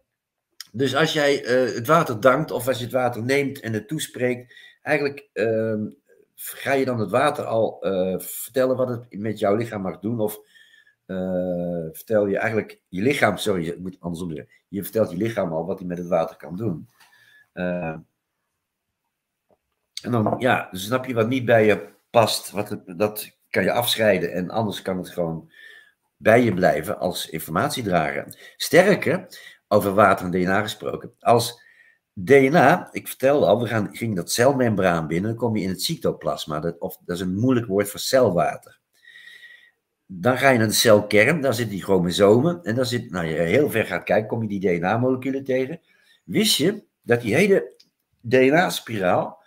[0.72, 3.88] dus als jij uh, het water dankt, of als je het water neemt en het
[3.88, 5.82] toespreekt, eigenlijk uh,
[6.36, 10.20] ga je dan het water al uh, vertellen wat het met jouw lichaam mag doen,
[10.20, 10.40] of
[11.08, 15.52] uh, vertel je eigenlijk je lichaam, sorry, ik moet andersom zeggen, je vertelt je lichaam
[15.52, 16.90] al wat hij met het water kan doen.
[17.54, 17.98] Uh,
[20.04, 23.72] en dan, ja, dus snap je wat niet bij je past, wat dat kan je
[23.72, 25.52] afscheiden en anders kan het gewoon
[26.18, 28.54] bij je blijven als informatiedrager.
[28.58, 29.28] Sterker,
[29.68, 31.62] over water en DNA gesproken, als
[32.14, 35.82] DNA, ik vertelde al, we gaan, gingen dat celmembraan binnen, dan kom je in het
[35.82, 38.80] cytoplasma, dat, of, dat is een moeilijk woord voor celwater.
[40.20, 43.36] Dan ga je naar de celkern, daar zitten die chromosomen, en dan zit, nou je
[43.36, 45.82] heel ver gaat kijken, kom je die DNA-moleculen tegen.
[46.24, 47.74] Wist je dat die hele
[48.22, 49.44] DNA-spiraal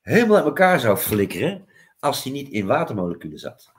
[0.00, 1.66] helemaal uit elkaar zou flikkeren
[1.98, 3.72] als die niet in watermoleculen zat?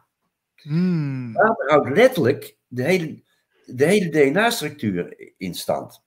[0.62, 1.34] Hmm.
[1.34, 3.22] Water houdt letterlijk de hele,
[3.66, 6.04] de hele DNA-structuur in stand.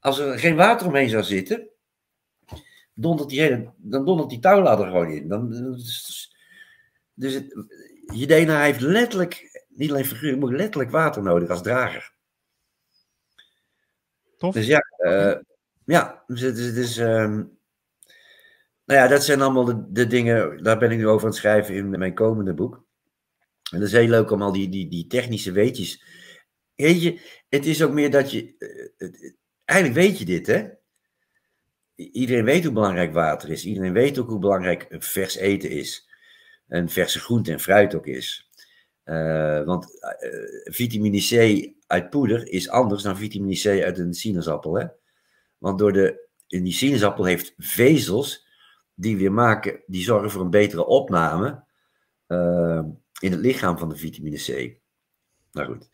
[0.00, 1.68] Als er geen water omheen zou zitten,
[2.94, 5.28] dondert die, hele, dan dondert die touwladder gewoon in.
[5.28, 5.50] Dan,
[7.14, 7.66] dus het,
[8.14, 12.12] je DNA heeft letterlijk, niet alleen figuur, maar letterlijk water nodig als drager.
[14.36, 14.54] Tof.
[14.54, 15.36] Dus ja, uh,
[15.84, 16.74] ja dus het is.
[16.74, 17.58] Dus, um,
[18.84, 21.40] nou ja, dat zijn allemaal de, de, dingen, daar ben ik nu over aan het
[21.40, 22.84] schrijven in mijn komende boek.
[23.70, 26.04] En dat is heel leuk om al die, die, die technische weetjes.
[26.74, 28.54] Weet je, het is ook meer dat je.
[28.98, 29.32] Uh,
[29.64, 30.68] eigenlijk weet je dit, hè?
[31.94, 33.64] Iedereen weet hoe belangrijk water is.
[33.64, 36.08] Iedereen weet ook hoe belangrijk vers eten is.
[36.68, 38.43] En verse groente en fruit ook is.
[39.04, 39.86] Uh, want
[40.20, 44.74] uh, vitamine C uit poeder is anders dan vitamine C uit een sinaasappel.
[44.74, 44.86] Hè?
[45.58, 48.46] Want door de, in die sinaasappel heeft vezels
[48.94, 51.64] die weer maken, die zorgen voor een betere opname
[52.28, 52.82] uh,
[53.20, 54.80] in het lichaam van de vitamine C.
[55.52, 55.88] Nou goed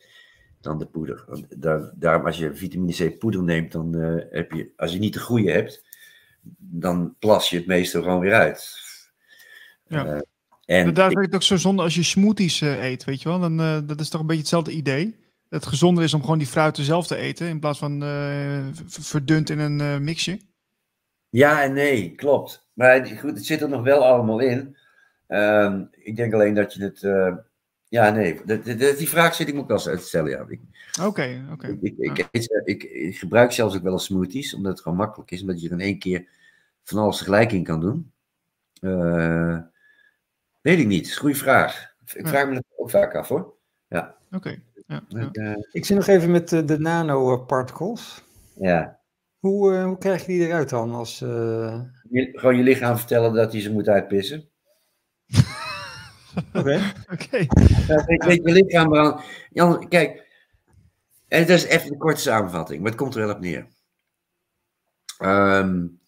[0.61, 1.25] dan de poeder.
[1.57, 5.13] Daar, daarom als je vitamine C poeder neemt, dan uh, heb je, als je niet
[5.13, 5.83] de goede hebt,
[6.57, 8.79] dan plas je het meeste gewoon weer uit.
[9.87, 10.15] Ja.
[10.15, 10.21] Uh,
[10.71, 13.29] en daar vind ik het ook zo zonde als je smoothies uh, eet, weet je
[13.29, 13.39] wel.
[13.39, 13.57] Dan,
[13.87, 15.19] dat is toch een beetje hetzelfde idee.
[15.49, 18.03] Het gezonder is om gewoon die fruiten zelf te eten, in plaats van
[18.87, 20.39] verdund in een mixje.
[21.29, 22.67] Ja en nee, klopt.
[22.73, 24.77] Maar goed, het zit er nog wel allemaal in.
[25.27, 27.01] Ehm, ik denk alleen dat je het
[27.91, 30.07] ja, nee, de, de, de, die vraag zit ik me ook wel eens uit te
[30.07, 30.29] stellen.
[30.29, 30.41] Ja.
[31.05, 31.51] Oké, oké.
[31.51, 31.77] Okay.
[31.81, 35.31] Ik, ik, ik, ik, ik, gebruik zelfs ook wel eens smoothies, omdat het gewoon makkelijk
[35.31, 36.27] is, omdat je er in één keer
[36.83, 38.11] van alles tegelijk in kan doen.
[38.81, 39.57] Uh,
[40.61, 41.93] weet ik niet, is een goede vraag.
[42.13, 43.53] Ik vraag me dat ook vaak af hoor.
[43.87, 44.15] Ja.
[44.25, 44.35] Oké.
[44.35, 44.63] Okay.
[44.87, 45.29] Ja, ja.
[45.31, 48.23] Uh, ik zit nog even met de, de nanoparticles.
[48.55, 48.99] Ja.
[49.39, 50.91] Hoe, uh, hoe krijg je die eruit dan?
[50.91, 54.49] Als, je, gewoon je lichaam vertellen dat hij ze moet uitpissen.
[56.53, 56.81] Oké.
[57.11, 57.47] Okay.
[58.05, 59.21] Ik weet je lichaam eraan.
[59.49, 60.29] Jan, kijk,
[61.31, 63.67] en dat is even een korte samenvatting, maar het komt er wel op neer.
[65.19, 66.00] Um,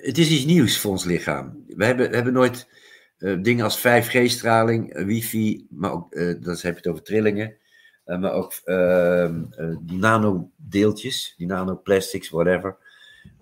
[0.00, 1.64] het is iets nieuws voor ons lichaam.
[1.66, 2.68] We hebben, we hebben nooit
[3.18, 7.56] uh, dingen als 5G-straling, uh, wifi, maar ook, dat heb je het over trillingen,
[8.04, 9.42] maar ook ehm,
[9.80, 12.76] die nanodeeltjes, die nanoplastics, whatever,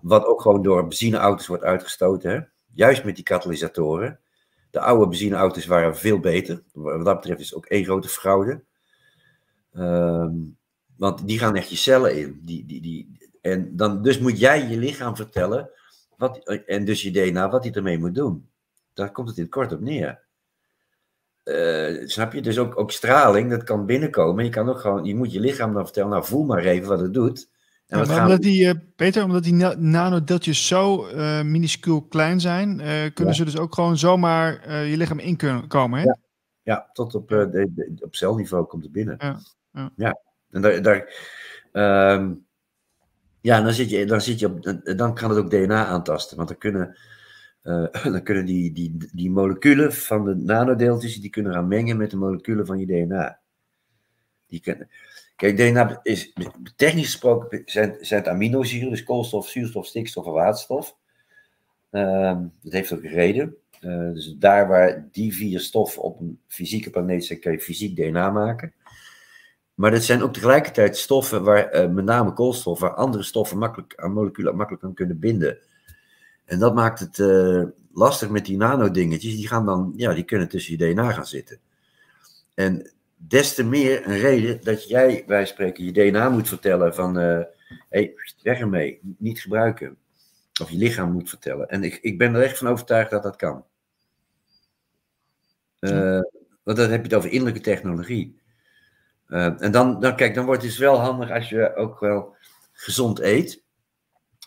[0.01, 2.41] wat ook gewoon door benzineauto's wordt uitgestoten, hè?
[2.79, 4.21] juist met die katalysatoren.
[4.71, 6.63] De oude benzineauto's waren veel beter.
[6.73, 8.63] Wat dat betreft is ook één grote fraude.
[9.75, 10.57] Um,
[10.97, 12.41] Want die gaan echt je cellen in.
[12.43, 15.71] Die, die, die, en dan, dus moet jij je lichaam vertellen,
[16.19, 18.49] wat, en dus je DNA, wat hij ermee moet doen.
[18.95, 20.27] Daar komt het in het kort op neer.
[21.43, 22.43] Eh, snap je?
[22.43, 24.45] Dus ook, ook straling, dat kan binnenkomen.
[24.45, 27.01] Je, kan ook gewoon, je moet je lichaam dan vertellen, nou voel maar even wat
[27.01, 27.49] het doet.
[27.87, 32.81] En ja, omdat die, uh, Peter, omdat die nanodeeltjes zo uh, minuscuul klein zijn,
[33.15, 35.99] kunnen ze dus ook gewoon zomaar je lichaam in kunnen komen.
[35.99, 36.05] Hè?
[36.05, 36.19] Ja.
[36.63, 39.17] ja, tot op, de, de, op celniveau komt het binnen.
[39.19, 39.39] Ja,
[39.73, 39.91] ja.
[39.97, 40.19] ja.
[40.51, 41.13] en daar, daar
[41.73, 42.33] ehm,
[43.41, 46.37] ja, dan, zit je, dan, zit je op, dan kan het ook DNA aantasten.
[46.37, 46.97] Want dan kunnen,
[47.63, 52.11] uh, dan kunnen die, die, die moleculen van de nanodeeltjes, die kunnen gaan mengen met
[52.11, 53.39] de moleculen van je DNA.
[54.47, 54.89] Die kunnen,
[55.37, 56.33] kijk, DNA is,
[56.77, 60.97] technisch gesproken zijn, zijn het aminozuren, dus koolstof, zuurstof, stikstof en waterstof.
[61.91, 63.57] Uh, dat heeft ook een reden.
[63.81, 67.97] Uh, dus daar waar die vier stoffen op een fysieke planeet zijn, kan je fysiek
[67.97, 68.73] DNA maken.
[69.79, 73.95] Maar dat zijn ook tegelijkertijd stoffen waar, uh, met name koolstof, waar andere stoffen makkelijk
[73.97, 75.59] aan moleculen makkelijk aan kunnen binden.
[76.45, 79.37] En dat maakt het uh, lastig met die nanodingetjes.
[79.37, 81.59] Die gaan dan, ja, die kunnen tussen je DNA gaan zitten.
[82.55, 87.19] En des te meer een reden dat jij, wij spreken, je DNA moet vertellen van,
[87.19, 87.41] uh,
[87.89, 89.97] hey, weg ermee, niet gebruiken.
[90.61, 91.69] Of je lichaam moet vertellen.
[91.69, 93.65] En ik, ik ben er echt van overtuigd dat dat kan.
[96.63, 98.39] Want dan heb je het over innerlijke technologie.
[99.29, 102.37] Uh, en dan, dan, kijk, dan wordt het dus wel handig als je ook wel
[102.73, 103.63] gezond eet.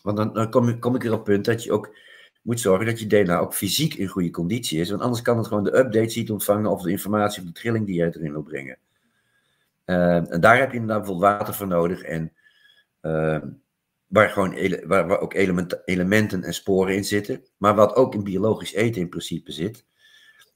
[0.02, 1.96] Want dan, dan kom, kom ik weer op het punt dat je ook
[2.42, 4.90] moet zorgen dat je DNA ook fysiek in goede conditie is.
[4.90, 7.86] Want anders kan het gewoon de updates niet ontvangen of de informatie of de trilling
[7.86, 8.78] die jij erin wil brengen.
[9.86, 12.02] Uh, en daar heb je inderdaad bijvoorbeeld water voor nodig.
[12.02, 12.34] En
[13.02, 13.42] uh,
[14.08, 14.56] waar, gewoon
[14.88, 17.46] waar, waar, ook element elementen en sporen in zitten.
[17.58, 19.86] Maar wat ook in biologisch eten in principe zit.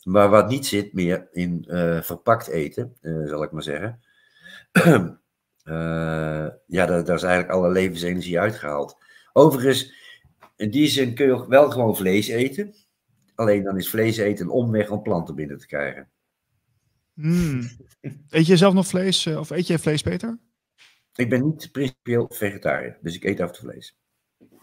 [0.03, 1.65] Maar wat niet zit meer in
[2.01, 3.99] verpakt eten, zal ik maar zeggen.
[6.75, 8.97] ja, daar, daar is eigenlijk alle levensenergie uitgehaald.
[9.33, 9.93] Overigens,
[10.55, 12.75] in die zin kun je wel gewoon vlees eten.
[13.35, 16.09] Alleen dan is vlees eten een omweg om planten binnen te krijgen.
[17.13, 17.61] Mm.
[18.29, 20.39] Eet je zelf nog vlees, of eet je vlees, Peter?
[21.15, 23.97] Ik ben niet principieel vegetariër, dus ik eet af en toe vlees.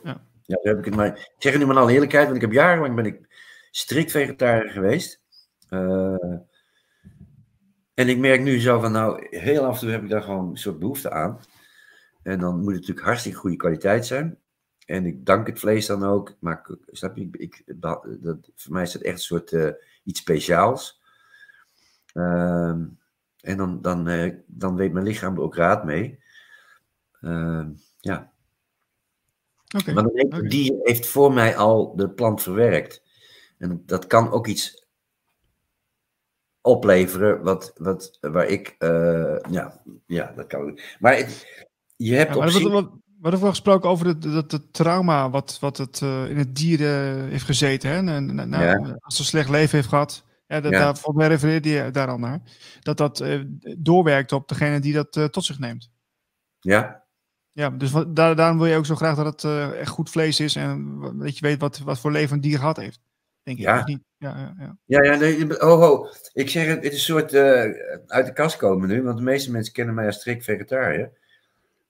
[0.02, 0.30] Ja.
[0.42, 1.08] Ja, heb ik het maar.
[1.08, 3.26] Ik zeg het nu maar al eerlijkheid, want ik heb jarenlang ben ik
[3.70, 5.22] strikt vegetariër geweest.
[5.70, 6.38] Uh,
[8.02, 10.50] en ik merk nu zo van, nou, heel af en toe heb ik daar gewoon
[10.50, 11.40] een soort behoefte aan.
[12.22, 14.38] En dan moet het natuurlijk hartstikke goede kwaliteit zijn.
[14.86, 16.34] En ik dank het vlees dan ook.
[16.38, 18.06] Maar snap je, ik, dat,
[18.54, 19.70] voor mij is het echt een soort uh,
[20.04, 21.02] iets speciaals.
[22.14, 22.76] Uh,
[23.40, 26.18] en dan, dan, uh, dan weet mijn lichaam er ook raad mee.
[27.20, 27.66] Uh,
[28.00, 28.32] ja.
[29.76, 29.94] Okay.
[29.94, 30.48] Maar dan heeft, okay.
[30.48, 33.02] die heeft voor mij al de plant verwerkt.
[33.58, 34.81] En dat kan ook iets
[36.62, 40.78] opleveren wat, wat, waar ik, uh, ja, ja, dat kan.
[40.98, 41.46] Maar het,
[41.96, 42.68] je hebt ja, op zich...
[42.68, 42.90] Wat,
[43.20, 46.80] we hebben gesproken over het, het, het, trauma wat, wat het uh, in het dier
[46.80, 47.90] uh, heeft gezeten.
[47.90, 48.14] Hè?
[48.14, 48.96] En, nou, ja.
[48.98, 50.78] Als ze slecht leven heeft gehad, ja, dat, ja.
[50.78, 52.40] daar, volgens mij refereerde je daar al naar.
[52.80, 53.24] Dat dat
[53.78, 55.90] doorwerkt op degene die dat tot zich neemt.
[56.60, 57.04] Ja.
[57.52, 60.40] Ja, dus wat, daar, daarom wil je ook zo graag dat het echt goed vlees
[60.40, 60.56] is.
[60.56, 63.00] En dat je weet wat, wat voor leven een dier gehad heeft.
[63.42, 63.64] Denk ik.
[63.64, 63.84] Ja.
[63.84, 64.00] Niet?
[64.18, 65.02] Ja, ja, ja.
[65.02, 67.34] ja, nee, oh, oh, ik zeg het, het is een soort
[68.06, 69.02] uit de kast komen nu.
[69.02, 71.12] Want de meeste mensen kennen mij als strikt vegetariër.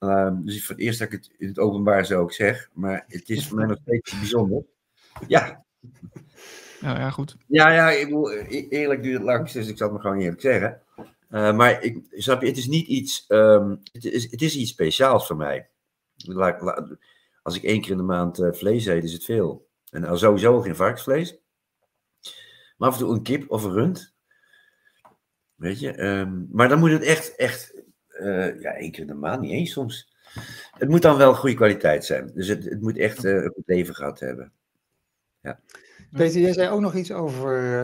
[0.00, 2.68] Uh, dus voor het eerst dat ik het in het openbaar zo ook zeg.
[2.72, 4.64] Maar het is voor mij nog steeds bijzonder.
[5.26, 5.64] Ja.
[6.80, 7.36] Ja, ja, goed.
[7.46, 10.22] Ja, ja, ik bedoel, e-, eerlijk duurt het langs, dus ik zal het maar gewoon
[10.22, 10.82] eerlijk zeggen.
[11.30, 14.70] Uh, maar ik, snap je, het is niet iets, um, het, is, het is iets
[14.70, 15.68] speciaals voor mij.
[17.42, 19.68] Als ik één keer in de maand uh, vlees eet, is het veel.
[19.90, 21.38] En al sowieso geen varkensvlees.
[22.82, 24.14] Maar af en toe een kip of een rund.
[25.54, 29.14] Weet je, um, maar dan moet het echt, echt uh, ja, één keer in de
[29.14, 30.16] maand, niet eens soms.
[30.78, 32.30] Het moet dan wel goede kwaliteit zijn.
[32.34, 34.52] Dus het, het moet echt uh, een goed leven gehad hebben.
[35.40, 35.60] Ja.
[36.10, 37.82] Peter, jij zei ook nog iets over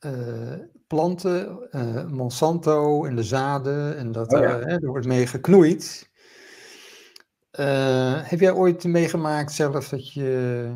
[0.00, 1.68] uh, planten,
[2.10, 3.96] Monsanto en de zaden.
[3.96, 4.60] En dat oh, ja.
[4.60, 6.10] er wordt mee geknoeid.
[8.22, 10.72] heb jij ooit meegemaakt zelf dat je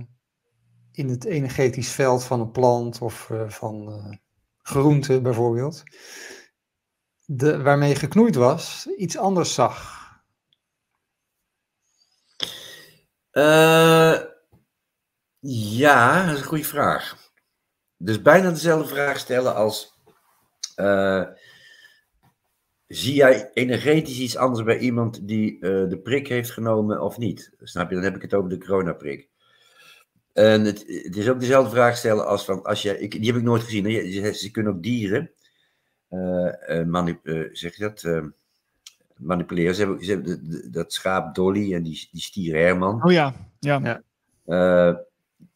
[0.96, 4.18] in het energetisch veld van een plant of van
[4.62, 5.82] groenten bijvoorbeeld
[7.26, 10.02] de, waarmee geknoeid was, iets anders zag?
[13.32, 14.20] Uh,
[15.78, 17.32] ja, dat is een goede vraag.
[17.96, 19.98] Dus bijna dezelfde vraag stellen als:
[22.86, 27.54] zie jij energetisch iets anders bij iemand die de prik heeft genomen of niet?
[27.58, 27.94] Snap je?
[27.94, 29.28] Dan heb ik het over de coronaprik.
[30.34, 33.36] En het, het is ook dezelfde vraag stellen als van: als je, ik, die heb
[33.36, 33.84] ik nooit gezien.
[33.84, 34.10] Hè?
[34.10, 35.30] Ze, ze kunnen ook dieren
[36.10, 38.32] uh, manu- uh, zeg je dat?
[39.16, 39.74] manipuleren.
[39.74, 43.04] Ze hebben, ze hebben de- de- dat schaap Dolly en die, die stier Herman.
[43.04, 43.80] Oh ja, ja.
[43.82, 44.02] Ja.
[44.44, 44.96] eh,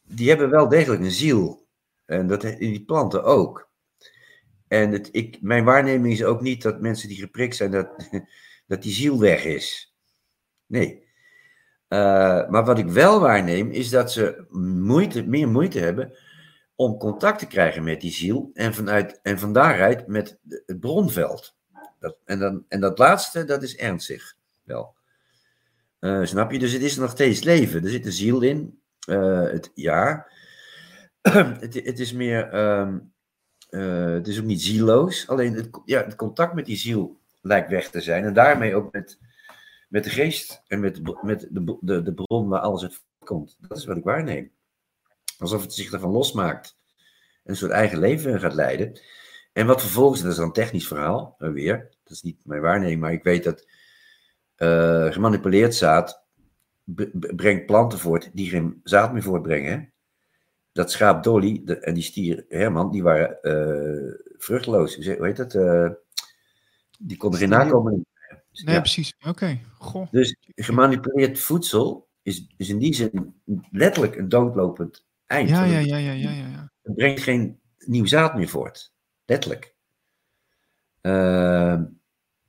[0.07, 1.67] die hebben wel degelijk een ziel.
[2.05, 3.71] En dat in die planten ook.
[4.69, 8.09] En het, ik, mijn waarneming is ook niet dat mensen die geprikt zijn, dat,
[8.67, 9.95] dat die ziel weg is.
[10.67, 11.07] Nee.
[11.89, 16.13] Eh, maar wat ik wel waarneem, is dat ze moeite, meer moeite hebben
[16.75, 21.57] om contact te krijgen met die ziel en, vanuit, en van daaruit met het bronveld.
[21.99, 24.97] Dat, en, dan, en dat laatste, dat is ernstig wel.
[25.99, 26.59] Eh, snap je?
[26.59, 27.85] Dus het is nog steeds leven.
[27.85, 28.81] Er zit een ziel in.
[29.09, 30.27] Eh, het, ja.
[31.61, 32.49] het, is meer.
[32.49, 32.99] ehm,
[33.71, 35.29] eh, het is ook niet zieloos.
[35.29, 38.25] Alleen het, ja, het contact met die ziel lijkt weg te zijn.
[38.25, 39.19] En daarmee ook met,
[39.89, 43.57] met de geest en met, de met de, de, de bron waar alles uit komt.
[43.61, 44.53] Dat is wat ik waarneem.
[45.39, 46.77] Alsof het zich ervan losmaakt.
[47.45, 49.01] En een soort eigen leven gaat leiden.
[49.53, 51.89] En wat vervolgens, dat is dan een technisch verhaal, eh, weer.
[52.05, 53.67] Dat is niet mijn waarneming, maar ik weet dat
[54.55, 56.27] eh, gemanipuleerd zaad
[57.37, 59.93] brengt planten voort die geen zaad meer voortbrengen.
[60.73, 64.95] Dat schaap Dolly de- en die stier Herman, die waren eh, vruchteloos.
[64.97, 65.53] Hoe heet dat?
[66.99, 68.07] Die konden geen nakomelingen.
[68.65, 68.81] Nee, Ja.
[68.81, 69.15] precies.
[69.27, 69.59] Oké.
[69.79, 70.11] Goh.
[70.11, 73.41] Dus gemanipuleerd voedsel is, is in die zin
[73.71, 75.49] letterlijk een doodlopend eind.
[75.49, 76.73] Ja, ja, ja, ja, ja, ja.
[76.83, 78.93] het brengt geen nieuw zaad meer voort.
[79.25, 79.75] Letterlijk.
[81.01, 81.85] Ehm,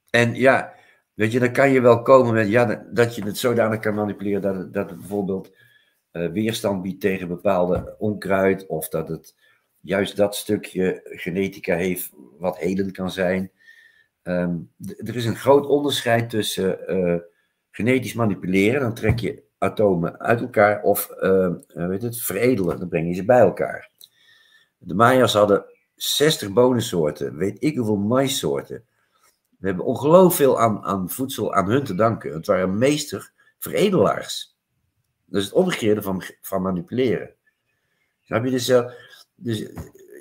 [0.10, 0.74] en ja,
[1.14, 4.42] weet je, dan kan je wel komen met ja, dat- je het zodanig kan manipuleren
[4.42, 5.56] dat het, dat het bijvoorbeeld
[6.12, 9.36] eh, weerstand biedt tegen bepaalde onkruid, of dat het
[9.82, 13.52] juist dat stukje genetica heeft wat helend kan zijn.
[14.24, 17.16] Ehm, er is een groot onderscheid tussen eh,
[17.72, 22.90] genetisch manipuleren, dan trek je atomen uit elkaar, of eh, eh, weet het, veredelen, dan
[22.90, 23.92] breng je ze bij elkaar.
[24.78, 25.66] De Maya's hadden
[25.96, 28.84] 60 bonensoorten, weet ik hoeveel maissoorten.
[29.58, 32.34] We hebben ongelooflijk veel aan, aan voedsel aan hun te danken.
[32.34, 34.58] Het waren meester veredelaars.
[35.26, 37.36] Dat is het omgekeerde van, van manipuleren.
[38.22, 38.52] Snap je?
[38.52, 38.92] Dus, eh,
[39.36, 39.70] dus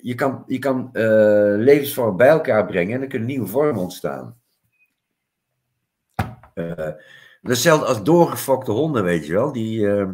[0.03, 4.41] je kan, je kan eh, levensvormen bij elkaar brengen en er kunnen nieuwe vormen ontstaan.
[6.55, 9.53] Is hetzelfde als doorgefokte honden, weet je wel.
[9.53, 10.09] Die, eh,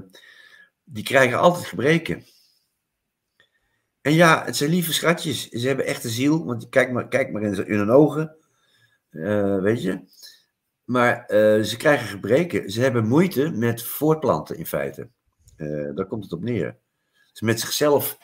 [0.85, 2.25] die krijgen altijd gebreken.
[4.01, 5.49] En ja, het zijn lieve schatjes.
[5.49, 6.45] Ze hebben echt een ziel.
[6.45, 8.37] Want kijk maar, kijk maar in, hun ogen.
[9.61, 10.01] weet je.
[10.85, 11.25] Maar
[11.65, 12.71] ze krijgen gebreken.
[12.71, 15.09] Ze hebben moeite met voortplanten in feite.
[15.95, 16.77] Daar komt het op neer.
[17.33, 18.19] Ze met zichzelf.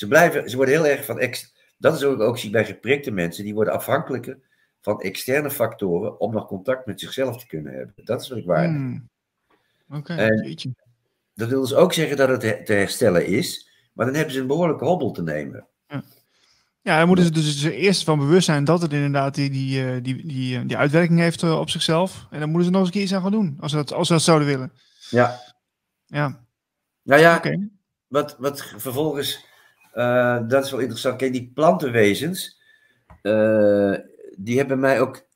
[0.00, 1.18] Ze, blijven, ze worden heel erg van.
[1.18, 3.44] Ex, dat is ook, ook zie bij geprikte mensen.
[3.44, 4.38] Die worden afhankelijker
[4.80, 6.20] van externe factoren.
[6.20, 7.94] om nog contact met zichzelf te kunnen hebben.
[8.04, 9.08] Dat is wat ik waarneem.
[9.88, 9.98] Hmm.
[9.98, 10.14] Oké.
[11.34, 13.70] Dat wil dus ook zeggen dat het he- te herstellen is.
[13.92, 15.66] Maar dan hebben ze een behoorlijke hobbel te nemen.
[16.82, 19.84] Ja, dan moeten ze dus er eerst van bewust zijn dat het inderdaad die, die,
[19.86, 22.26] eh, die, die, eh, die uitwerking heeft eh, op zichzelf.
[22.30, 23.92] En dan moeten ze nog eens een keer iets aan gaan doen, als ze dat,
[23.92, 24.72] als ze dat zouden willen.
[25.10, 25.40] Ja.
[26.06, 26.44] Ja,
[27.02, 27.68] Nou ja, oké.
[28.06, 29.44] wat, wat vervolgens,
[29.92, 31.16] eh, dat is wel interessant.
[31.16, 32.60] Kijk, die plantenwezens,
[33.22, 33.94] eh,
[34.36, 35.26] die hebben mij ook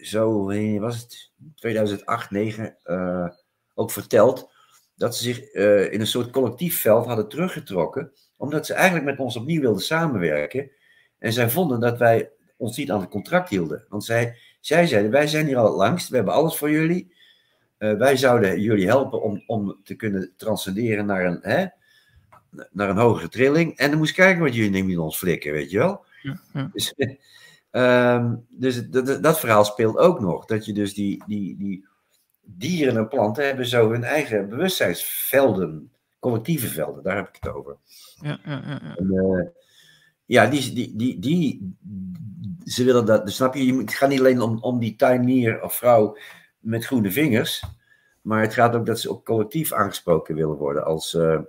[0.00, 0.44] zo,
[0.80, 3.28] was het 2008, 2009, eh,
[3.74, 4.52] ook verteld
[4.96, 5.52] dat ze zich
[5.90, 10.70] in een soort collectief veld hadden teruggetrokken, omdat ze eigenlijk met ons opnieuw wilden samenwerken.
[11.18, 13.84] En zij vonden dat wij ons niet aan het contract hielden.
[13.88, 17.14] Want zij, zij zeiden, wij zijn hier al het langst, we hebben alles voor jullie.
[17.78, 21.66] Wij zouden jullie helpen om, om te kunnen transcenderen naar een, hè,
[22.70, 23.76] naar een hogere trilling.
[23.76, 26.04] En dan moest je kijken wat jullie met ons flikken, weet je wel.
[26.22, 26.70] Ja, ja.
[26.72, 26.94] Dus,
[27.70, 28.88] ehm, dus
[29.20, 30.44] dat, verhaal speelt ook nog.
[30.44, 31.86] Dat je dus die, die, die
[32.40, 37.76] dieren en planten hebben zo hun eigen bewustzijnsvelden, collectieve velden, daar heb ik het over.
[38.20, 38.96] Ja, ja, ja, ja.
[38.96, 39.46] En, eh,
[40.24, 41.76] ja, die, die, die, die,
[42.64, 44.96] ze willen dat, dus snap je, je moet- het gaat niet alleen om, om die
[44.96, 46.16] tuinier of vrouw
[46.58, 47.64] met groene vingers,
[48.20, 51.40] maar het gaat ook dat ze ook collectief aangesproken willen worden als, eh,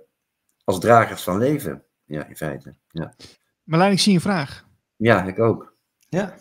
[0.66, 1.82] als dragers van leven.
[2.04, 2.74] Ja, in feite.
[2.90, 3.14] Ja,
[3.64, 4.66] Marlijn, ik zie een vraag.
[4.96, 5.74] ja ik ook.
[6.08, 6.34] Ja,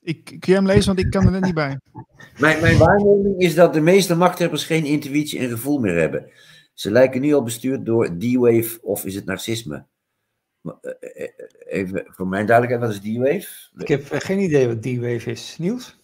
[0.00, 1.78] Ik, kun jij hem lezen, want ik kan er net niet bij.
[2.38, 6.30] Mijn, mijn waarneming is dat de meeste machthebbers geen intuïtie en gevoel meer hebben.
[6.74, 9.86] Ze lijken nu al bestuurd door D-wave of is het narcisme?
[10.60, 11.30] Maar, eh, eh,
[11.66, 13.48] Even voor mijn duidelijkheid, wat is D-wave?
[13.82, 15.56] ik heb eh, geen idee wat D-Wave is.
[15.58, 15.98] Niels?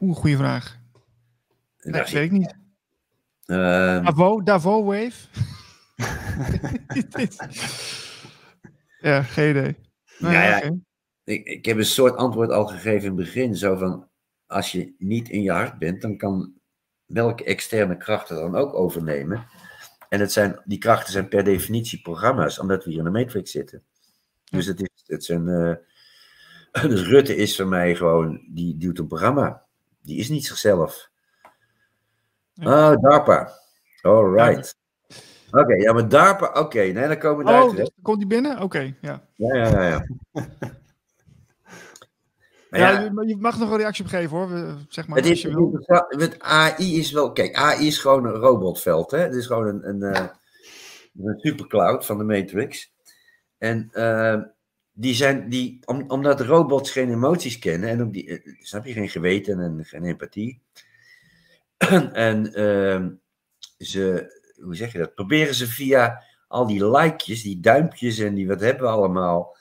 [0.00, 0.78] Oeh, goede vraag.
[1.82, 2.18] Nee, Narcisme.
[2.20, 2.54] weet ik niet.
[3.46, 5.12] Ehm, Davo, Davo Wave?
[9.00, 9.76] Ja, geen idee.
[10.18, 10.62] Nou Ja,
[11.24, 13.56] ik, ik heb een soort antwoord al gegeven in het begin.
[13.56, 14.08] Zo van,
[14.46, 16.54] als je niet in je hart bent, dan kan
[17.06, 19.46] welke externe krachten dan ook overnemen.
[20.08, 23.50] En het zijn, die krachten zijn per definitie programma's, omdat we hier in de matrix
[23.50, 23.82] zitten.
[24.50, 29.06] Dus het is, het zijn, eh, dus Rutte is voor mij gewoon, die duwt een
[29.06, 29.64] programma.
[30.02, 31.10] Die is niet zichzelf.
[32.62, 33.52] Oh, DARPA.
[34.02, 34.75] All right.
[35.60, 38.60] Oké, ja, maar DARPA, oké, nee, dan komen we daar Oh, komt die binnen?
[38.60, 39.22] Oké, ja.
[39.34, 39.82] Ja, ja, ja.
[39.88, 40.04] ja.
[42.70, 44.76] Ja, ja, je- mag nog een reactie op geven hoor.
[44.88, 45.48] Zeg maar, het is,
[46.16, 49.18] met AI is wel, kijk, AI is gewoon een robotveld, hè.
[49.18, 50.26] Het is gewoon een, een, eh,
[51.24, 52.92] een supercloud van de Matrix.
[53.58, 54.40] En eh,
[54.92, 58.92] die zijn, die, om, omdat robots geen emoties kennen en ook die, eh, snap je,
[58.92, 60.60] geen geweten en geen empathie.
[62.12, 63.10] en ehm,
[63.78, 68.46] ze, hoe zeg je dat, proberen ze via al die likejes, die duimpjes en die
[68.48, 69.56] wat hebben we allemaal,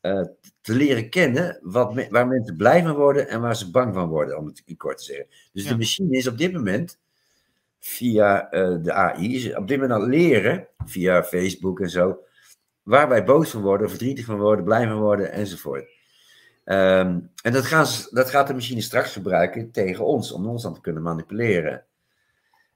[0.00, 0.20] eh,
[0.60, 4.08] te leren kennen wat me- waar mensen blij van worden en waar ze bang van
[4.08, 5.26] worden, om het in kort te zeggen.
[5.52, 5.70] Dus Ja.
[5.70, 6.98] de machine is op dit moment,
[7.80, 12.18] via eh, de AI, is op dit moment aan het leren, via Facebook en zo,
[12.82, 15.88] waar wij boos van worden, verdrietig van worden, blij van worden enzovoort.
[16.64, 20.62] Ehm, en dat, gaan ze, dat gaat de machine straks gebruiken tegen ons, om ons
[20.62, 21.84] dan te kunnen manipuleren.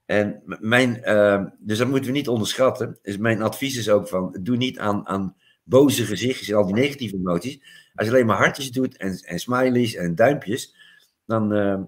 [0.09, 2.99] En mijn, ehm, dus dat moeten we niet onderschatten.
[3.03, 6.75] Dus mijn advies is ook van, doe niet aan, aan boze gezichtjes en al die
[6.75, 7.61] negatieve emoties.
[7.95, 10.75] Als je alleen maar hartjes doet en, en smileys en duimpjes,
[11.27, 11.83] dan, ehm,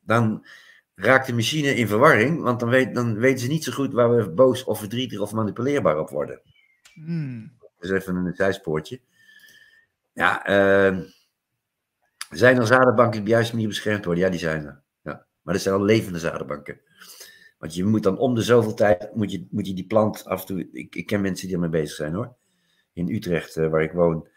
[0.00, 0.46] dan
[0.94, 4.16] raakt de machine in verwarring, want dan, weet, dan weten ze niet zo goed waar
[4.16, 6.40] we boos of verdrietig of manipuleerbaar op worden.
[6.94, 7.52] Hmm.
[7.78, 9.00] Dus even een zijspoortje.
[10.12, 11.02] Ja, ehm,
[12.30, 14.24] zijn er zadenbanken die op de juiste manier beschermd worden?
[14.24, 14.82] Ja, die zijn er.
[15.02, 15.26] Ja.
[15.42, 16.80] Maar dat zijn al levende zadenbanken.
[17.64, 20.40] Want je moet dan om de zoveel tijd, moet je, moet je die plant af
[20.40, 20.68] en toe...
[20.72, 22.34] Ik, ik ken mensen die ermee bezig zijn hoor.
[22.92, 24.28] In Utrecht, eh, waar ik woon,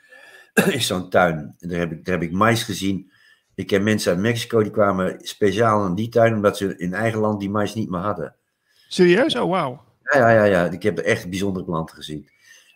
[0.77, 1.55] is zo'n tuin.
[1.59, 3.11] En daar heb, ik, daar heb ik mais gezien.
[3.55, 7.19] Ik ken mensen uit Mexico die kwamen speciaal aan die tuin, omdat ze in eigen
[7.19, 8.35] land die mais niet meer hadden.
[8.87, 9.35] Serieus?
[9.35, 9.83] Oh, wauw.
[10.03, 10.69] Ja, ja, ja, ja.
[10.71, 12.29] Ik heb echt bijzondere planten gezien.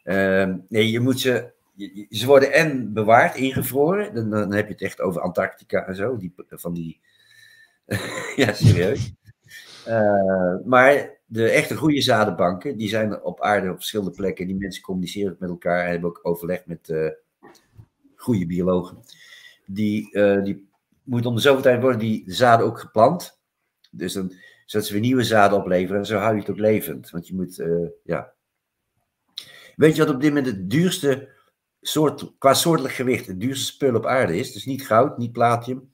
[0.03, 1.52] Ehm, nee, je moet ze.
[1.76, 4.14] je- Ze worden en bewaard, ingevroren.
[4.15, 6.18] Dan, dan heb je het echt over Antarctica en zo.
[6.18, 6.99] Die, van die.
[8.36, 9.14] ja, serieus.
[9.91, 14.47] Eh, maar de echte goede zadenbanken, die zijn op aarde op verschillende plekken.
[14.47, 17.09] Die mensen communiceren met elkaar en hebben ook overleg met eh
[18.15, 18.97] goede biologen.
[19.65, 20.69] Die, eh, die
[21.03, 23.39] moeten om de zoveel tijd worden die zaden ook geplant.
[23.91, 24.34] Dus dan,
[24.65, 25.99] zodat ze weer nieuwe zaden opleveren.
[25.99, 27.09] En zo hou je het ook levend.
[27.09, 27.63] Want je moet,
[28.03, 28.34] ja.
[29.76, 31.30] Weet je wat op dit moment het duurste
[31.81, 34.51] soort, qua soortelijk gewicht, het duurste spul op aarde is?
[34.51, 35.93] Dus niet goud, niet platinum.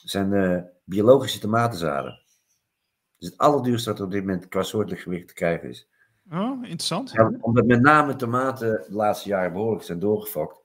[0.00, 2.19] Het zijn eh, biologische tomatenzaden.
[3.20, 5.88] Dus het allerduurste wat op dit moment qua soortelijk gewicht te krijgen is.
[6.32, 7.10] Oh, interessant.
[7.10, 10.58] Ja, omdat met name tomaten de laatste jaren behoorlijk zijn doorgefokt.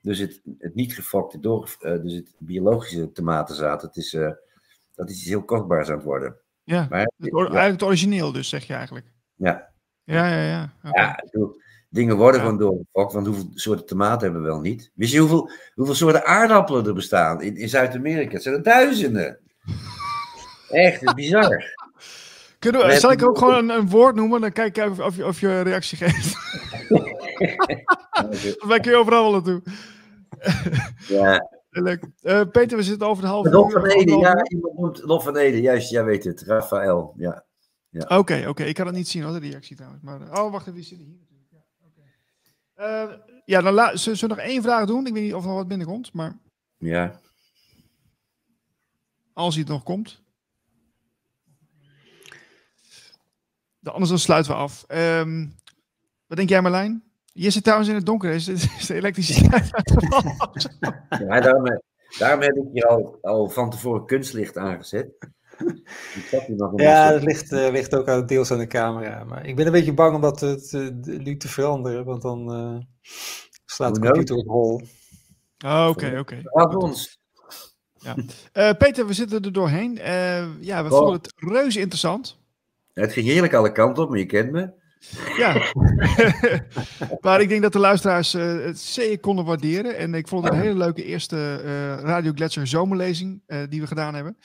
[0.00, 4.30] Dus het, het niet gefokte, door, eh, dus het biologische tomatenzaad, het is, eh,
[4.94, 6.36] dat is iets heel kostbaars aan het worden.
[6.64, 9.06] Ja, Maar, het, or- ja, eigenlijk het origineel dus, zeg je eigenlijk.
[9.34, 9.68] ja,
[10.04, 10.72] Ja, ja, ja.
[10.92, 12.46] Ja, bedoel, dingen worden Ja.
[12.46, 14.90] gewoon doorgefokt, want hoeveel soorten tomaten hebben we wel niet?
[14.94, 18.32] Wist je hoeveel, hoeveel soorten aardappelen er bestaan in, in Zuid-Amerika?
[18.32, 19.38] Het zijn er duizenden.
[20.68, 21.74] Echt, het is bizar.
[22.58, 24.40] Kunnen we, zal ik ook gewoon een, een woord noemen?
[24.40, 26.36] Dan kijk ik of, of, je, of je reactie geeft.
[28.68, 29.62] Wij kun je overal naartoe.
[31.08, 32.04] Ja, Leuk.
[32.20, 33.70] Eh, Peter, we zitten over de halve uur.
[33.70, 37.46] van Ede, ja, iemand noemt Lof van Ede, juist, jij weet het, Rafael, ja.
[38.08, 38.62] Oké, oké.
[38.62, 40.02] Ik kan het niet zien, hoor, de reactie trouwens.
[40.02, 40.74] Maar, eh, oh, wacht even.
[40.74, 41.50] Die zitten hier natuurlijk.
[41.50, 42.02] Ja, oké.
[43.12, 45.06] Eh, ja dan la- zullen zullen we nog één vraag doen?
[45.06, 46.38] Ik weet niet of er nog wat binnenkomt, maar
[46.78, 47.20] Ja,
[49.32, 50.22] als hij het nog komt.
[53.90, 54.84] Anders dan sluiten we af.
[54.86, 55.46] Ehm,
[56.26, 57.02] wat denk jij, Marlijn?
[57.32, 58.30] Je zit trouwens in het donker.
[58.30, 58.48] Is,
[58.78, 60.36] is de elektriciteit uitgevallen?
[61.28, 61.80] ja daarom,
[62.18, 65.08] daarom heb ik hier al, al van tevoren kunstlicht aangezet.
[66.76, 69.24] Ja, dat ligt, eh, ligt ook aan, deels aan de camera.
[69.24, 72.22] Maar ik ben een beetje bang om dat eh, te- te- nu te veranderen, want
[72.22, 72.76] dan eh,
[73.64, 74.82] slaat de computer op hol.
[75.64, 76.42] Oh, Oké, oké.
[76.76, 77.18] ons.
[78.52, 79.98] Eh, Peter, we zitten er doorheen.
[79.98, 80.96] Eh, ja, we Oh.
[80.98, 82.38] vonden het reuze interessant.
[83.00, 84.70] Het ging heerlijk alle kanten op, maar je kent me.
[85.36, 85.72] Ja.
[87.20, 89.96] maar ik denk dat de luisteraars eh, het zeer konden waarderen.
[89.96, 93.86] En ik vond het een hele leuke eerste eh, Radio Gletscher zomerlezing eh, die we
[93.86, 94.38] gedaan hebben.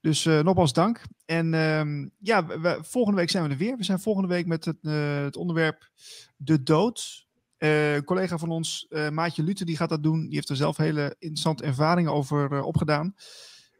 [0.00, 1.02] Dus nogmaals dank.
[1.26, 2.46] En ehm, ja,
[2.80, 3.76] volgende week zijn we er weer.
[3.76, 4.76] We zijn volgende week met het,
[5.24, 5.88] het onderwerp
[6.36, 7.28] de dood.
[7.58, 10.20] Een collega van ons, Maatje Luther, die gaat dat doen.
[10.20, 13.14] Die heeft er zelf hele interessante ervaringen over opgedaan.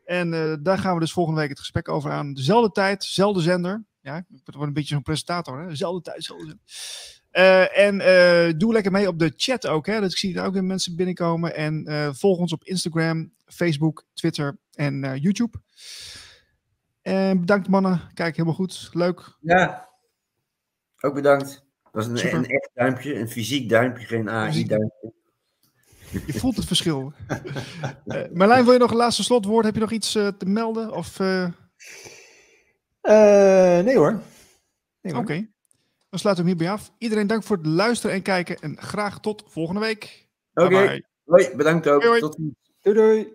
[0.05, 2.35] En daar gaan we dus volgende week het gesprek over aan.
[2.35, 3.85] Dezelfde tijd, dezelfde zender.
[4.01, 5.61] Ja, ik word een beetje zo'n presentator.
[5.61, 5.69] Hè?
[5.69, 6.57] Dezelfde tijd, zender.
[7.31, 9.87] Eh, en eh, doe lekker mee op de chat ook.
[9.87, 10.01] Hè?
[10.01, 11.55] Dat ik zie er ook weer mensen binnenkomen.
[11.55, 15.59] En eh, volg ons op Instagram, Facebook, Twitter en YouTube.
[17.03, 18.01] En bedankt mannen.
[18.15, 18.91] Kijk, helemaal goed.
[18.93, 19.37] Leuk.
[19.41, 19.89] Ja,
[21.01, 21.65] ook bedankt.
[21.93, 24.31] Dat was een, echt duimpje, een fysiek duimpje, geen.
[24.31, 25.13] AI-duimpje.
[26.27, 27.13] Je voelt het verschil.
[28.05, 29.65] Uh, Marlijn, wil je nog een laatste slotwoord?
[29.65, 30.93] Heb je nog iets uh, te melden?
[30.93, 31.49] Of, uh...
[33.03, 34.21] nee hoor.
[35.01, 35.23] Nee, Oké.
[35.23, 35.51] Okay.
[36.11, 36.93] Dan sluiten we hem hierbij af.
[36.99, 38.57] Iedereen dank voor het luisteren en kijken.
[38.59, 40.29] En graag tot volgende week.
[40.55, 40.67] Oké.
[40.67, 41.05] Okay.
[41.25, 42.03] Hoi, bedankt ook.
[42.03, 42.21] Hoi, hoi.
[42.21, 42.55] Tot ziens.
[42.81, 43.33] Doei doei.